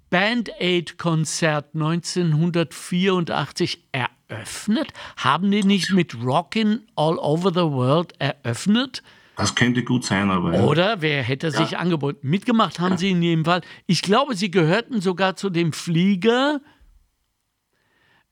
Band 0.10 0.50
Aid-Konzert 0.60 1.76
1984 1.76 3.88
eröffnet? 3.92 4.94
Haben 5.18 5.52
die 5.52 5.64
nicht 5.64 5.92
mit 5.92 6.16
Rockin' 6.24 6.88
All 6.96 7.18
Over 7.18 7.52
the 7.52 7.72
World 7.72 8.14
eröffnet? 8.20 9.04
Das 9.36 9.56
könnte 9.56 9.84
gut 9.84 10.06
sein, 10.06 10.30
aber. 10.30 10.54
Ja. 10.54 10.64
Oder 10.64 11.02
wer 11.02 11.24
hätte 11.24 11.48
ja. 11.48 11.54
sich 11.54 11.78
angeboten? 11.78 12.28
Mitgemacht 12.28 12.80
haben 12.80 12.92
ja. 12.92 12.98
sie 12.98 13.12
in 13.12 13.24
jedem 13.24 13.46
Fall. 13.46 13.62
Ich 13.88 14.02
glaube, 14.02 14.36
sie 14.36 14.52
gehörten 14.52 15.02
sogar 15.02 15.36
zu 15.36 15.50
dem 15.50 15.74
Flieger, 15.74 16.62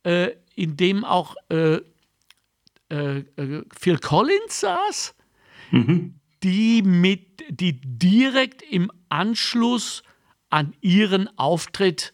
äh, 0.04 0.30
in 0.56 0.78
dem 0.78 1.04
auch 1.04 1.36
äh, 1.50 1.80
äh, 2.89 3.19
äh, 3.19 3.63
Phil 3.78 3.98
Collins 4.00 4.62
saß, 4.62 5.15
mhm. 5.72 6.19
die, 6.43 6.82
mit, 6.82 7.43
die 7.50 7.82
direkt 7.82 8.62
im 8.62 8.91
Anschluss 9.10 10.04
an 10.50 10.74
ihren 10.82 11.30
Auftritt 11.38 12.14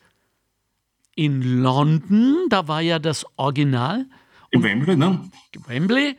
in 1.15 1.41
London, 1.61 2.45
da 2.49 2.67
war 2.67 2.81
ja 2.81 2.99
das 2.99 3.25
Original. 3.37 4.05
In 4.51 4.63
Wembley, 4.63 4.95
ne? 4.95 5.29
Wembley, 5.65 6.17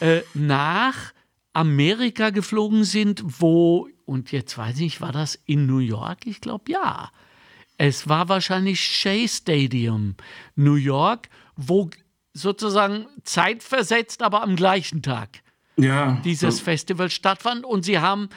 äh, 0.00 0.20
nach 0.34 1.12
Amerika 1.52 2.30
geflogen 2.30 2.84
sind, 2.84 3.22
wo, 3.40 3.88
und 4.06 4.32
jetzt 4.32 4.56
weiß 4.56 4.80
ich, 4.80 5.00
war 5.00 5.12
das 5.12 5.38
in 5.46 5.66
New 5.66 5.78
York? 5.78 6.26
Ich 6.26 6.40
glaube 6.40 6.72
ja. 6.72 7.10
Es 7.76 8.08
war 8.08 8.28
wahrscheinlich 8.28 8.80
Shea 8.80 9.26
Stadium, 9.26 10.14
New 10.54 10.76
York, 10.76 11.28
wo 11.56 11.90
sozusagen 12.32 13.06
zeitversetzt, 13.24 14.22
aber 14.22 14.42
am 14.42 14.56
gleichen 14.56 15.02
Tag 15.02 15.42
ja, 15.76 16.20
dieses 16.24 16.58
so. 16.58 16.64
Festival 16.64 17.10
stattfand. 17.10 17.64
Und 17.64 17.84
sie 17.84 17.98
haben 17.98 18.28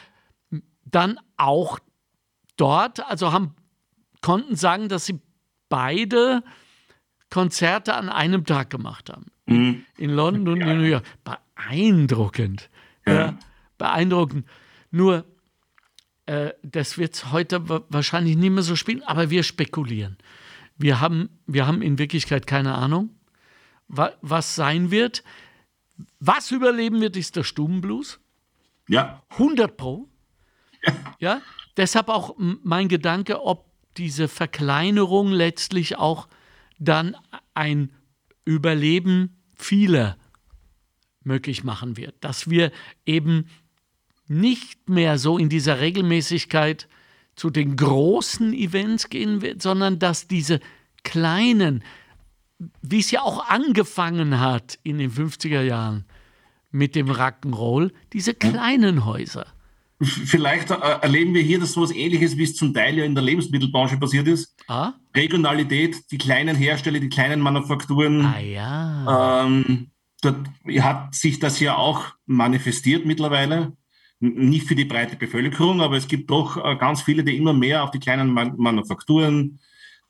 dann 0.85 1.19
auch 1.37 1.79
dort, 2.57 3.05
also 3.09 3.31
haben, 3.31 3.55
konnten 4.21 4.55
sagen, 4.55 4.89
dass 4.89 5.05
sie 5.05 5.19
beide 5.69 6.43
Konzerte 7.29 7.95
an 7.95 8.09
einem 8.09 8.45
Tag 8.45 8.69
gemacht 8.69 9.09
haben. 9.09 9.27
Mhm. 9.45 9.85
In 9.97 10.09
London 10.11 10.53
und 10.53 10.61
in 10.61 10.77
New 10.77 10.83
York. 10.85 11.05
Beeindruckend. 11.23 12.69
Ja. 13.05 13.13
ja 13.13 13.39
beeindruckend. 13.77 14.47
Nur, 14.91 15.25
äh, 16.25 16.51
das 16.63 16.97
wird 16.97 17.15
es 17.15 17.31
heute 17.31 17.67
wahrscheinlich 17.89 18.37
nicht 18.37 18.51
mehr 18.51 18.63
so 18.63 18.75
spielen, 18.75 19.03
aber 19.03 19.29
wir 19.29 19.43
spekulieren. 19.43 20.17
Wir 20.77 21.01
haben, 21.01 21.29
wir 21.45 21.67
haben 21.67 21.81
in 21.81 21.97
Wirklichkeit 21.97 22.47
keine 22.47 22.75
Ahnung 22.75 23.15
was 23.87 24.55
sein 24.55 24.91
wird. 24.91 25.23
Was 26.19 26.51
überleben 26.51 27.01
wird, 27.01 27.15
ist 27.15 27.35
der 27.35 27.43
Stubenblues. 27.43 28.19
Ja. 28.87 29.23
100 29.29 29.77
Pro. 29.77 30.09
Ja. 30.83 30.93
ja. 31.19 31.41
Deshalb 31.77 32.09
auch 32.09 32.35
mein 32.37 32.87
Gedanke, 32.87 33.43
ob 33.43 33.65
diese 33.97 34.27
Verkleinerung 34.27 35.31
letztlich 35.31 35.97
auch 35.97 36.27
dann 36.79 37.15
ein 37.53 37.91
Überleben 38.45 39.37
vieler 39.55 40.17
möglich 41.23 41.63
machen 41.63 41.97
wird. 41.97 42.15
Dass 42.21 42.49
wir 42.49 42.71
eben 43.05 43.47
nicht 44.27 44.89
mehr 44.89 45.17
so 45.17 45.37
in 45.37 45.49
dieser 45.49 45.79
Regelmäßigkeit 45.79 46.87
zu 47.35 47.49
den 47.49 47.75
großen 47.75 48.53
Events 48.53 49.09
gehen 49.09 49.41
wird, 49.41 49.61
sondern 49.61 49.99
dass 49.99 50.27
diese 50.27 50.59
kleinen, 51.03 51.83
wie 52.81 52.99
es 52.99 53.11
ja 53.11 53.21
auch 53.21 53.49
angefangen 53.49 54.39
hat 54.39 54.79
in 54.83 54.97
den 54.97 55.11
50er 55.11 55.61
Jahren 55.61 56.05
mit 56.71 56.95
dem 56.95 57.09
Rock'n'Roll, 57.09 57.91
diese 58.13 58.33
kleinen 58.33 59.05
Häuser. 59.05 59.47
Vielleicht 60.01 60.71
äh, 60.71 60.75
erleben 60.75 61.33
wir 61.33 61.41
hier, 61.41 61.59
dass 61.59 61.71
so 61.71 61.83
etwas 61.83 61.95
Ähnliches, 61.95 62.37
wie 62.37 62.43
es 62.43 62.55
zum 62.55 62.73
Teil 62.73 62.97
ja 62.97 63.05
in 63.05 63.15
der 63.15 63.23
Lebensmittelbranche 63.23 63.97
passiert 63.97 64.27
ist. 64.27 64.53
Ah? 64.67 64.93
Regionalität, 65.15 66.11
die 66.11 66.17
kleinen 66.17 66.55
Hersteller, 66.55 66.99
die 66.99 67.09
kleinen 67.09 67.39
Manufakturen. 67.39 68.25
Ah 68.25 68.39
ja. 68.39 69.45
Ähm, 69.45 69.87
dort 70.21 70.47
hat 70.79 71.15
sich 71.15 71.39
das 71.39 71.59
ja 71.61 71.77
auch 71.77 72.13
manifestiert 72.25 73.05
mittlerweile. 73.05 73.71
Nicht 74.19 74.67
für 74.67 74.75
die 74.75 74.85
breite 74.85 75.15
Bevölkerung, 75.15 75.81
aber 75.81 75.95
es 75.95 76.07
gibt 76.07 76.29
doch 76.29 76.57
äh, 76.57 76.75
ganz 76.75 77.01
viele, 77.01 77.23
die 77.23 77.37
immer 77.37 77.53
mehr 77.53 77.83
auf 77.83 77.91
die 77.91 77.99
kleinen 77.99 78.31
Man 78.31 78.55
Manufakturen, 78.57 79.59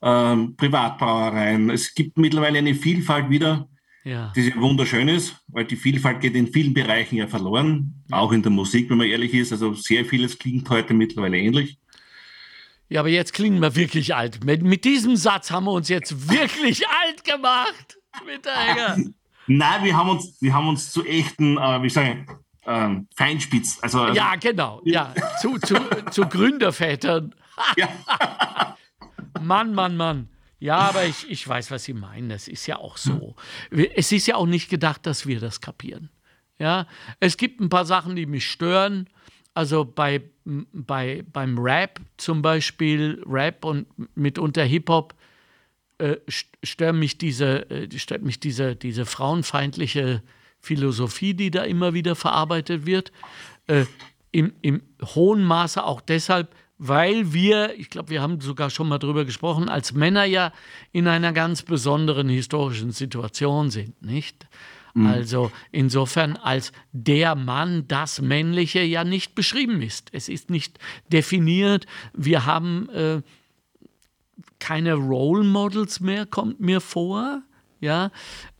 ähm, 0.02 0.56
Privatbrauereien. 0.56 1.70
Es 1.70 1.94
gibt 1.94 2.18
mittlerweile 2.18 2.58
eine 2.58 2.74
Vielfalt 2.74 3.30
wieder, 3.30 3.68
ja. 4.06 4.32
die 4.36 4.54
wunderschön 4.54 5.08
ist, 5.08 5.36
weil 5.48 5.64
die 5.64 5.74
Vielfalt 5.74 6.20
geht 6.20 6.36
in 6.36 6.46
vielen 6.46 6.72
Bereichen 6.72 7.16
ja 7.16 7.26
verloren, 7.26 8.04
auch 8.12 8.30
in 8.30 8.40
der 8.40 8.52
Musik, 8.52 8.88
wenn 8.88 8.98
man 8.98 9.08
ehrlich 9.08 9.34
ist. 9.34 9.50
Also 9.50 9.74
sehr 9.74 10.04
vieles 10.04 10.38
klingt 10.38 10.70
heute 10.70 10.94
mittlerweile 10.94 11.36
ähnlich. 11.36 11.78
Ja, 12.88 13.00
aber 13.00 13.08
jetzt 13.08 13.32
klingen 13.32 13.60
wir 13.60 13.74
wirklich 13.74 14.14
alt. 14.14 14.44
Mit, 14.44 14.62
mit 14.62 14.84
diesem 14.84 15.16
Satz 15.16 15.50
haben 15.50 15.64
wir 15.64 15.72
uns 15.72 15.88
jetzt 15.88 16.30
wirklich 16.30 16.88
alt 17.04 17.24
gemacht, 17.24 17.98
Schmitterhänger. 18.22 19.10
Nein, 19.48 19.84
wir 19.84 19.96
haben 19.96 20.10
uns, 20.10 20.40
wir 20.40 20.54
haben 20.54 20.68
uns 20.68 20.92
zu 20.92 21.04
echten, 21.04 21.58
äh, 21.58 21.82
wie 21.82 21.90
sagen, 21.90 22.28
ähm, 22.64 23.08
Feinspitz. 23.16 23.78
Also, 23.82 24.08
ja, 24.08 24.36
genau. 24.36 24.82
Ja, 24.84 25.14
zu, 25.40 25.58
zu, 25.58 25.74
zu 26.10 26.28
Gründervätern. 26.28 27.34
ja. 27.76 27.88
Mann, 29.40 29.74
Mann, 29.74 29.96
Mann. 29.96 30.28
Ja, 30.58 30.78
aber 30.78 31.04
ich, 31.04 31.30
ich 31.30 31.46
weiß, 31.46 31.70
was 31.70 31.84
Sie 31.84 31.92
meinen. 31.92 32.28
Das 32.28 32.48
ist 32.48 32.66
ja 32.66 32.78
auch 32.78 32.96
so. 32.96 33.36
Es 33.94 34.12
ist 34.12 34.26
ja 34.26 34.36
auch 34.36 34.46
nicht 34.46 34.70
gedacht, 34.70 35.04
dass 35.06 35.26
wir 35.26 35.38
das 35.38 35.60
kapieren. 35.60 36.10
Ja, 36.58 36.86
es 37.20 37.36
gibt 37.36 37.60
ein 37.60 37.68
paar 37.68 37.84
Sachen, 37.84 38.16
die 38.16 38.26
mich 38.26 38.50
stören. 38.50 39.08
Also 39.52 39.84
bei, 39.84 40.22
bei, 40.44 41.24
beim 41.32 41.58
Rap 41.58 42.00
zum 42.16 42.42
Beispiel, 42.42 43.22
Rap 43.26 43.64
und 43.64 43.86
mitunter 44.14 44.64
Hip-Hop, 44.64 45.14
äh, 45.98 46.16
stört 46.62 46.94
mich, 46.94 47.18
diese, 47.18 47.70
äh, 47.70 47.98
stört 47.98 48.22
mich 48.22 48.40
diese, 48.40 48.76
diese 48.76 49.06
frauenfeindliche 49.06 50.22
Philosophie, 50.60 51.34
die 51.34 51.50
da 51.50 51.62
immer 51.62 51.94
wieder 51.94 52.14
verarbeitet 52.14 52.84
wird. 52.86 53.12
Äh, 53.66 53.86
im, 54.30 54.52
Im 54.60 54.82
hohen 55.02 55.42
Maße 55.42 55.82
auch 55.82 56.02
deshalb, 56.02 56.54
weil 56.78 57.32
wir, 57.32 57.78
ich 57.78 57.90
glaube, 57.90 58.10
wir 58.10 58.22
haben 58.22 58.40
sogar 58.40 58.70
schon 58.70 58.88
mal 58.88 58.98
darüber 58.98 59.24
gesprochen, 59.24 59.68
als 59.68 59.92
Männer 59.92 60.24
ja 60.24 60.52
in 60.92 61.08
einer 61.08 61.32
ganz 61.32 61.62
besonderen 61.62 62.28
historischen 62.28 62.90
Situation 62.90 63.70
sind, 63.70 64.02
nicht? 64.02 64.46
Mhm. 64.96 65.06
Also 65.06 65.52
insofern 65.72 66.36
als 66.36 66.72
der 66.92 67.34
Mann, 67.34 67.86
das 67.86 68.20
Männliche 68.20 68.80
ja 68.80 69.04
nicht 69.04 69.34
beschrieben 69.34 69.82
ist. 69.82 70.08
Es 70.12 70.28
ist 70.28 70.50
nicht 70.50 70.78
definiert. 71.12 71.86
Wir 72.14 72.46
haben 72.46 72.88
äh, 72.90 73.22
keine 74.58 74.94
Role 74.94 75.44
Models 75.44 76.00
mehr, 76.00 76.26
kommt 76.26 76.60
mir 76.60 76.80
vor. 76.80 77.42
Ja, 77.78 78.10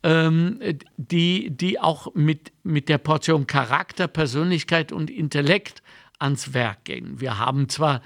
ähm, 0.03 0.61
die, 0.99 1.49
die 1.51 1.81
auch 1.81 2.15
mit, 2.15 2.53
mit 2.63 2.91
der 2.91 2.99
Portion 2.99 3.47
Charakter, 3.47 4.09
Persönlichkeit 4.09 4.93
und 4.93 5.11
Intellekt 5.11 5.83
ans 6.19 6.55
Werk 6.55 6.85
gehen. 6.85 7.21
Wir 7.21 7.39
haben 7.39 7.69
zwar 7.69 8.03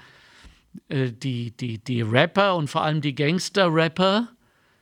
äh, 0.89 1.11
die, 1.11 1.51
die, 1.51 1.79
die 1.79 2.01
Rapper 2.01 2.55
und 2.55 2.69
vor 2.69 2.83
allem 2.83 3.01
die 3.01 3.15
Gangster-Rapper, 3.15 4.29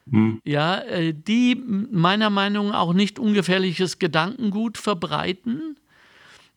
hm. 0.09 0.41
ja, 0.43 0.79
äh, 0.79 1.13
die 1.13 1.55
meiner 1.55 2.29
Meinung 2.29 2.69
nach 2.69 2.79
auch 2.79 2.93
nicht 2.93 3.19
ungefährliches 3.19 3.99
Gedankengut 3.99 4.77
verbreiten. 4.77 5.77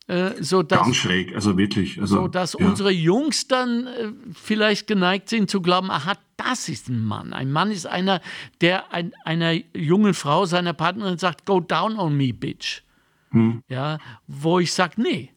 Äh, 0.09 0.43
so 0.43 0.63
dass, 0.63 0.81
Ganz 0.81 0.97
schräg, 0.97 1.35
also 1.35 1.57
wirklich. 1.57 2.01
Also, 2.01 2.23
so 2.23 2.29
dass 2.29 2.57
ja. 2.59 2.67
unsere 2.67 2.91
Jungs 2.91 3.47
dann 3.47 3.87
äh, 3.87 4.13
vielleicht 4.35 4.87
geneigt 4.87 5.29
sind 5.29 5.49
zu 5.49 5.61
glauben, 5.61 5.91
aha, 5.91 6.15
Das 6.37 6.69
ist 6.69 6.89
ein 6.89 7.05
Mann. 7.05 7.33
Ein 7.33 7.53
Mann 7.53 7.71
ist 7.71 7.87
einer, 7.87 8.21
der 8.61 8.93
ein, 8.93 9.13
einer 9.25 9.53
jungen 9.75 10.13
Frau, 10.13 10.45
seiner 10.45 10.73
Partnerin 10.73 11.19
sagt, 11.19 11.47
go 11.47 11.61
down 11.61 11.99
on 11.99 12.17
me, 12.17 12.33
bitch. 12.33 12.83
Hm. 13.31 13.63
Ja, 13.69 13.99
wo 14.27 14.59
ich 14.59 14.73
sage, 14.73 15.01
nee, 15.01 15.31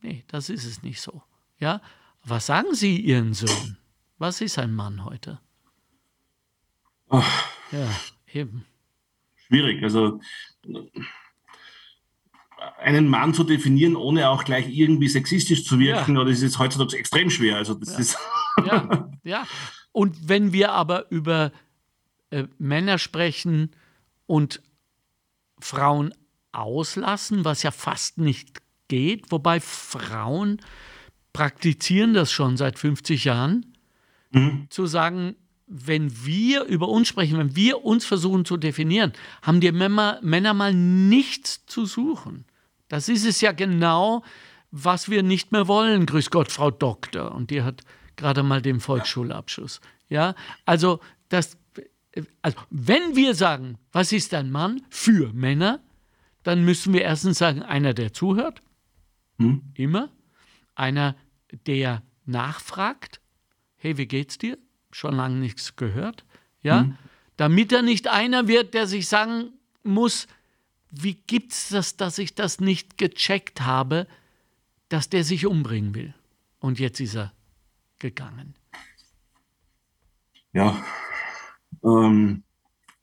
nee, 0.00 0.24
das 0.28 0.50
ist 0.50 0.64
es 0.64 0.82
nicht 0.82 1.00
so. 1.00 1.22
Ja, 1.58 1.80
was 2.24 2.46
sagen 2.46 2.74
Sie 2.74 3.00
Ihren 3.00 3.34
Sohn? 3.34 3.78
Was 4.18 4.40
ist 4.40 4.58
ein 4.58 4.74
Mann 4.74 5.04
heute? 5.04 5.40
Ach. 7.08 7.48
Ja, 7.72 7.88
eben. 8.32 8.64
Schwierig. 9.46 9.82
Also 9.82 10.20
einen 12.78 13.08
Mann 13.08 13.34
zu 13.34 13.44
definieren, 13.44 13.96
ohne 13.96 14.28
auch 14.28 14.44
gleich 14.44 14.68
irgendwie 14.68 15.08
sexistisch 15.08 15.64
zu 15.64 15.78
wirken, 15.78 16.16
ja. 16.16 16.20
oder 16.20 16.30
ist 16.30 16.42
es 16.42 16.58
heutzutage 16.58 16.96
extrem 16.96 17.30
schwer. 17.30 17.56
Also 17.56 17.74
das 17.74 17.92
ja. 17.92 17.98
ist 17.98 18.18
ja, 18.66 19.10
ja. 19.22 19.46
Und 19.92 20.28
wenn 20.28 20.52
wir 20.52 20.72
aber 20.72 21.10
über 21.10 21.52
äh, 22.30 22.44
Männer 22.58 22.98
sprechen 22.98 23.70
und 24.26 24.62
Frauen 25.60 26.14
auslassen, 26.52 27.44
was 27.44 27.62
ja 27.62 27.70
fast 27.70 28.18
nicht 28.18 28.60
geht, 28.88 29.30
wobei 29.30 29.60
Frauen 29.60 30.60
praktizieren 31.32 32.14
das 32.14 32.32
schon 32.32 32.56
seit 32.56 32.78
50 32.78 33.24
Jahren, 33.24 33.74
mhm. 34.32 34.66
zu 34.70 34.86
sagen, 34.86 35.36
wenn 35.66 36.24
wir 36.24 36.64
über 36.64 36.88
uns 36.88 37.08
sprechen, 37.08 37.38
wenn 37.38 37.54
wir 37.54 37.84
uns 37.84 38.06
versuchen 38.06 38.44
zu 38.44 38.56
definieren, 38.56 39.12
haben 39.42 39.60
die 39.60 39.70
Männer, 39.70 40.18
Männer 40.22 40.54
mal 40.54 40.72
nichts 40.72 41.64
zu 41.66 41.84
suchen. 41.84 42.46
Das 42.88 43.08
ist 43.08 43.26
es 43.26 43.40
ja 43.42 43.52
genau, 43.52 44.24
was 44.70 45.10
wir 45.10 45.22
nicht 45.22 45.52
mehr 45.52 45.68
wollen. 45.68 46.06
Grüß 46.06 46.30
Gott, 46.30 46.50
Frau 46.50 46.70
Doktor. 46.70 47.34
Und 47.34 47.50
die 47.50 47.62
hat 47.62 47.82
gerade 48.16 48.42
mal 48.42 48.62
den 48.62 48.80
Volksschulabschluss. 48.80 49.80
Ja, 50.08 50.34
also 50.64 51.00
das, 51.28 51.58
also 52.40 52.56
wenn 52.70 53.14
wir 53.14 53.34
sagen, 53.34 53.78
was 53.92 54.12
ist 54.12 54.32
ein 54.32 54.50
Mann 54.50 54.82
für 54.88 55.32
Männer, 55.34 55.80
dann 56.42 56.64
müssen 56.64 56.94
wir 56.94 57.02
erstens 57.02 57.38
sagen, 57.38 57.62
einer, 57.62 57.92
der 57.92 58.14
zuhört, 58.14 58.62
hm? 59.38 59.62
immer, 59.74 60.10
einer, 60.74 61.16
der 61.66 62.02
nachfragt, 62.26 63.20
hey, 63.76 63.96
wie 63.96 64.06
geht's 64.06 64.38
dir? 64.38 64.58
Schon 64.90 65.16
lange 65.16 65.36
nichts 65.36 65.76
gehört, 65.76 66.24
ja, 66.62 66.80
hm? 66.80 66.96
damit 67.36 67.72
er 67.72 67.82
nicht 67.82 68.08
einer 68.08 68.48
wird, 68.48 68.74
der 68.74 68.86
sich 68.86 69.08
sagen 69.08 69.52
muss, 69.82 70.26
wie 70.90 71.14
gibt's 71.14 71.68
das, 71.68 71.96
dass 71.96 72.18
ich 72.18 72.34
das 72.34 72.60
nicht 72.60 72.98
gecheckt 72.98 73.60
habe, 73.62 74.06
dass 74.88 75.08
der 75.08 75.24
sich 75.24 75.46
umbringen 75.46 75.94
will? 75.94 76.14
Und 76.60 76.78
jetzt 76.78 77.00
ist 77.00 77.14
er 77.14 77.32
gegangen. 77.98 78.54
Ja, 80.52 80.82
ähm, 81.84 82.42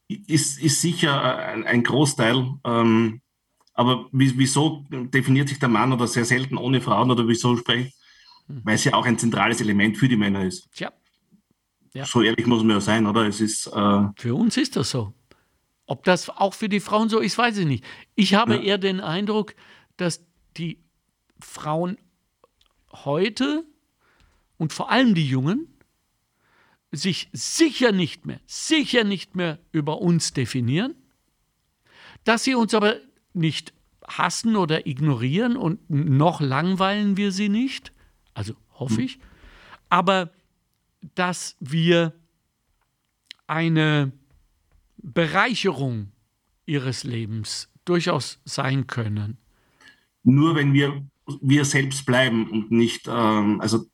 ist, 0.07 0.59
ist 0.59 0.81
sicher 0.81 1.37
ein, 1.47 1.63
ein 1.63 1.83
Großteil. 1.83 2.57
Ähm, 2.63 3.21
aber 3.75 4.07
wieso 4.11 4.85
definiert 4.89 5.49
sich 5.49 5.59
der 5.59 5.69
Mann 5.69 5.91
oder 5.91 6.07
sehr 6.07 6.25
selten 6.25 6.57
ohne 6.57 6.79
Frauen 6.81 7.11
oder 7.11 7.27
wieso 7.27 7.55
spreche 7.57 7.89
ich? 7.89 7.93
Hm. 8.47 8.61
Weil 8.63 8.75
es 8.75 8.85
ja 8.85 8.93
auch 8.93 9.05
ein 9.05 9.19
zentrales 9.19 9.59
Element 9.59 9.97
für 9.97 10.07
die 10.07 10.15
Männer 10.15 10.45
ist. 10.45 10.71
Tja. 10.71 10.91
Ja. 11.93 12.05
So 12.05 12.21
ehrlich 12.21 12.45
muss 12.45 12.63
man 12.63 12.71
ja 12.71 12.81
sein, 12.81 13.05
oder? 13.05 13.27
Es 13.27 13.41
ist, 13.41 13.67
äh, 13.67 14.07
für 14.17 14.35
uns 14.35 14.57
ist 14.57 14.75
das 14.75 14.89
so. 14.89 15.13
Ob 15.87 16.03
das 16.03 16.29
auch 16.29 16.53
für 16.53 16.69
die 16.69 16.79
Frauen 16.79 17.09
so 17.09 17.19
ist, 17.19 17.37
weiß 17.37 17.57
ich 17.57 17.65
nicht. 17.65 17.83
Ich 18.15 18.33
habe 18.33 18.55
ja. 18.55 18.61
eher 18.61 18.77
den 18.77 19.01
Eindruck, 19.01 19.55
dass 19.97 20.25
die 20.57 20.79
Frauen 21.39 21.97
heute 22.91 23.65
und 24.57 24.73
vor 24.73 24.89
allem 24.89 25.15
die 25.15 25.27
Jungen 25.27 25.67
sich 26.91 27.29
sicher 27.33 27.91
nicht 27.91 28.25
mehr, 28.25 28.39
sicher 28.45 29.03
nicht 29.03 29.35
mehr 29.35 29.59
über 29.71 30.01
uns 30.01 30.33
definieren, 30.33 30.95
dass 32.23 32.45
sie 32.45 32.55
uns 32.55 32.73
aber 32.73 32.95
nicht 33.35 33.73
hassen 34.07 34.55
oder 34.55 34.87
ignorieren 34.87 35.57
und 35.57 35.89
noch 35.89 36.41
langweilen 36.41 37.17
wir 37.17 37.31
sie 37.31 37.49
nicht, 37.49 37.91
also 38.33 38.53
hoffe 38.73 38.97
hm. 38.97 39.03
ich, 39.05 39.19
aber 39.89 40.31
dass 41.15 41.55
wir 41.59 42.13
eine 43.47 44.11
Bereicherung 44.97 46.11
ihres 46.65 47.03
Lebens 47.03 47.69
durchaus 47.85 48.39
sein 48.45 48.87
können. 48.87 49.37
Nur 50.23 50.55
wenn 50.55 50.73
wir 50.73 51.03
wir 51.41 51.65
selbst 51.65 52.05
bleiben 52.05 52.49
und 52.49 52.71
nicht, 52.71 53.07
ähm, 53.07 53.59
also 53.61 53.85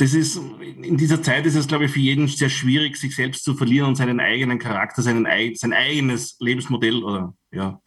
das 0.00 0.14
ist, 0.14 0.40
in 0.62 0.96
dieser 0.96 1.22
Zeit 1.22 1.44
ist 1.44 1.56
es, 1.56 1.68
glaube 1.68 1.84
ich, 1.84 1.90
für 1.90 2.00
jeden 2.00 2.26
sehr 2.26 2.48
schwierig, 2.48 2.96
sich 2.96 3.14
selbst 3.14 3.44
zu 3.44 3.54
verlieren 3.54 3.88
und 3.88 3.96
seinen 3.96 4.18
eigenen 4.18 4.58
Charakter, 4.58 5.02
seinen, 5.02 5.26
sein 5.54 5.74
eigenes 5.74 6.38
Lebensmodell 6.40 7.04
oder 7.04 7.34
ja, 7.52 7.82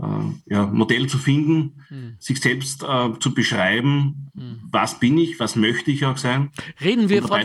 äh, 0.00 0.04
ja, 0.46 0.66
Modell 0.66 1.08
zu 1.08 1.18
finden, 1.18 1.84
hm. 1.88 2.14
sich 2.20 2.40
selbst 2.40 2.84
äh, 2.84 3.10
zu 3.18 3.34
beschreiben, 3.34 4.30
hm. 4.36 4.60
was 4.70 5.00
bin 5.00 5.18
ich, 5.18 5.40
was 5.40 5.56
möchte 5.56 5.90
ich 5.90 6.06
auch 6.06 6.16
sein. 6.16 6.50
Reden 6.80 7.08
wir, 7.08 7.24
von, 7.24 7.44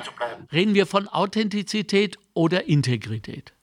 reden 0.52 0.76
wir 0.76 0.86
von 0.86 1.08
Authentizität 1.08 2.20
oder 2.36 2.68
Integrität? 2.68 3.54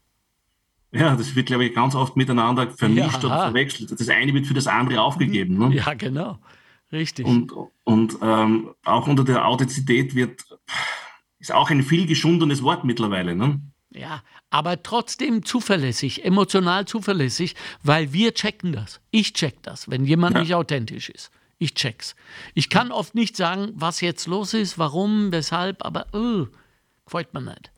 Ja, 0.90 1.14
das 1.14 1.36
wird, 1.36 1.46
glaube 1.46 1.66
ich, 1.66 1.74
ganz 1.76 1.94
oft 1.94 2.16
miteinander 2.16 2.68
vermischt 2.72 3.22
ja, 3.22 3.28
oder 3.28 3.42
verwechselt. 3.44 3.92
Das 3.92 4.08
eine 4.08 4.34
wird 4.34 4.48
für 4.48 4.54
das 4.54 4.66
andere 4.66 5.00
aufgegeben. 5.00 5.58
Ne? 5.58 5.76
Ja, 5.76 5.94
genau. 5.94 6.40
Richtig. 6.92 7.26
Und, 7.26 7.53
und 7.85 8.18
ähm, 8.20 8.70
auch 8.85 9.07
unter 9.07 9.24
der 9.24 9.46
Authentizität 9.46 10.14
wird, 10.14 10.42
ist 11.38 11.53
auch 11.53 11.70
ein 11.70 11.83
viel 11.83 12.07
geschundenes 12.07 12.62
Wort 12.62 12.85
mittlerweile. 12.85 13.37
Ne? 13.37 13.61
Ja, 13.92 14.22
aber 14.50 14.83
trotzdem 14.83 15.44
zuverlässig, 15.44 16.24
emotional 16.24 16.87
zuverlässig, 16.87 17.55
weil 17.83 18.12
wir 18.12 18.35
checken 18.35 18.72
das. 18.72 19.00
Ich 19.11 19.33
check 19.33 19.62
das, 19.62 19.90
wenn 19.90 20.05
jemand 20.05 20.37
ja. 20.37 20.42
nicht 20.42 20.55
authentisch 20.55 21.09
ist. 21.11 21.31
Ich 21.59 21.74
check's. 21.74 22.16
Ich 22.55 22.70
kann 22.70 22.90
oft 22.90 23.14
nicht 23.14 23.37
sagen, 23.37 23.72
was 23.74 24.00
jetzt 24.00 24.26
los 24.26 24.55
ist, 24.55 24.79
warum, 24.79 25.31
weshalb, 25.31 25.85
aber 25.85 26.07
uh, 26.14 26.46
gefällt 27.05 27.35
mir 27.35 27.42
nicht. 27.42 27.70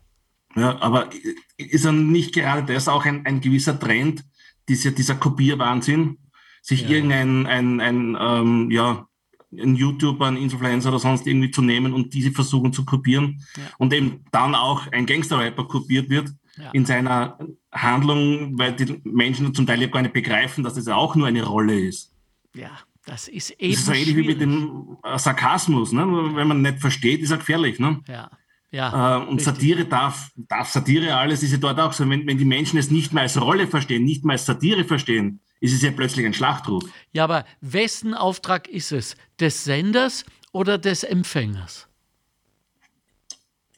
Ja, 0.55 0.79
aber 0.81 1.09
ist 1.57 1.85
dann 1.85 2.11
nicht 2.11 2.33
gerade 2.33 2.71
das 2.71 2.87
auch 2.87 3.05
ein, 3.05 3.25
ein 3.25 3.41
gewisser 3.41 3.79
Trend, 3.79 4.23
dieser, 4.69 4.91
dieser 4.91 5.15
Kopierwahnsinn, 5.15 6.17
sich 6.63 6.83
ja. 6.83 6.89
irgendein 6.89 7.45
ein, 7.45 7.79
ein, 7.79 8.17
ähm, 8.19 8.71
ja, 8.71 9.05
ein 9.51 9.75
YouTuber, 9.75 10.27
ein 10.27 10.37
Influencer 10.37 10.89
oder 10.89 10.99
sonst 10.99 11.27
irgendwie 11.27 11.51
zu 11.51 11.61
nehmen 11.61 11.93
und 11.93 12.13
diese 12.13 12.31
versuchen 12.31 12.73
zu 12.73 12.85
kopieren 12.85 13.45
ja. 13.57 13.63
und 13.77 13.93
eben 13.93 14.25
dann 14.31 14.55
auch 14.55 14.87
ein 14.91 15.05
Gangster-Rapper 15.05 15.65
kopiert 15.65 16.09
wird 16.09 16.29
ja. 16.57 16.71
in 16.71 16.85
seiner 16.85 17.37
Handlung, 17.71 18.57
weil 18.57 18.73
die 18.73 18.99
Menschen 19.03 19.53
zum 19.53 19.67
Teil 19.67 19.81
ja 19.81 19.87
gar 19.87 20.01
nicht 20.01 20.13
begreifen, 20.13 20.63
dass 20.63 20.73
das 20.73 20.87
ja 20.87 20.95
auch 20.95 21.15
nur 21.15 21.27
eine 21.27 21.43
Rolle 21.43 21.79
ist. 21.79 22.13
Ja, 22.55 22.71
das 23.05 23.27
ist 23.27 23.51
eben. 23.59 23.73
Das 23.73 23.81
ist 23.81 23.85
so 23.85 23.91
ähnlich 23.91 24.15
wie 24.15 24.27
mit 24.27 24.41
dem 24.41 24.97
Sarkasmus. 25.17 25.91
Ne? 25.91 26.05
Wenn 26.35 26.47
man 26.47 26.61
nicht 26.61 26.79
versteht, 26.79 27.21
ist 27.21 27.31
er 27.31 27.37
gefährlich. 27.37 27.77
Ne? 27.79 27.99
Ja. 28.07 28.31
Ja, 28.71 29.17
äh, 29.17 29.19
und 29.19 29.35
richtig. 29.35 29.45
Satire 29.45 29.85
darf, 29.85 30.31
darf 30.35 30.67
Satire 30.67 31.15
alles, 31.15 31.43
ist 31.43 31.51
ja 31.51 31.59
dort 31.59 31.79
auch 31.79 31.93
so. 31.93 32.09
Wenn, 32.09 32.25
wenn 32.25 32.39
die 32.39 32.45
Menschen 32.45 32.79
es 32.79 32.89
nicht 32.89 33.13
mehr 33.13 33.21
als 33.21 33.39
Rolle 33.39 33.67
verstehen, 33.67 34.03
nicht 34.03 34.25
mehr 34.25 34.33
als 34.33 34.47
Satire 34.47 34.83
verstehen, 34.83 35.41
ist 35.63 35.73
es 35.73 35.81
ja 35.81 35.91
plötzlich 35.91 36.25
ein 36.25 36.33
Schlachtruf. 36.33 36.83
Ja, 37.13 37.23
aber 37.23 37.45
wessen 37.61 38.13
Auftrag 38.13 38.67
ist 38.67 38.91
es? 38.91 39.15
Des 39.39 39.63
Senders 39.63 40.25
oder 40.51 40.77
des 40.77 41.05
Empfängers? 41.05 41.87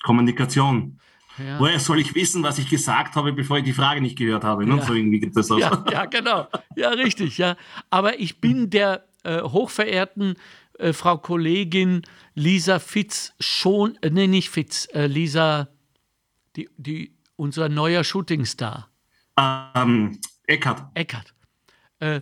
Kommunikation. 0.02 1.00
Ja. 1.38 1.60
Woher 1.60 1.80
soll 1.80 2.00
ich 2.00 2.16
wissen, 2.16 2.42
was 2.42 2.58
ich 2.58 2.68
gesagt 2.70 3.16
habe, 3.16 3.34
bevor 3.34 3.60
ich 3.60 3.66
die 3.66 3.74
Frage 3.74 4.02
nicht 4.02 4.18
gehört 4.18 4.44
habe? 4.44 4.66
Ne? 4.66 4.78
Ja. 4.78 4.82
So 4.82 4.96
irgendwie 4.96 5.20
geht 5.20 5.38
das 5.38 5.52
aus. 5.52 5.60
Ja, 5.60 5.86
ja, 5.92 6.06
genau. 6.06 6.48
Ja, 6.76 6.90
richtig. 6.90 7.38
Ja. 7.38 7.56
Aber 7.92 8.20
ich 8.20 8.42
bin 8.42 8.72
der 8.72 9.06
äh, 9.24 9.44
hochverehrten 9.44 10.38
äh, 10.80 10.92
Frau 10.92 11.20
Kollegin 11.20 12.02
Lisa 12.34 12.80
Fitz 12.80 13.36
schon, 13.40 13.96
äh, 14.02 14.10
nee, 14.10 14.26
nicht 14.26 14.50
Fitz, 14.50 14.88
äh, 14.92 15.06
Lisa, 15.06 15.68
die, 16.56 16.68
die, 16.78 17.16
unser 17.36 17.70
neuer 17.70 18.04
Shootingstar. 18.04 18.90
Ähm, 19.38 20.20
Eckert. 20.48 20.84
Eckert. 20.96 21.35
Äh, 22.00 22.22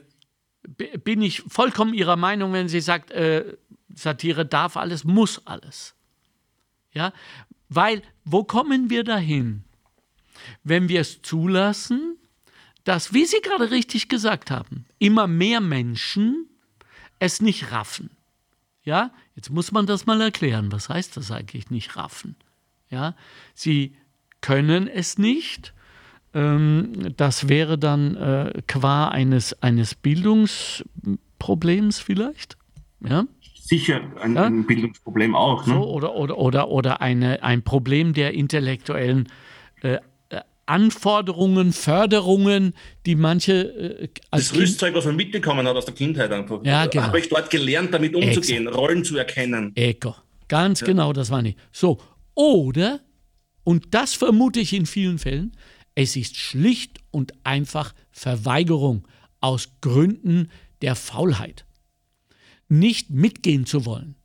bin 1.04 1.22
ich 1.22 1.42
vollkommen 1.42 1.94
ihrer 1.94 2.16
Meinung, 2.16 2.54
wenn 2.54 2.70
sie 2.70 2.80
sagt, 2.80 3.12
äh, 3.12 3.58
Satire 3.94 4.46
darf 4.46 4.78
alles, 4.78 5.04
muss 5.04 5.46
alles. 5.46 5.94
Ja, 6.94 7.12
weil, 7.70 8.02
wo 8.24 8.44
kommen 8.44 8.90
wir 8.90 9.04
dahin? 9.04 9.64
Wenn 10.64 10.90
wir 10.90 11.02
es 11.02 11.22
zulassen, 11.22 12.18
dass, 12.84 13.14
wie 13.14 13.26
Sie 13.26 13.42
gerade 13.42 13.72
richtig 13.72 14.10
gesagt 14.10 14.52
haben, 14.52 14.86
immer 15.00 15.28
mehr 15.28 15.62
Menschen 15.62 16.50
es 17.20 17.42
nicht 17.42 17.72
raffen. 17.72 18.10
Ja, 18.84 19.12
jetzt 19.36 19.50
muss 19.50 19.72
man 19.72 19.86
das 19.86 20.06
mal 20.06 20.20
erklären. 20.20 20.72
Was 20.72 20.90
heißt 20.90 21.16
das 21.16 21.32
eigentlich 21.32 21.70
nicht 21.70 21.96
raffen? 21.96 22.36
Ja, 22.90 23.16
sie 23.56 23.96
können 24.42 24.88
es 24.88 25.18
nicht. 25.18 25.74
Ähm, 26.34 27.14
das 27.18 27.50
wäre 27.50 27.78
dann 27.78 28.16
äh, 28.16 28.62
qua 28.68 29.10
eines, 29.10 29.62
eines 29.62 29.96
Bildungsproblems 29.96 32.00
vielleicht. 32.00 32.56
Ja? 33.08 33.26
Sicher 33.56 34.02
ein, 34.22 34.36
ja? 34.36 34.44
ein 34.44 34.66
Bildungsproblem 34.66 35.36
auch. 35.36 35.68
Ne? 35.68 35.74
So, 35.74 35.84
oder 35.84 36.16
oder, 36.16 36.38
oder, 36.38 36.70
oder 36.70 37.02
eine, 37.02 37.44
ein 37.44 37.64
Problem 37.64 38.14
der 38.14 38.34
intellektuellen 38.34 39.28
äh, 39.82 39.98
Anforderungen, 40.66 41.74
Förderungen, 41.74 42.74
die 43.06 43.16
manche. 43.16 44.02
Äh, 44.02 44.10
das 44.32 44.56
Rüstzeug, 44.56 44.96
was 44.96 45.06
man 45.06 45.16
mitbekommen 45.16 45.68
hat 45.68 45.76
aus 45.76 45.86
der 45.86 45.94
Kindheit 45.94 46.32
einfach. 46.32 46.64
Ja, 46.64 46.86
genau. 46.86 47.08
Habe 47.08 47.20
ich 47.20 47.30
dort 47.30 47.50
gelernt, 47.50 47.94
damit 47.94 48.16
umzugehen, 48.16 48.64
Exakt. 48.64 48.78
Rollen 48.78 49.04
zu 49.04 49.18
erkennen. 49.18 49.72
Eco. 49.76 50.16
Ganz 50.48 50.82
ja. 50.82 50.88
genau, 50.88 51.14
das 51.14 51.32
war 51.32 51.42
nicht. 51.42 51.58
So, 51.72 52.00
oder, 52.34 53.00
und 53.64 53.94
das 53.94 54.14
vermute 54.14 54.60
ich 54.60 54.74
in 54.74 54.86
vielen 54.86 55.20
Fällen, 55.20 55.56
es 55.96 56.16
ist 56.16 56.36
schlicht 56.36 57.00
und 57.12 57.34
einfach 57.46 57.94
Verweigerung 58.12 59.08
aus 59.40 59.70
Gründen 59.82 60.50
der 60.82 60.96
Faulheit. 60.96 61.66
Nicht 62.70 63.10
mitgehen 63.10 63.66
zu 63.66 63.86
wollen 63.86 64.16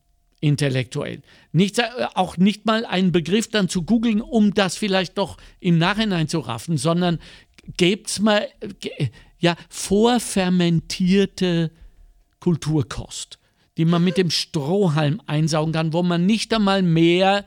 intellektuell. 0.41 1.23
Nicht, 1.53 1.79
äh, 1.79 1.85
auch 2.15 2.37
nicht 2.37 2.67
mal 2.67 2.85
einen 2.85 3.13
Begriff 3.13 3.49
dann 3.49 3.69
zu 3.69 3.83
googeln, 3.83 4.21
um 4.21 4.55
das 4.55 4.77
vielleicht 4.77 5.19
doch 5.19 5.37
im 5.61 5.79
Nachhinein 5.79 6.29
zu 6.29 6.41
raffen, 6.41 6.77
sondern 6.77 7.19
gebt's 7.77 8.21
mal 8.21 8.49
ja, 9.39 9.57
vorfermentierte 9.69 11.71
Kulturkost, 12.41 13.39
die 13.77 13.85
man 13.85 14.05
mit 14.05 14.17
dem 14.17 14.31
Strohhalm 14.31 15.21
einsaugen 15.27 15.73
kann, 15.73 15.93
wo 15.93 16.03
man 16.03 16.27
nicht 16.27 16.53
einmal 16.55 16.83
mehr 16.83 17.45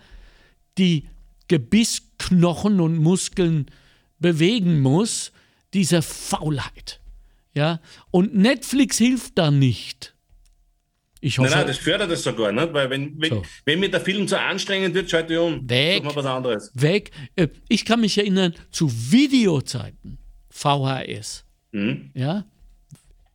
die 0.78 1.08
Gebissknochen 1.48 2.80
und 2.80 2.98
Muskeln 2.98 3.66
bewegen 4.22 4.80
muss, 4.80 5.32
diese 5.74 6.02
Faulheit. 6.02 7.02
Ja? 7.54 7.82
Und 8.12 8.36
Netflix 8.36 8.98
hilft 8.98 9.38
da 9.38 9.52
nicht. 9.52 10.16
Ich 11.24 11.38
hoffe, 11.38 11.52
nein, 11.52 11.60
nein, 11.60 11.68
das 11.68 11.78
fördert 11.78 12.10
es 12.10 12.24
sogar, 12.24 12.52
nicht? 12.52 12.74
weil 12.74 12.90
wenn, 12.90 13.22
wenn, 13.22 13.30
so. 13.30 13.44
wenn 13.66 13.80
mir 13.80 13.92
der 13.92 14.02
Film 14.02 14.28
zu 14.28 14.40
anstrengend 14.40 14.96
wird, 14.96 15.10
schalte 15.10 15.34
ich 15.34 15.40
um. 15.40 15.70
Weg. 15.70 16.04
Mal 16.04 16.16
was 16.16 16.26
anderes. 16.26 16.72
Weg. 16.74 17.12
Äh, 17.36 17.48
ich 17.70 17.86
kann 17.86 18.02
mich 18.02 18.18
erinnern 18.18 18.56
zu 18.72 18.92
Videozeiten, 18.92 20.18
VHS. 20.50 21.46
Mhm. 21.72 22.10
Ja. 22.16 22.46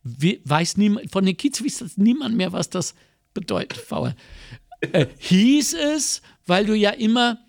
Weiß 0.03 0.75
niemand, 0.77 1.09
von 1.11 1.25
den 1.25 1.37
Kids 1.37 1.63
weiß 1.63 1.97
niemand 1.97 2.35
mehr, 2.35 2.51
was 2.51 2.69
das 2.69 2.93
bedeutet, 3.33 3.77
VHS. 3.77 4.15
äh, 4.91 5.07
hieß 5.19 5.73
es, 5.75 6.21
weil 6.45 6.65
du 6.65 6.73
ja 6.73 6.89
immer, 6.89 7.39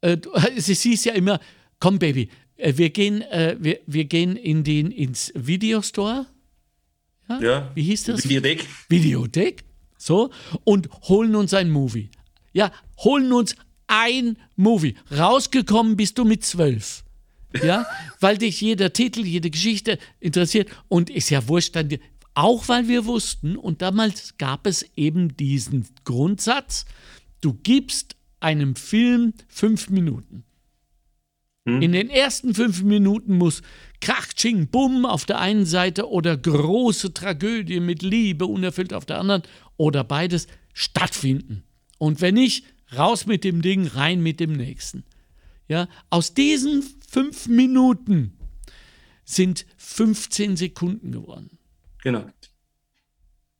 äh, 0.00 0.16
es 0.56 0.66
hieß 0.82 1.04
ja 1.04 1.12
immer, 1.12 1.38
komm 1.78 1.98
Baby, 1.98 2.30
wir, 2.62 2.90
gehen, 2.90 3.22
äh, 3.22 3.56
wir, 3.58 3.80
wir 3.86 4.04
gehen 4.04 4.36
in 4.36 4.64
den, 4.64 4.90
ins 4.90 5.32
Videostore 5.34 6.26
ja? 7.30 7.40
ja. 7.40 7.70
Wie 7.74 7.82
hieß 7.82 8.04
das? 8.04 8.24
Videothek. 8.24 8.66
Videothek. 8.88 9.64
So. 9.96 10.30
Und 10.64 10.88
holen 11.08 11.36
uns 11.36 11.54
ein 11.54 11.70
Movie. 11.70 12.10
Ja, 12.52 12.72
holen 12.98 13.32
uns 13.32 13.54
ein 13.86 14.36
Movie. 14.56 14.96
Rausgekommen 15.10 15.96
bist 15.96 16.18
du 16.18 16.24
mit 16.24 16.44
zwölf. 16.44 17.04
Ja, 17.62 17.86
weil 18.20 18.38
dich 18.38 18.60
jeder 18.60 18.92
Titel, 18.92 19.24
jede 19.24 19.50
Geschichte 19.50 19.98
interessiert. 20.18 20.68
Und 20.88 21.10
ist 21.10 21.30
ja 21.30 21.46
wurscht, 21.48 21.76
dann, 21.76 21.88
auch 22.34 22.68
weil 22.68 22.88
wir 22.88 23.06
wussten, 23.06 23.56
und 23.56 23.82
damals 23.82 24.36
gab 24.38 24.66
es 24.66 24.84
eben 24.96 25.36
diesen 25.36 25.86
Grundsatz, 26.04 26.86
du 27.40 27.54
gibst 27.54 28.16
einem 28.40 28.74
Film 28.74 29.34
fünf 29.48 29.90
Minuten. 29.90 30.44
Hm. 31.76 31.82
In 31.82 31.92
den 31.92 32.10
ersten 32.10 32.54
fünf 32.54 32.82
Minuten 32.82 33.36
muss 33.38 33.62
Krach, 34.00 34.32
Ching, 34.34 34.68
Bumm 34.68 35.04
auf 35.04 35.24
der 35.24 35.38
einen 35.38 35.66
Seite 35.66 36.08
oder 36.08 36.36
große 36.36 37.14
Tragödie 37.14 37.80
mit 37.80 38.02
Liebe 38.02 38.46
unerfüllt 38.46 38.92
auf 38.92 39.04
der 39.04 39.18
anderen 39.18 39.42
oder 39.76 40.04
beides 40.04 40.46
stattfinden. 40.72 41.64
Und 41.98 42.20
wenn 42.20 42.34
nicht, 42.34 42.64
raus 42.96 43.26
mit 43.26 43.44
dem 43.44 43.62
Ding, 43.62 43.86
rein 43.86 44.22
mit 44.22 44.40
dem 44.40 44.52
nächsten. 44.52 45.04
Ja, 45.68 45.88
aus 46.08 46.34
diesen 46.34 46.82
fünf 47.08 47.46
Minuten 47.46 48.36
sind 49.24 49.66
15 49.76 50.56
Sekunden 50.56 51.12
geworden. 51.12 51.58
Genau. 52.02 52.26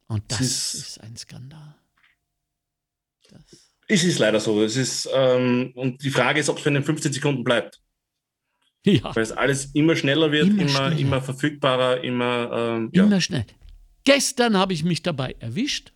Und 0.08 0.24
das 0.26 0.40
ist, 0.40 0.74
ist, 0.74 1.00
ein 1.02 1.16
Skandal. 1.16 1.76
Das. 3.30 3.42
Es 3.86 4.02
ist 4.02 4.18
leider 4.18 4.40
so. 4.40 4.62
Es 4.62 4.76
ist, 4.76 5.08
ähm, 5.12 5.72
und 5.76 6.02
die 6.02 6.10
Frage 6.10 6.40
ist, 6.40 6.48
ob 6.48 6.58
es 6.58 6.64
bei 6.64 6.70
den 6.70 6.82
15 6.82 7.12
Sekunden 7.12 7.44
bleibt. 7.44 7.80
Ja. 8.84 9.14
Weil 9.14 9.22
es 9.22 9.32
alles 9.32 9.66
immer 9.74 9.94
schneller 9.94 10.32
wird, 10.32 10.48
immer, 10.48 10.62
immer, 10.62 10.70
schneller. 10.70 10.98
immer 10.98 11.22
verfügbarer, 11.22 12.02
immer. 12.02 12.50
Ähm, 12.52 12.88
immer 12.92 13.10
ja. 13.10 13.20
schnell. 13.20 13.44
Gestern 14.04 14.56
habe 14.56 14.72
ich 14.72 14.84
mich 14.84 15.02
dabei 15.02 15.36
erwischt. 15.38 15.92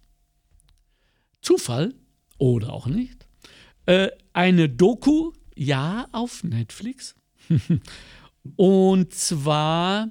Zufall 1.41 1.95
oder 2.39 2.73
auch 2.73 2.87
nicht. 2.87 3.27
Äh, 3.87 4.09
eine 4.33 4.69
Doku, 4.69 5.33
ja, 5.55 6.07
auf 6.13 6.45
Netflix. 6.45 7.15
Und 8.57 9.15
zwar 9.15 10.11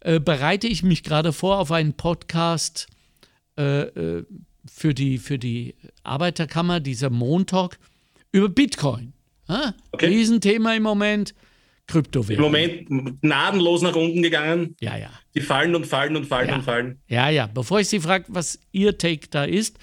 äh, 0.00 0.20
bereite 0.20 0.66
ich 0.66 0.82
mich 0.82 1.02
gerade 1.02 1.32
vor 1.32 1.58
auf 1.58 1.72
einen 1.72 1.94
Podcast 1.94 2.86
äh, 3.58 3.82
äh 3.82 4.24
für, 4.68 4.94
die, 4.94 5.18
für 5.18 5.38
die 5.38 5.76
Arbeiterkammer, 6.02 6.80
dieser 6.80 7.08
Montag, 7.08 7.78
über 8.32 8.48
Bitcoin. 8.48 9.12
Ah, 9.46 9.74
okay. 9.92 10.06
Riesenthema 10.06 10.74
im 10.74 10.82
Moment. 10.82 11.34
Kryptowährung. 11.86 12.46
Im 12.46 12.52
Moment 12.88 13.20
gnadenlos 13.22 13.82
nach 13.82 13.94
unten 13.94 14.22
gegangen. 14.22 14.74
Ja, 14.80 14.96
ja. 14.96 15.10
Die 15.34 15.40
fallen 15.40 15.74
und 15.74 15.86
fallen 15.86 16.16
und 16.16 16.26
fallen 16.26 16.48
ja. 16.48 16.54
und 16.56 16.62
fallen. 16.62 17.00
Ja, 17.08 17.28
ja. 17.30 17.46
Bevor 17.46 17.80
ich 17.80 17.88
Sie 17.88 18.00
frage, 18.00 18.24
was 18.28 18.58
Ihr 18.72 18.98
Take 18.98 19.28
da 19.30 19.44
ist, 19.44 19.78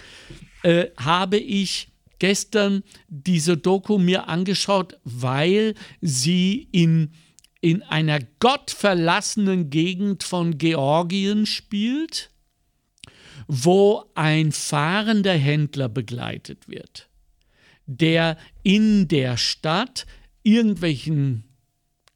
äh, 0.63 0.87
habe 0.97 1.37
ich 1.37 1.89
gestern 2.19 2.83
diese 3.09 3.57
Doku 3.57 3.97
mir 3.97 4.29
angeschaut, 4.29 4.97
weil 5.03 5.75
sie 5.99 6.69
in, 6.71 7.11
in 7.59 7.83
einer 7.83 8.19
gottverlassenen 8.39 9.69
Gegend 9.69 10.23
von 10.23 10.57
Georgien 10.57 11.45
spielt, 11.45 12.29
wo 13.47 14.05
ein 14.15 14.53
fahrender 14.53 15.33
Händler 15.33 15.89
begleitet 15.89 16.69
wird, 16.69 17.09
der 17.87 18.37
in 18.63 19.09
der 19.09 19.35
Stadt 19.35 20.05
irgendwelchen 20.43 21.43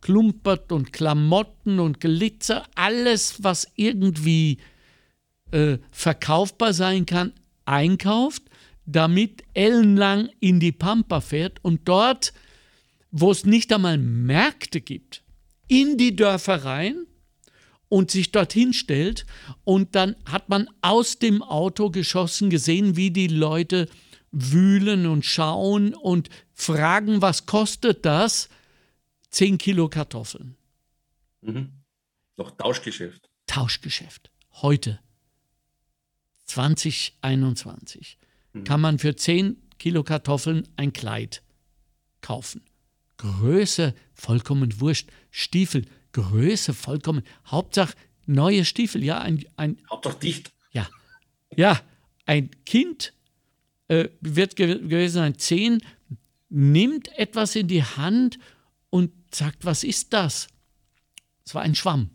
Klumpert 0.01 0.71
und 0.71 0.93
Klamotten 0.93 1.79
und 1.79 1.99
Glitzer, 1.99 2.65
alles, 2.75 3.43
was 3.43 3.67
irgendwie 3.75 4.59
äh, 5.51 5.77
verkaufbar 5.91 6.73
sein 6.73 7.05
kann, 7.05 7.33
einkauft, 7.65 8.43
damit 8.85 9.43
ellenlang 9.53 10.29
in 10.39 10.59
die 10.59 10.71
Pampa 10.71 11.21
fährt 11.21 11.59
und 11.63 11.87
dort, 11.87 12.33
wo 13.11 13.31
es 13.31 13.45
nicht 13.45 13.71
einmal 13.73 13.97
Märkte 13.97 14.81
gibt, 14.81 15.23
in 15.67 15.97
die 15.97 16.15
Dörfer 16.15 16.63
rein 16.63 17.05
und 17.89 18.11
sich 18.11 18.31
dorthin 18.31 18.73
stellt 18.73 19.25
und 19.63 19.95
dann 19.95 20.15
hat 20.25 20.49
man 20.49 20.69
aus 20.81 21.19
dem 21.19 21.41
Auto 21.41 21.89
geschossen 21.89 22.49
gesehen, 22.49 22.95
wie 22.95 23.11
die 23.11 23.27
Leute 23.27 23.87
wühlen 24.31 25.05
und 25.05 25.25
schauen 25.25 25.93
und 25.93 26.29
fragen, 26.53 27.21
was 27.21 27.45
kostet 27.45 28.05
das? 28.05 28.49
10 29.37 29.59
Kilo 29.59 29.87
Kartoffeln. 29.87 30.55
Mhm. 31.41 31.71
Noch 32.37 32.57
Tauschgeschäft. 32.57 33.29
Tauschgeschäft. 33.45 34.31
Heute, 34.63 34.99
2021, 36.45 38.17
mhm. 38.53 38.63
kann 38.63 38.81
man 38.81 38.97
für 38.97 39.15
10 39.15 39.61
Kilo 39.77 40.03
Kartoffeln 40.03 40.67
ein 40.75 40.91
Kleid 40.91 41.43
kaufen. 42.21 42.63
Größe, 43.17 43.93
vollkommen 44.15 44.81
wurscht. 44.81 45.11
Stiefel, 45.29 45.85
Größe, 46.13 46.73
vollkommen. 46.73 47.21
Hauptsache 47.45 47.93
neue 48.25 48.65
Stiefel, 48.65 49.03
ja. 49.03 49.19
Ein, 49.19 49.45
ein, 49.55 49.77
Hauptsache 49.91 50.17
dicht. 50.17 50.51
Ja. 50.71 50.89
Ja, 51.55 51.79
ein 52.25 52.49
Kind 52.65 53.13
äh, 53.87 54.09
wird 54.19 54.55
ge 54.55 54.79
gewesen 54.79 55.13
sein, 55.13 55.37
10, 55.37 55.83
nimmt 56.49 57.15
etwas 57.19 57.55
in 57.55 57.67
die 57.67 57.83
Hand 57.83 58.39
und 58.89 59.11
sagt, 59.35 59.65
was 59.65 59.83
ist 59.83 60.13
das? 60.13 60.47
Es 61.45 61.55
war 61.55 61.61
ein 61.61 61.75
Schwamm, 61.75 62.09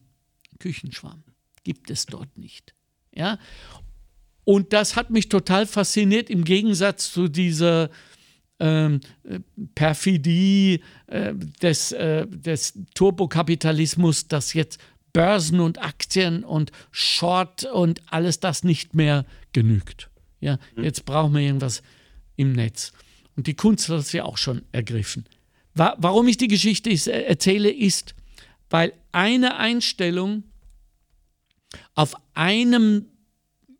ein 0.52 0.58
Küchenschwamm. 0.58 1.24
Gibt 1.64 1.90
es 1.90 2.06
dort 2.06 2.36
nicht. 2.36 2.74
Ja? 3.14 3.38
Und 4.44 4.72
das 4.72 4.96
hat 4.96 5.10
mich 5.10 5.28
total 5.28 5.66
fasziniert 5.66 6.28
im 6.28 6.44
Gegensatz 6.44 7.12
zu 7.12 7.28
dieser 7.28 7.90
ähm, 8.58 9.00
Perfidie 9.74 10.82
äh, 11.06 11.34
des, 11.34 11.92
äh, 11.92 12.26
des 12.26 12.78
Turbokapitalismus, 12.94 14.28
dass 14.28 14.54
jetzt 14.54 14.78
Börsen 15.12 15.60
und 15.60 15.82
Aktien 15.82 16.42
und 16.44 16.72
Short 16.90 17.64
und 17.64 18.02
alles 18.12 18.40
das 18.40 18.64
nicht 18.64 18.94
mehr 18.94 19.26
genügt. 19.52 20.10
Ja, 20.40 20.58
mhm. 20.74 20.84
jetzt 20.84 21.04
brauchen 21.04 21.34
wir 21.34 21.40
irgendwas 21.40 21.82
im 22.36 22.52
Netz. 22.52 22.92
Und 23.36 23.46
die 23.46 23.54
Kunst 23.54 23.88
hat 23.88 23.98
es 23.98 24.12
ja 24.12 24.24
auch 24.24 24.38
schon 24.38 24.62
ergriffen. 24.72 25.24
Warum 25.74 26.28
ich 26.28 26.36
die 26.36 26.48
Geschichte 26.48 26.90
erzähle, 27.10 27.70
ist, 27.70 28.14
weil 28.68 28.92
eine 29.10 29.56
Einstellung 29.56 30.44
auf 31.94 32.14
einem 32.34 33.06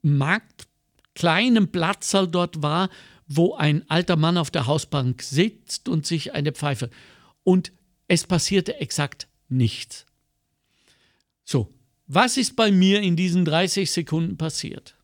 Markt 0.02 0.66
kleinen 1.14 1.70
Platzsaal 1.70 2.28
dort 2.28 2.62
war, 2.62 2.88
wo 3.26 3.54
ein 3.54 3.88
alter 3.90 4.16
Mann 4.16 4.38
auf 4.38 4.50
der 4.50 4.66
Hausbank 4.66 5.22
sitzt 5.22 5.88
und 5.88 6.06
sich 6.06 6.32
eine 6.34 6.52
Pfeife. 6.52 6.90
Und 7.44 7.72
es 8.08 8.24
passierte 8.24 8.80
exakt 8.80 9.28
nichts. 9.48 10.06
So, 11.44 11.72
was 12.06 12.36
ist 12.36 12.56
bei 12.56 12.70
mir 12.70 13.00
in 13.00 13.16
diesen 13.16 13.44
30 13.44 13.90
Sekunden 13.90 14.36
passiert? 14.36 14.96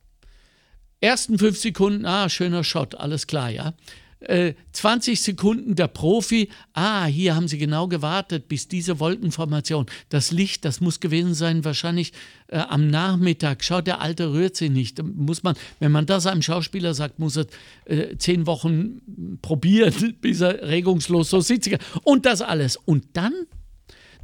Ersten 1.00 1.38
fünf 1.38 1.58
Sekunden, 1.58 2.04
ah, 2.06 2.28
schöner 2.28 2.64
Shot, 2.64 2.94
alles 2.94 3.26
klar, 3.26 3.50
ja. 3.50 3.74
Äh, 4.20 4.54
20 4.72 5.20
Sekunden 5.20 5.76
der 5.76 5.86
Profi, 5.86 6.48
ah, 6.72 7.04
hier 7.04 7.36
haben 7.36 7.46
sie 7.46 7.58
genau 7.58 7.86
gewartet, 7.86 8.48
bis 8.48 8.66
diese 8.66 8.98
Wolkenformation, 8.98 9.86
das 10.08 10.32
Licht, 10.32 10.64
das 10.64 10.80
muss 10.80 10.98
gewesen 10.98 11.34
sein, 11.34 11.64
wahrscheinlich 11.64 12.12
äh, 12.48 12.58
am 12.58 12.88
Nachmittag. 12.88 13.62
Schaut, 13.62 13.86
der 13.86 14.00
Alte 14.00 14.32
rührt 14.32 14.56
sie 14.56 14.70
nicht. 14.70 15.00
Muss 15.02 15.44
man, 15.44 15.54
wenn 15.78 15.92
man 15.92 16.06
das 16.06 16.26
einem 16.26 16.42
Schauspieler 16.42 16.94
sagt, 16.94 17.20
muss 17.20 17.36
er 17.36 17.46
äh, 17.84 18.16
zehn 18.16 18.46
Wochen 18.46 19.38
probieren, 19.40 20.16
bis 20.20 20.40
er 20.40 20.66
regungslos 20.66 21.30
so 21.30 21.40
sitzt. 21.40 21.70
Und 22.02 22.26
das 22.26 22.42
alles. 22.42 22.76
Und 22.76 23.04
dann, 23.12 23.34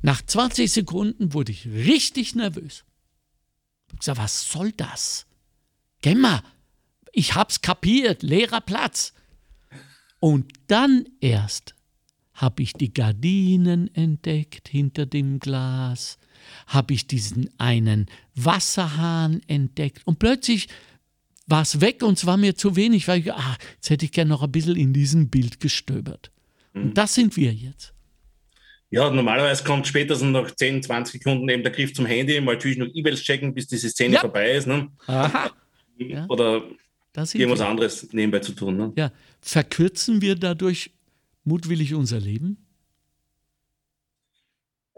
nach 0.03 0.23
20 0.23 0.73
Sekunden, 0.73 1.33
wurde 1.35 1.53
ich 1.53 1.67
richtig 1.67 2.35
nervös. 2.35 2.85
Ich 3.97 4.03
sag, 4.03 4.19
was 4.19 4.51
soll 4.51 4.73
das? 4.73 5.27
Gemma, 6.03 6.43
ich 7.13 7.37
hab's 7.37 7.63
kapiert, 7.63 8.25
leerer 8.25 8.61
Platz. 8.61 9.15
Und 10.25 10.55
dann 10.69 11.05
erst 11.21 11.75
habe 12.33 12.63
ich 12.63 12.73
die 12.73 12.95
Gardinen 12.95 13.95
entdeckt 13.95 14.69
hinter 14.69 15.05
dem 15.05 15.39
Glas, 15.39 16.17
habe 16.67 16.95
ich 16.95 17.07
diesen 17.07 17.51
einen 17.59 18.07
Wasserhahn 18.35 19.43
entdeckt 19.49 20.01
und 20.07 20.19
plötzlich 20.19 20.69
war 21.47 21.61
es 21.61 21.83
weg 21.83 22.03
und 22.03 22.17
es 22.17 22.25
war 22.25 22.39
mir 22.39 22.57
zu 22.57 22.75
wenig, 22.75 23.07
weil 23.07 23.21
ich, 23.21 23.35
ah, 23.35 23.59
jetzt 23.75 23.91
hätte 23.91 24.07
ich 24.07 24.13
gerne 24.13 24.31
noch 24.31 24.43
ein 24.43 24.51
bisschen 24.51 24.77
in 24.77 24.95
diesem 24.95 25.29
Bild 25.29 25.61
gestöbert. 25.61 26.31
Und 26.73 26.87
mhm. 26.87 26.95
das 26.95 27.13
sind 27.15 27.37
wir 27.37 27.53
jetzt. 27.53 27.93
Ja, 28.89 29.11
normalerweise 29.11 29.63
kommt 29.63 29.87
spätestens 29.87 30.31
nach 30.31 30.51
10, 30.51 30.85
20 30.85 31.23
Sekunden 31.23 31.47
eben 31.51 31.63
der 31.63 31.73
Griff 31.73 31.93
zum 31.93 32.07
Handy, 32.07 32.41
mal 32.41 32.55
natürlich 32.55 32.79
noch 32.79 32.89
E-Mails 32.95 33.21
checken, 33.21 33.53
bis 33.53 33.67
diese 33.67 33.91
Szene 33.91 34.15
ja. 34.15 34.21
vorbei 34.21 34.53
ist. 34.53 34.67
Ne? 34.67 34.89
Aha. 35.07 35.51
Ja. 35.99 36.25
Oder 37.17 37.35
irgendwas 37.35 37.61
anderes 37.61 38.13
nebenbei 38.13 38.41
zu 38.41 38.53
tun. 38.53 38.77
Ne? 38.77 38.93
Ja, 38.97 39.13
verkürzen 39.41 40.21
wir 40.21 40.35
dadurch 40.35 40.91
mutwillig 41.45 41.95
unser 41.95 42.19
Leben? 42.19 42.59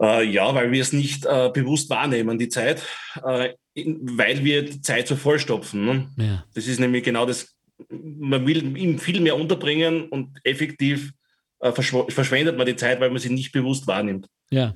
Äh, 0.01 0.29
ja, 0.29 0.53
weil 0.53 0.71
wir 0.71 0.81
es 0.81 0.93
nicht 0.93 1.25
äh, 1.25 1.49
bewusst 1.53 1.89
wahrnehmen, 1.89 2.37
die 2.37 2.49
Zeit, 2.49 2.83
äh, 3.23 3.53
in, 3.73 4.17
weil 4.17 4.43
wir 4.43 4.63
die 4.65 4.81
Zeit 4.81 5.07
so 5.07 5.15
vollstopfen. 5.15 5.85
Ne? 5.85 6.09
Ja. 6.17 6.45
Das 6.53 6.67
ist 6.67 6.79
nämlich 6.79 7.03
genau 7.03 7.25
das, 7.25 7.55
man 7.89 8.45
will 8.45 8.77
ihm 8.77 8.99
viel 8.99 9.21
mehr 9.21 9.35
unterbringen 9.35 10.09
und 10.09 10.37
effektiv 10.43 11.13
äh, 11.59 11.71
verschwendet 11.71 12.57
man 12.57 12.67
die 12.67 12.75
Zeit, 12.75 12.99
weil 12.99 13.09
man 13.09 13.19
sie 13.19 13.29
nicht 13.29 13.51
bewusst 13.51 13.87
wahrnimmt. 13.87 14.27
Ja. 14.49 14.75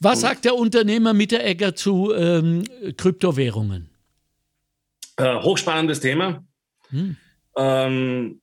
Was 0.00 0.18
und, 0.18 0.28
sagt 0.28 0.44
der 0.44 0.54
Unternehmer 0.54 1.12
Mitteregger 1.12 1.74
zu 1.74 2.14
ähm, 2.14 2.64
Kryptowährungen? 2.96 3.90
Äh, 5.16 5.34
hochspannendes 5.40 6.00
Thema. 6.00 6.44
Hm. 6.90 7.16
Ähm, 7.56 8.40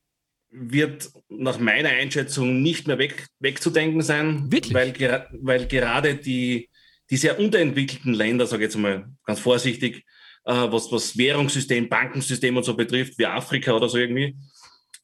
wird 0.51 1.09
nach 1.29 1.59
meiner 1.59 1.89
Einschätzung 1.89 2.61
nicht 2.61 2.87
mehr 2.87 2.97
weg, 2.97 3.27
wegzudenken 3.39 4.01
sein, 4.01 4.51
Wirklich? 4.51 4.73
Weil, 4.73 5.27
weil 5.41 5.67
gerade 5.67 6.15
die, 6.15 6.69
die 7.09 7.17
sehr 7.17 7.39
unterentwickelten 7.39 8.13
Länder, 8.13 8.47
sage 8.47 8.63
ich 8.63 8.69
jetzt 8.69 8.77
mal 8.77 9.07
ganz 9.25 9.39
vorsichtig, 9.39 10.05
äh, 10.45 10.53
was, 10.53 10.91
was 10.91 11.17
Währungssystem, 11.17 11.89
Bankensystem 11.89 12.55
und 12.55 12.63
so 12.63 12.75
betrifft, 12.75 13.17
wie 13.17 13.25
Afrika 13.25 13.73
oder 13.73 13.89
so 13.89 13.97
irgendwie, 13.97 14.35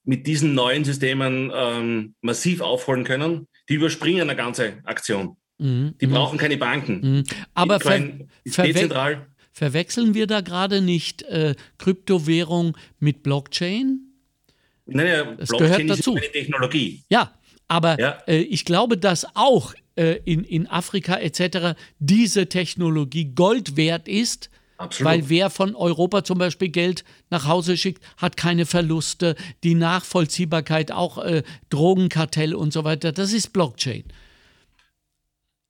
mit 0.03 0.25
diesen 0.25 0.55
neuen 0.55 0.83
Systemen 0.83 1.51
ähm, 1.53 2.15
massiv 2.21 2.61
aufholen 2.61 3.03
können. 3.03 3.47
Die 3.69 3.75
überspringen 3.75 4.21
eine 4.21 4.35
ganze 4.35 4.79
Aktion. 4.83 5.37
Mhm. 5.57 5.95
Die 5.99 6.07
mhm. 6.07 6.11
brauchen 6.11 6.39
keine 6.39 6.57
Banken. 6.57 7.17
Mhm. 7.17 7.23
Aber 7.53 7.77
Bitcoin 7.77 8.29
ver 8.47 8.65
dezentral. 8.65 9.27
Verwechseln 9.61 10.15
wir 10.15 10.25
da 10.25 10.41
gerade 10.41 10.81
nicht 10.81 11.21
äh, 11.21 11.53
Kryptowährung 11.77 12.75
mit 12.99 13.21
Blockchain? 13.21 13.99
Nein, 14.87 15.05
nein, 15.05 15.37
das 15.37 15.49
Blockchain 15.49 15.85
gehört 15.85 15.99
dazu. 15.99 16.15
ist 16.15 16.23
eine 16.23 16.31
Technologie. 16.31 17.03
Ja, 17.09 17.31
aber 17.67 17.99
ja. 17.99 18.17
Äh, 18.25 18.37
ich 18.37 18.65
glaube, 18.65 18.97
dass 18.97 19.27
auch 19.35 19.75
äh, 19.95 20.19
in, 20.25 20.45
in 20.45 20.65
Afrika 20.65 21.15
etc. 21.17 21.79
diese 21.99 22.49
Technologie 22.49 23.35
Gold 23.35 23.77
wert 23.77 24.07
ist. 24.07 24.49
Absolut. 24.79 25.11
Weil 25.11 25.29
wer 25.29 25.51
von 25.51 25.75
Europa 25.75 26.23
zum 26.23 26.39
Beispiel 26.39 26.69
Geld 26.69 27.03
nach 27.29 27.45
Hause 27.45 27.77
schickt, 27.77 28.03
hat 28.17 28.37
keine 28.37 28.65
Verluste. 28.65 29.35
Die 29.63 29.75
Nachvollziehbarkeit, 29.75 30.91
auch 30.91 31.19
äh, 31.19 31.43
Drogenkartell 31.69 32.55
und 32.55 32.73
so 32.73 32.83
weiter, 32.83 33.11
das 33.11 33.31
ist 33.31 33.53
Blockchain. 33.53 34.05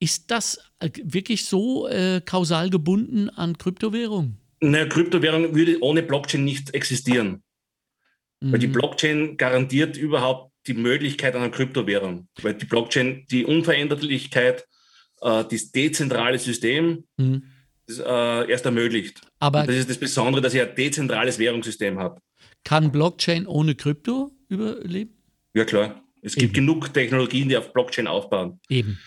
Ist 0.01 0.31
das 0.31 0.59
äh, 0.79 0.89
wirklich 1.03 1.45
so 1.45 1.87
äh, 1.87 2.21
kausal 2.25 2.71
gebunden 2.71 3.29
an 3.29 3.59
Kryptowährung? 3.59 4.35
Naja, 4.59 4.87
Kryptowährung 4.87 5.53
würde 5.53 5.79
ohne 5.81 6.01
Blockchain 6.01 6.43
nicht 6.43 6.73
existieren. 6.73 7.43
Mhm. 8.39 8.51
Weil 8.51 8.59
die 8.59 8.67
mhm. 8.67 8.71
Blockchain 8.73 9.37
garantiert 9.37 9.97
überhaupt 9.97 10.53
die 10.65 10.73
Möglichkeit 10.73 11.35
einer 11.35 11.51
Kryptowährung. 11.51 12.27
Weil 12.41 12.55
die 12.55 12.65
Blockchain 12.65 13.27
die 13.29 13.45
Unveränderlichkeit, 13.45 14.65
äh, 15.21 15.43
das 15.47 15.71
dezentrale 15.71 16.39
System 16.39 17.03
mhm. 17.17 17.43
das, 17.85 17.99
äh, 17.99 18.49
erst 18.49 18.65
ermöglicht. 18.65 19.21
Aber 19.37 19.61
Und 19.61 19.69
das 19.69 19.75
ist 19.75 19.89
das 19.91 19.99
Besondere, 19.99 20.41
dass 20.41 20.55
ich 20.55 20.61
ein 20.61 20.75
dezentrales 20.75 21.37
Währungssystem 21.37 21.99
habe. 21.99 22.19
Kann 22.63 22.91
Blockchain 22.91 23.45
ohne 23.45 23.75
Krypto 23.75 24.31
überleben? 24.49 25.15
Ja, 25.53 25.63
klar. 25.63 26.03
Es 26.23 26.33
Eben. 26.33 26.41
gibt 26.41 26.53
genug 26.55 26.91
Technologien, 26.91 27.49
die 27.49 27.57
auf 27.57 27.71
Blockchain 27.71 28.07
aufbauen. 28.07 28.59
Eben. 28.67 28.97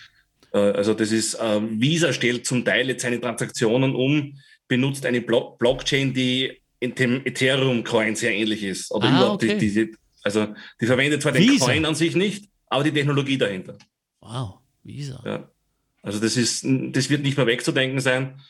Äh, 0.55 0.59
also 0.59 0.95
das 0.95 1.13
ist, 1.13 1.35
äh, 1.35 1.61
Visa 1.69 2.13
stellt 2.13 2.47
zum 2.47 2.65
Teil 2.65 2.89
jetzt 2.89 3.03
seine 3.03 3.21
Transaktionen 3.21 3.95
um, 3.95 4.39
benutzt 4.69 5.05
eine 5.05 5.21
Blo 5.21 5.57
Blockchain, 5.59 6.15
die 6.15 6.53
in 6.81 6.95
dem 6.95 7.27
Ethereum-Coin 7.27 8.15
sehr 8.15 8.33
ähnlich 8.33 8.63
ist. 8.63 8.91
Oder 8.91 9.09
ah, 9.09 9.33
okay. 9.33 9.59
die, 9.59 9.73
die, 9.73 9.97
also 10.23 10.55
die 10.81 10.87
verwendet 10.87 11.23
zwar 11.23 11.33
den 11.33 11.43
Visa. 11.43 11.67
Coin 11.67 11.85
an 11.85 11.95
sich 11.95 12.15
nicht, 12.15 12.49
aber 12.69 12.85
die 12.85 12.93
Technologie 12.93 13.37
dahinter. 13.37 13.77
Wow, 14.21 14.59
Visa. 14.83 15.23
Ja. 15.25 15.51
Also 16.03 16.21
das 16.21 16.37
ist, 16.37 16.65
das 16.65 17.11
wird 17.11 17.23
nicht 17.23 17.37
mehr 17.37 17.47
wegzudenken 17.47 18.01
sein. 18.01 18.41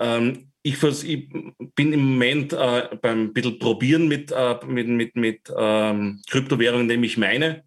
Ähm, 0.00 0.48
ich, 0.62 0.82
ich, 0.82 1.28
bin 1.74 1.92
im 1.92 2.00
Moment 2.00 2.54
äh, 2.54 2.88
beim 3.00 3.34
bisschen 3.34 3.58
probieren 3.58 4.08
mit, 4.08 4.32
äh, 4.32 4.56
mit, 4.66 4.88
mit, 4.88 5.14
mit 5.14 5.52
ähm, 5.56 6.22
Kryptowährungen, 6.28 6.86
nämlich 6.86 7.18
meine. 7.18 7.64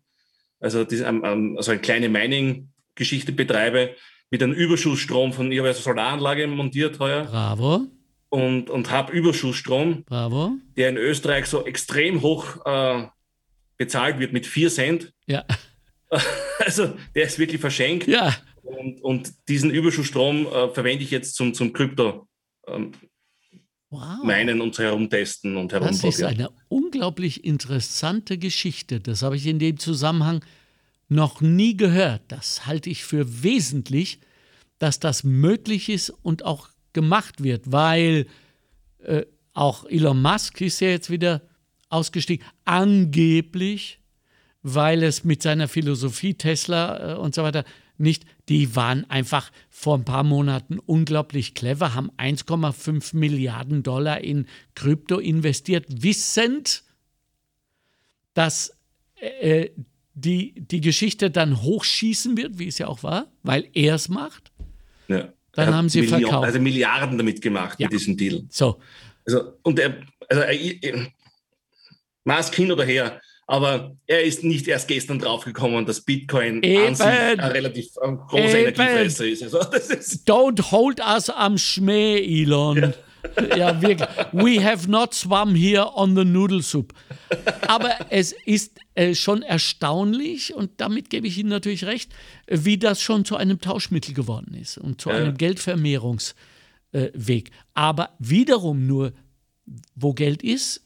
Also, 0.59 0.83
das, 0.83 1.01
ähm, 1.01 1.55
also 1.55 1.71
eine 1.71 1.79
kleine 1.79 2.09
Mining- 2.09 2.69
Geschichte 2.97 3.31
betreibe, 3.31 3.95
mit 4.29 4.43
einem 4.43 4.53
Überschussstrom 4.53 5.31
von, 5.31 5.51
ich 5.51 5.59
habe 5.59 5.69
eine 5.69 5.77
Solaranlage 5.77 6.47
montiert 6.47 6.99
heuer. 6.99 7.23
Bravo. 7.23 7.87
Und, 8.29 8.69
und 8.69 8.91
habe 8.91 9.13
Überschussstrom, 9.13 10.03
Bravo. 10.03 10.51
der 10.75 10.89
in 10.89 10.97
Österreich 10.97 11.45
so 11.45 11.65
extrem 11.65 12.21
hoch 12.21 12.65
äh, 12.65 13.07
bezahlt 13.77 14.19
wird 14.19 14.33
mit 14.33 14.45
4 14.45 14.69
Cent. 14.69 15.13
Ja. 15.25 15.45
Also 16.59 16.95
der 17.13 17.25
ist 17.25 17.37
wirklich 17.37 17.61
verschenkt. 17.61 18.07
Ja. 18.07 18.35
Und, 18.63 19.01
und 19.03 19.33
diesen 19.47 19.69
Überschussstrom 19.69 20.47
äh, 20.47 20.69
verwende 20.69 21.03
ich 21.03 21.11
jetzt 21.11 21.35
zum, 21.35 21.53
zum 21.53 21.71
Krypto. 21.71 22.27
Ähm, 22.67 22.93
wow. 23.89 24.23
meinen 24.23 24.61
und 24.61 24.77
herumtesten 24.77 25.57
und 25.57 25.71
herumprobieren. 25.71 26.01
Das 26.01 26.19
ist 26.19 26.23
eine 26.23 26.49
unglaublich 26.67 27.43
interessante 27.45 28.37
Geschichte. 28.37 28.99
Das 28.99 29.21
habe 29.21 29.35
ich 29.35 29.45
in 29.45 29.59
dem 29.59 29.77
Zusammenhang 29.77 30.43
noch 31.09 31.41
nie 31.41 31.77
gehört. 31.77 32.23
Das 32.27 32.65
halte 32.65 32.89
ich 32.89 33.03
für 33.03 33.43
wesentlich, 33.43 34.19
dass 34.79 34.99
das 34.99 35.23
möglich 35.23 35.89
ist 35.89 36.09
und 36.09 36.43
auch 36.43 36.69
gemacht 36.93 37.43
wird, 37.43 37.71
weil 37.71 38.27
äh, 38.99 39.25
auch 39.53 39.85
Elon 39.85 40.21
Musk 40.21 40.61
ist 40.61 40.79
ja 40.79 40.89
jetzt 40.89 41.09
wieder 41.09 41.41
ausgestiegen, 41.89 42.45
angeblich, 42.65 43.99
weil 44.61 45.03
es 45.03 45.23
mit 45.23 45.41
seiner 45.41 45.67
Philosophie 45.67 46.33
Tesla 46.33 47.13
äh, 47.13 47.17
und 47.17 47.33
so 47.33 47.43
weiter 47.43 47.63
nicht, 47.99 48.25
die 48.47 48.75
waren 48.75 49.09
einfach 49.09 49.51
vor 49.69 49.97
ein 49.97 50.05
paar 50.05 50.23
Monaten 50.23 50.77
unglaublich 50.79 51.55
clever, 51.55 51.95
haben 51.95 52.11
1,5 52.17 53.15
Milliarden 53.15 53.81
Dollar 53.81 54.21
in 54.21 54.45
Krypto 54.75 55.17
investiert, 55.17 55.85
wissend, 56.03 56.83
dass 58.33 58.77
äh, 59.15 59.69
die, 60.19 60.53
die 60.55 60.81
Geschichte 60.81 61.29
dann 61.29 61.61
hochschießen 61.61 62.37
wird, 62.37 62.57
wie 62.57 62.67
es 62.67 62.79
ja 62.79 62.87
auch 62.87 63.03
war, 63.03 63.27
weil 63.43 63.69
er 63.73 63.95
es 63.95 64.09
macht. 64.09 64.51
Ja. 65.07 65.31
Dann 65.53 65.73
haben 65.73 65.89
sie 65.89 66.01
Million, 66.01 66.21
verkauft. 66.21 66.45
Also 66.45 66.59
Milliarden 66.59 67.17
damit 67.17 67.41
gemacht, 67.41 67.79
ja. 67.79 67.85
mit 67.85 67.93
diesem 67.93 68.17
Deal. 68.17 68.43
So. 68.49 68.79
Also, 69.25 69.53
und 69.63 69.79
er, 69.79 69.97
also, 70.27 70.41
er, 70.41 71.07
Mask 72.23 72.55
hin 72.55 72.71
oder 72.71 72.83
her, 72.83 73.21
aber 73.45 73.95
er 74.07 74.23
ist 74.23 74.43
nicht 74.43 74.67
erst 74.67 74.87
gestern 74.87 75.19
draufgekommen, 75.19 75.85
dass 75.85 76.01
Bitcoin 76.01 76.61
Eben. 76.63 76.87
an 76.87 76.95
sich 76.95 77.05
ein 77.05 77.39
relativ 77.39 77.93
großer 77.93 78.59
Energiefresser 78.59 79.25
ist. 79.25 79.43
Also, 79.43 79.59
ist. 79.71 80.29
Don't 80.29 80.71
hold 80.71 80.99
us 80.99 81.29
am 81.29 81.57
Schmäh, 81.57 82.17
Elon. 82.17 82.77
Ja. 82.77 82.93
Ja, 83.55 83.81
wirklich. 83.81 84.07
We 84.31 84.63
have 84.63 84.89
not 84.89 85.13
swum 85.13 85.55
here 85.55 85.95
on 85.95 86.15
the 86.15 86.25
noodle 86.25 86.61
soup. 86.61 86.93
Aber 87.67 87.95
es 88.09 88.31
ist 88.45 88.79
äh, 88.95 89.13
schon 89.15 89.41
erstaunlich, 89.41 90.53
und 90.53 90.71
damit 90.77 91.09
gebe 91.09 91.27
ich 91.27 91.37
Ihnen 91.37 91.49
natürlich 91.49 91.85
recht, 91.85 92.11
wie 92.47 92.77
das 92.77 93.01
schon 93.01 93.25
zu 93.25 93.35
einem 93.35 93.59
Tauschmittel 93.59 94.13
geworden 94.13 94.53
ist 94.53 94.77
und 94.77 95.01
zu 95.01 95.09
ja. 95.09 95.15
einem 95.15 95.37
Geldvermehrungsweg. 95.37 96.35
Äh, 96.93 97.51
Aber 97.73 98.11
wiederum 98.19 98.87
nur, 98.87 99.13
wo 99.95 100.13
Geld 100.13 100.43
ist, 100.43 100.85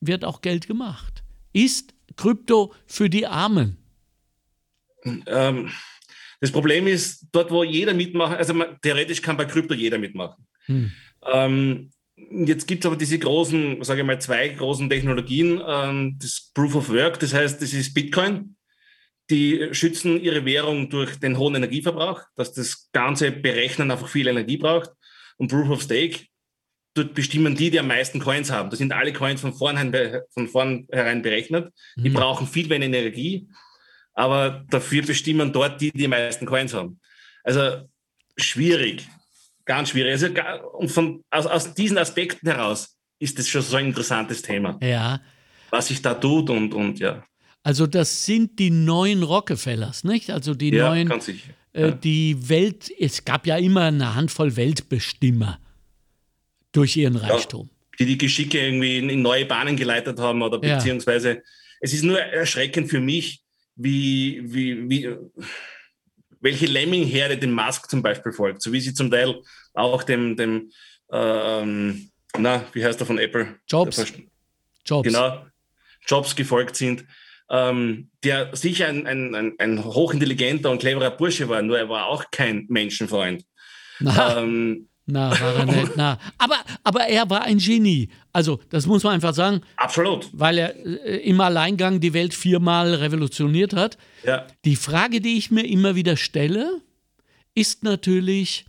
wird 0.00 0.24
auch 0.24 0.40
Geld 0.40 0.66
gemacht. 0.66 1.22
Ist 1.52 1.94
Krypto 2.16 2.72
für 2.86 3.08
die 3.10 3.26
Armen? 3.26 3.76
Ähm, 5.26 5.70
das 6.40 6.50
Problem 6.50 6.86
ist, 6.86 7.26
dort, 7.32 7.50
wo 7.50 7.64
jeder 7.64 7.94
mitmacht, 7.94 8.36
also 8.36 8.54
man, 8.54 8.78
theoretisch 8.82 9.22
kann 9.22 9.36
bei 9.36 9.44
Krypto 9.44 9.74
jeder 9.74 9.98
mitmachen. 9.98 10.46
Hm. 10.66 10.92
Ähm, 11.32 11.90
jetzt 12.16 12.66
gibt 12.66 12.84
es 12.84 12.86
aber 12.86 12.96
diese 12.96 13.18
großen, 13.18 13.82
sage 13.82 14.00
ich 14.00 14.06
mal, 14.06 14.20
zwei 14.20 14.48
großen 14.48 14.88
Technologien. 14.88 15.60
Ähm, 15.66 16.16
das 16.20 16.50
Proof 16.54 16.74
of 16.74 16.90
Work, 16.90 17.18
das 17.20 17.34
heißt, 17.34 17.60
das 17.60 17.72
ist 17.72 17.94
Bitcoin. 17.94 18.56
Die 19.28 19.68
schützen 19.72 20.20
ihre 20.20 20.44
Währung 20.44 20.88
durch 20.88 21.16
den 21.16 21.36
hohen 21.36 21.56
Energieverbrauch, 21.56 22.22
dass 22.36 22.52
das 22.52 22.90
ganze 22.92 23.32
Berechnen 23.32 23.90
einfach 23.90 24.08
viel 24.08 24.28
Energie 24.28 24.56
braucht. 24.56 24.90
Und 25.36 25.48
Proof 25.48 25.68
of 25.70 25.82
Stake, 25.82 26.26
dort 26.96 27.14
bestimmen 27.14 27.54
die, 27.54 27.70
die 27.70 27.78
am 27.78 27.88
meisten 27.88 28.20
Coins 28.20 28.50
haben. 28.50 28.70
Da 28.70 28.76
sind 28.76 28.92
alle 28.92 29.12
Coins 29.12 29.40
von 29.40 29.52
vornherein, 29.52 30.20
von 30.30 30.48
vornherein 30.48 31.22
berechnet. 31.22 31.72
Die 31.96 32.10
mhm. 32.10 32.14
brauchen 32.14 32.46
viel 32.46 32.68
weniger 32.70 32.98
Energie, 32.98 33.48
aber 34.14 34.64
dafür 34.70 35.02
bestimmen 35.02 35.52
dort 35.52 35.80
die, 35.80 35.90
die 35.90 35.98
die 35.98 36.08
meisten 36.08 36.46
Coins 36.46 36.72
haben. 36.72 37.00
Also 37.44 37.88
schwierig. 38.36 39.06
Ganz 39.66 39.90
schwierig. 39.90 40.12
Also, 40.12 40.68
und 40.70 40.90
von, 40.90 41.22
aus, 41.30 41.46
aus 41.46 41.74
diesen 41.74 41.98
Aspekten 41.98 42.48
heraus 42.48 42.96
ist 43.18 43.38
das 43.38 43.48
schon 43.48 43.62
so 43.62 43.76
ein 43.76 43.86
interessantes 43.86 44.40
Thema. 44.40 44.78
Ja. 44.80 45.20
Was 45.70 45.88
sich 45.88 46.00
da 46.00 46.14
tut 46.14 46.48
und, 46.50 46.72
und 46.72 46.98
ja. 46.98 47.24
Also 47.62 47.88
das 47.88 48.24
sind 48.24 48.60
die 48.60 48.70
neuen 48.70 49.24
Rockefellers, 49.24 50.04
nicht? 50.04 50.30
Also 50.30 50.54
die 50.54 50.70
ja, 50.70 50.88
neuen, 50.88 51.08
ganz 51.08 51.26
sicher. 51.26 51.50
Äh, 51.72 51.92
die 52.02 52.48
Welt, 52.48 52.90
es 52.96 53.24
gab 53.24 53.46
ja 53.46 53.56
immer 53.56 53.82
eine 53.82 54.14
Handvoll 54.14 54.54
Weltbestimmer 54.56 55.58
durch 56.70 56.96
ihren 56.96 57.16
Reichtum. 57.16 57.68
Ja, 57.68 57.96
die 57.98 58.06
die 58.06 58.18
Geschicke 58.18 58.60
irgendwie 58.60 58.98
in, 58.98 59.10
in, 59.10 59.20
neue 59.20 59.46
Bahnen 59.46 59.76
geleitet 59.76 60.20
haben 60.20 60.42
oder 60.42 60.58
beziehungsweise 60.58 61.30
ja. 61.30 61.40
es 61.80 61.92
ist 61.92 62.04
nur 62.04 62.20
erschreckend 62.20 62.88
für 62.88 63.00
mich, 63.00 63.42
wie, 63.74 64.42
wie, 64.44 64.88
wie 64.88 65.16
welche 66.40 66.66
Lemming-Herde 66.66 67.38
dem 67.38 67.52
Musk 67.52 67.90
zum 67.90 68.02
Beispiel 68.02 68.32
folgt, 68.32 68.62
so 68.62 68.72
wie 68.72 68.80
sie 68.80 68.94
zum 68.94 69.10
Teil 69.10 69.42
auch 69.74 70.02
dem, 70.02 70.36
dem 70.36 70.70
ähm, 71.12 72.10
na, 72.38 72.64
wie 72.72 72.84
heißt 72.84 73.00
er 73.00 73.06
von 73.06 73.18
Apple? 73.18 73.56
Jobs. 73.68 74.12
Jobs. 74.84 75.08
Genau, 75.08 75.44
Jobs 76.06 76.36
gefolgt 76.36 76.76
sind, 76.76 77.04
ähm, 77.50 78.10
der 78.24 78.54
sicher 78.54 78.88
ein, 78.88 79.06
ein, 79.06 79.34
ein, 79.34 79.54
ein, 79.58 79.84
hochintelligenter 79.84 80.70
und 80.70 80.78
cleverer 80.78 81.10
Bursche 81.10 81.48
war, 81.48 81.62
nur 81.62 81.78
er 81.78 81.88
war 81.88 82.06
auch 82.06 82.24
kein 82.30 82.66
Menschenfreund. 82.68 83.44
Ähm, 84.00 84.88
na, 85.06 85.30
war 85.40 85.54
er 85.54 85.66
nicht. 85.66 85.92
Na. 85.96 86.18
Aber, 86.36 86.56
aber 86.82 87.06
er 87.06 87.30
war 87.30 87.42
ein 87.42 87.58
Genie. 87.58 88.08
Also, 88.32 88.58
das 88.70 88.86
muss 88.86 89.04
man 89.04 89.14
einfach 89.14 89.34
sagen. 89.34 89.60
Absolut. 89.76 90.28
Weil 90.32 90.58
er 90.58 90.76
äh, 90.84 91.18
im 91.18 91.40
Alleingang 91.40 92.00
die 92.00 92.12
Welt 92.12 92.34
viermal 92.34 92.92
revolutioniert 92.92 93.72
hat. 93.72 93.98
Ja. 94.24 94.46
Die 94.64 94.74
Frage, 94.74 95.20
die 95.20 95.38
ich 95.38 95.52
mir 95.52 95.64
immer 95.64 95.94
wieder 95.94 96.16
stelle, 96.16 96.82
ist 97.54 97.84
natürlich, 97.84 98.66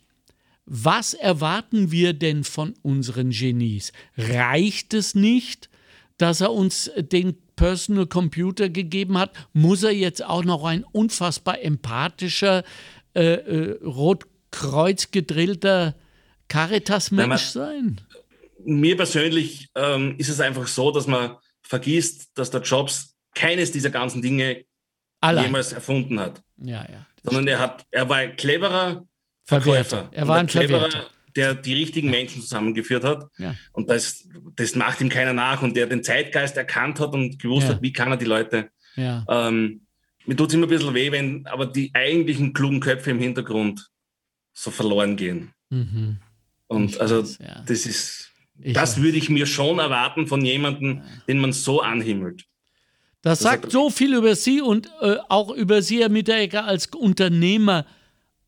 was 0.65 1.15
erwarten 1.15 1.91
wir 1.91 2.13
denn 2.13 2.43
von 2.43 2.75
unseren 2.83 3.31
Genies? 3.31 3.91
Reicht 4.15 4.93
es 4.93 5.15
nicht, 5.15 5.69
dass 6.17 6.41
er 6.41 6.53
uns 6.53 6.91
den 6.97 7.35
Personal 7.55 8.05
Computer 8.05 8.69
gegeben 8.69 9.17
hat? 9.17 9.31
Muss 9.53 9.81
er 9.81 9.91
jetzt 9.91 10.23
auch 10.23 10.43
noch 10.43 10.65
ein 10.65 10.83
unfassbar 10.83 11.63
empathischer, 11.63 12.63
äh, 13.15 13.23
äh, 13.23 13.83
rotkreuz 13.83 15.09
gedrillter 15.09 15.95
Caritas-Mensch 16.47 17.41
sein? 17.43 18.01
Mir 18.63 18.97
persönlich 18.97 19.69
ähm, 19.75 20.15
ist 20.17 20.29
es 20.29 20.39
einfach 20.39 20.67
so, 20.67 20.91
dass 20.91 21.07
man 21.07 21.37
vergisst, 21.61 22.31
dass 22.35 22.49
der 22.49 22.61
Jobs 22.61 23.15
keines 23.35 23.71
dieser 23.71 23.89
ganzen 23.89 24.21
Dinge 24.21 24.65
Allein. 25.21 25.45
jemals 25.45 25.73
erfunden 25.73 26.19
hat. 26.19 26.41
Ja, 26.57 26.85
ja. 26.89 27.05
Sondern 27.23 27.47
er, 27.47 27.59
hat, 27.59 27.85
er 27.91 28.07
war 28.09 28.17
ein 28.17 28.35
cleverer 28.35 29.05
Verkäufer. 29.45 30.09
Er 30.11 30.27
war 30.27 30.37
ein 30.37 30.47
cleverer, 30.47 30.89
Verwerter. 30.89 31.09
der 31.35 31.55
die 31.55 31.73
richtigen 31.73 32.09
Menschen 32.09 32.41
zusammengeführt 32.41 33.03
hat. 33.03 33.25
Ja. 33.37 33.55
Und 33.73 33.89
das, 33.89 34.27
das 34.55 34.75
macht 34.75 35.01
ihm 35.01 35.09
keiner 35.09 35.33
nach. 35.33 35.61
Und 35.61 35.75
der 35.75 35.87
den 35.87 36.03
Zeitgeist 36.03 36.57
erkannt 36.57 36.99
hat 36.99 37.13
und 37.13 37.39
gewusst 37.39 37.67
ja. 37.67 37.75
hat, 37.75 37.81
wie 37.81 37.93
kann 37.93 38.11
er 38.11 38.17
die 38.17 38.25
Leute. 38.25 38.69
Ja. 38.95 39.25
Ähm, 39.29 39.87
mir 40.25 40.35
tut 40.35 40.49
es 40.49 40.55
immer 40.55 40.65
ein 40.65 40.69
bisschen 40.69 40.93
weh, 40.93 41.11
wenn 41.11 41.45
aber 41.47 41.65
die 41.65 41.91
eigentlichen 41.93 42.53
klugen 42.53 42.79
Köpfe 42.79 43.11
im 43.11 43.19
Hintergrund 43.19 43.87
so 44.53 44.71
verloren 44.71 45.15
gehen. 45.15 45.53
Mhm. 45.69 46.17
Und 46.67 46.91
ich 46.91 47.01
also 47.01 47.21
weiß, 47.21 47.39
ja. 47.39 47.63
das 47.65 47.85
ist, 47.85 48.31
ich 48.59 48.73
das 48.73 48.97
weiß. 48.97 49.03
würde 49.03 49.17
ich 49.17 49.29
mir 49.29 49.45
schon 49.45 49.79
erwarten 49.79 50.27
von 50.27 50.43
jemandem, 50.43 51.01
den 51.27 51.39
man 51.39 51.53
so 51.53 51.81
anhimmelt. 51.81 52.45
Das, 53.21 53.39
das 53.39 53.39
sagt 53.39 53.71
so 53.71 53.89
viel 53.89 54.13
über 54.13 54.35
Sie 54.35 54.61
und 54.61 54.89
äh, 55.01 55.17
auch 55.29 55.49
über 55.49 55.81
Sie, 55.81 55.99
Herr 55.99 56.09
Mitteregger, 56.09 56.65
als 56.65 56.87
Unternehmer 56.87 57.85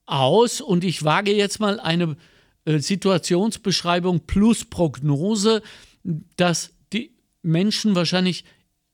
aus. 0.06 0.62
Und 0.62 0.84
ich 0.84 1.04
wage 1.04 1.34
jetzt 1.34 1.60
mal 1.60 1.80
eine 1.80 2.18
äh, 2.66 2.80
Situationsbeschreibung 2.80 4.22
plus 4.22 4.66
Prognose, 4.66 5.62
dass 6.38 6.74
die 6.94 7.12
Menschen 7.42 7.96
wahrscheinlich 7.96 8.46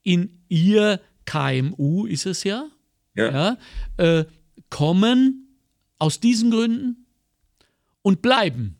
in 0.03 0.43
ihr 0.47 1.01
KMU, 1.25 2.05
ist 2.05 2.25
es 2.25 2.43
ja, 2.43 2.67
ja. 3.15 3.31
ja 3.31 3.57
äh, 3.97 4.25
kommen 4.69 5.59
aus 5.97 6.19
diesen 6.19 6.51
Gründen 6.51 7.07
und 8.01 8.21
bleiben 8.21 8.77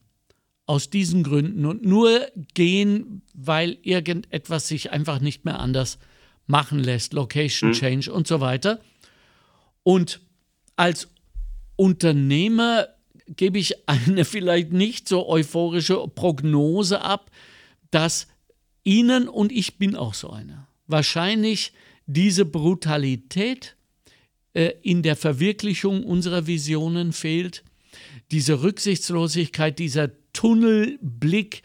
aus 0.65 0.89
diesen 0.89 1.23
Gründen 1.23 1.65
und 1.65 1.85
nur 1.85 2.27
gehen, 2.53 3.21
weil 3.33 3.77
irgendetwas 3.83 4.67
sich 4.67 4.91
einfach 4.91 5.19
nicht 5.19 5.45
mehr 5.45 5.59
anders 5.59 5.99
machen 6.47 6.79
lässt, 6.79 7.13
Location 7.13 7.69
mhm. 7.69 7.73
Change 7.73 8.13
und 8.13 8.27
so 8.27 8.39
weiter. 8.39 8.79
Und 9.83 10.21
als 10.75 11.09
Unternehmer 11.75 12.87
gebe 13.27 13.59
ich 13.59 13.87
eine 13.87 14.25
vielleicht 14.25 14.71
nicht 14.71 15.07
so 15.07 15.27
euphorische 15.27 16.07
Prognose 16.07 17.01
ab, 17.01 17.31
dass 17.91 18.27
Ihnen 18.83 19.27
und 19.27 19.51
ich 19.51 19.77
bin 19.77 19.95
auch 19.95 20.13
so 20.13 20.29
einer, 20.29 20.67
wahrscheinlich 20.87 21.73
diese 22.05 22.45
Brutalität 22.45 23.75
äh, 24.53 24.73
in 24.83 25.01
der 25.01 25.15
Verwirklichung 25.15 26.03
unserer 26.03 26.47
Visionen 26.47 27.13
fehlt, 27.13 27.63
diese 28.31 28.61
Rücksichtslosigkeit, 28.61 29.79
dieser 29.79 30.11
Tunnelblick, 30.33 31.63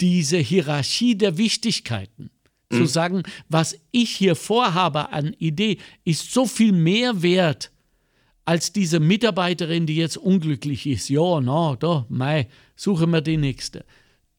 diese 0.00 0.38
Hierarchie 0.38 1.16
der 1.16 1.38
Wichtigkeiten. 1.38 2.30
Mhm. 2.70 2.76
Zu 2.76 2.86
sagen, 2.86 3.22
was 3.48 3.78
ich 3.90 4.10
hier 4.10 4.34
vorhabe 4.34 5.12
an 5.12 5.34
Idee, 5.38 5.78
ist 6.04 6.32
so 6.32 6.46
viel 6.46 6.72
mehr 6.72 7.22
wert 7.22 7.70
als 8.44 8.72
diese 8.72 8.98
Mitarbeiterin, 8.98 9.86
die 9.86 9.96
jetzt 9.96 10.16
unglücklich 10.16 10.86
ist. 10.86 11.08
Ja, 11.08 11.40
na, 11.40 11.76
da, 11.76 12.06
mei, 12.08 12.48
suche 12.74 13.06
mir 13.06 13.22
die 13.22 13.36
nächste. 13.36 13.84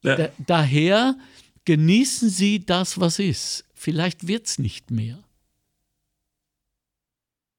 Ja. 0.03 0.15
Da, 0.15 0.29
daher 0.45 1.17
genießen 1.65 2.29
Sie 2.29 2.65
das, 2.65 2.99
was 2.99 3.19
ist. 3.19 3.65
Vielleicht 3.73 4.27
wird 4.27 4.47
es 4.47 4.59
nicht 4.59 4.91
mehr. 4.91 5.23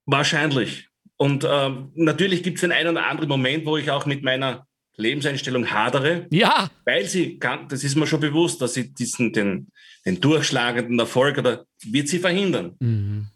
Wahrscheinlich. 0.07 0.89
Und 1.17 1.45
äh, 1.45 1.71
natürlich 1.95 2.43
gibt 2.43 2.57
es 2.57 2.62
den 2.62 2.73
einen 2.73 2.97
oder 2.97 3.07
anderen 3.07 3.29
Moment, 3.29 3.67
wo 3.67 3.77
ich 3.77 3.91
auch 3.91 4.07
mit 4.07 4.23
meiner 4.23 4.67
Lebenseinstellung 4.97 5.71
hadere. 5.71 6.27
Ja. 6.31 6.71
Weil 6.85 7.05
sie 7.07 7.39
kann, 7.39 7.69
das 7.69 7.85
ist 7.85 7.97
mir 7.97 8.07
schon 8.07 8.21
bewusst, 8.21 8.61
dass 8.61 8.75
sie 8.75 8.93
diesen, 8.93 9.33
den, 9.33 9.69
den 10.05 10.21
durchschlagenden 10.21 10.99
Erfolg 10.99 11.39
oder 11.39 11.67
wird 11.85 12.09
sie 12.09 12.19
verhindern. 12.19 12.77
Mhm. 12.81 13.29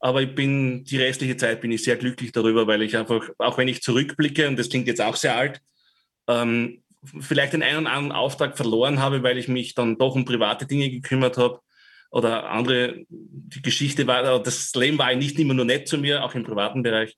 Aber 0.00 0.22
ich 0.22 0.34
bin, 0.34 0.84
die 0.84 0.98
restliche 0.98 1.36
Zeit 1.36 1.60
bin 1.60 1.70
ich 1.70 1.84
sehr 1.84 1.96
glücklich 1.96 2.32
darüber, 2.32 2.66
weil 2.66 2.82
ich 2.82 2.96
einfach, 2.96 3.28
auch 3.38 3.56
wenn 3.56 3.68
ich 3.68 3.82
zurückblicke, 3.82 4.48
und 4.48 4.58
das 4.58 4.68
klingt 4.68 4.88
jetzt 4.88 5.00
auch 5.00 5.16
sehr 5.16 5.36
alt, 5.36 5.60
ähm, 6.26 6.82
vielleicht 7.20 7.52
den 7.52 7.62
einen 7.62 7.86
oder 7.86 7.92
anderen 7.92 8.12
Auftrag 8.12 8.56
verloren 8.56 8.98
habe, 9.00 9.22
weil 9.22 9.38
ich 9.38 9.48
mich 9.48 9.74
dann 9.74 9.98
doch 9.98 10.14
um 10.14 10.24
private 10.24 10.66
Dinge 10.66 10.90
gekümmert 10.90 11.36
habe 11.36 11.60
oder 12.12 12.50
andere, 12.50 13.04
die 13.08 13.62
Geschichte 13.62 14.06
war, 14.06 14.42
das 14.42 14.74
Leben 14.74 14.98
war 14.98 15.14
nicht 15.14 15.38
immer 15.38 15.54
nur 15.54 15.64
nett 15.64 15.88
zu 15.88 15.96
mir, 15.96 16.22
auch 16.22 16.34
im 16.34 16.44
privaten 16.44 16.82
Bereich. 16.82 17.16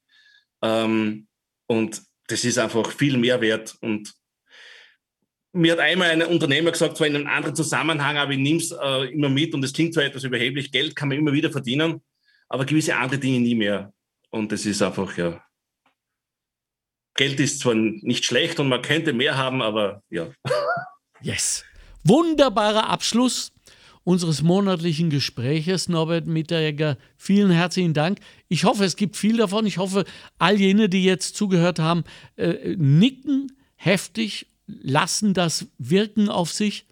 Ähm, 0.63 1.27
und 1.67 2.01
das 2.29 2.45
ist 2.45 2.59
einfach 2.59 2.91
viel 2.93 3.19
mehr 3.19 3.41
wert. 3.41 3.77
Und 3.81 4.15
mir 5.53 5.73
hat 5.73 5.81
einmal 5.81 6.11
ein 6.11 6.23
Unternehmer 6.23 6.71
gesagt, 6.71 6.97
zwar 6.97 7.09
in 7.09 7.17
einem 7.17 7.27
anderen 7.27 7.57
Zusammenhang, 7.57 8.17
aber 8.17 8.33
ich 8.33 8.39
nehme 8.39 8.61
es 8.61 8.71
äh, 8.71 9.13
immer 9.13 9.29
mit 9.29 9.53
und 9.53 9.65
es 9.65 9.73
klingt 9.73 9.95
zwar 9.95 10.05
etwas 10.05 10.23
überheblich, 10.23 10.71
Geld 10.71 10.95
kann 10.95 11.09
man 11.09 11.19
immer 11.19 11.33
wieder 11.33 11.51
verdienen, 11.51 12.01
aber 12.49 12.65
gewisse 12.65 12.95
andere 12.95 13.19
Dinge 13.19 13.41
nie 13.41 13.57
mehr. 13.57 13.93
Und 14.31 14.53
das 14.53 14.65
ist 14.65 14.81
einfach, 14.81 15.17
ja. 15.19 15.45
Geld 17.17 17.41
ist 17.41 17.61
zwar 17.61 17.75
nicht 17.75 18.25
schlecht 18.25 18.61
und 18.61 18.69
man 18.69 18.83
könnte 18.83 19.13
mehr 19.13 19.37
haben, 19.37 19.61
aber 19.61 20.03
ja. 20.09 20.29
Yes. 21.21 21.65
Wunderbarer 22.05 22.91
Abschluss 22.91 23.51
unseres 24.05 24.43
monatlichen 24.43 25.11
Gespräches, 25.11 25.89
Norbert 25.89 26.27
Mitteregger. 26.27 26.99
Vielen 27.17 27.51
herzlichen 27.51 27.95
Dank. 27.95 28.21
Ich 28.49 28.65
hoffe, 28.65 28.85
es 28.85 28.97
gibt 28.97 29.17
viel 29.17 29.39
davon. 29.39 29.67
Ich 29.67 29.79
hoffe, 29.79 30.05
all 30.39 30.61
jene, 30.61 30.89
die 30.89 31.05
jetzt 31.05 31.37
zugehört 31.37 31.79
haben, 31.79 32.05
äh, 32.37 32.77
nicken 32.77 33.53
heftig, 33.77 34.47
lassen 34.67 35.35
das 35.35 35.67
wirken 35.79 36.29
auf 36.29 36.53
sich. 36.53 36.87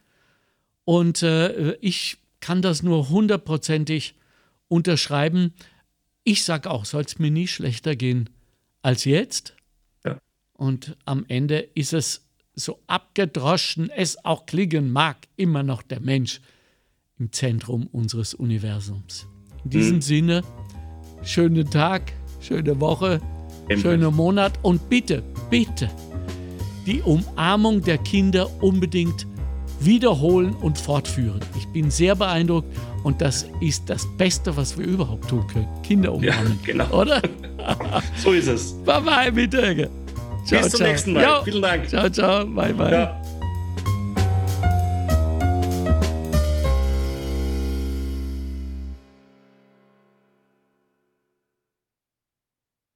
Und 0.84 1.22
äh, 1.22 1.74
ich 1.76 2.18
kann 2.40 2.62
das 2.62 2.82
nur 2.82 3.08
hundertprozentig 3.10 4.14
unterschreiben. 4.68 5.52
Ich 6.24 6.44
sage 6.44 6.70
auch, 6.70 6.84
soll 6.84 7.02
es 7.02 7.18
mir 7.18 7.30
nie 7.30 7.46
schlechter 7.46 7.94
gehen 7.94 8.30
als 8.80 9.04
jetzt. 9.04 9.54
Ja. 10.04 10.18
Und 10.54 10.96
am 11.04 11.24
Ende 11.28 11.58
ist 11.58 11.92
es 11.92 12.26
so 12.54 12.80
abgedroschen 12.86 13.88
es 13.88 14.24
auch 14.26 14.44
klingen 14.44 14.92
mag, 14.92 15.26
immer 15.36 15.62
noch 15.62 15.82
der 15.82 16.00
Mensch 16.00 16.40
im 17.18 17.32
Zentrum 17.32 17.88
unseres 17.92 18.34
Universums. 18.34 19.26
In 19.64 19.70
diesem 19.70 19.96
mhm. 19.96 20.02
Sinne, 20.02 20.42
schönen 21.22 21.70
Tag, 21.70 22.12
schöne 22.40 22.80
Woche, 22.80 23.20
schöner 23.80 24.10
Monat 24.10 24.52
und 24.62 24.88
bitte, 24.88 25.22
bitte 25.50 25.88
die 26.86 27.00
Umarmung 27.02 27.82
der 27.82 27.98
Kinder 27.98 28.48
unbedingt 28.62 29.26
wiederholen 29.80 30.54
und 30.54 30.78
fortführen. 30.78 31.40
Ich 31.56 31.66
bin 31.68 31.90
sehr 31.90 32.14
beeindruckt 32.14 32.68
und 33.02 33.20
das 33.20 33.46
ist 33.60 33.88
das 33.88 34.06
Beste, 34.16 34.56
was 34.56 34.78
wir 34.78 34.86
überhaupt 34.86 35.28
tun 35.28 35.46
können. 35.46 35.68
Kinder 35.82 36.12
umarmen. 36.12 36.52
Ja, 36.52 36.58
genau. 36.64 37.00
Oder? 37.00 37.22
so 38.16 38.32
ist 38.32 38.48
es. 38.48 38.72
Bye 38.84 39.00
bye, 39.00 39.32
bitte. 39.32 39.90
Ciao, 40.44 40.62
Bis 40.62 40.70
zum 40.70 40.78
ciao. 40.78 40.88
nächsten 40.88 41.12
Mal. 41.12 41.24
Jo. 41.24 41.44
Vielen 41.44 41.62
Dank. 41.62 41.88
Ciao, 41.88 42.08
ciao. 42.08 42.46
Bye, 42.46 42.74
bye. 42.74 42.92
Ja. 42.92 43.22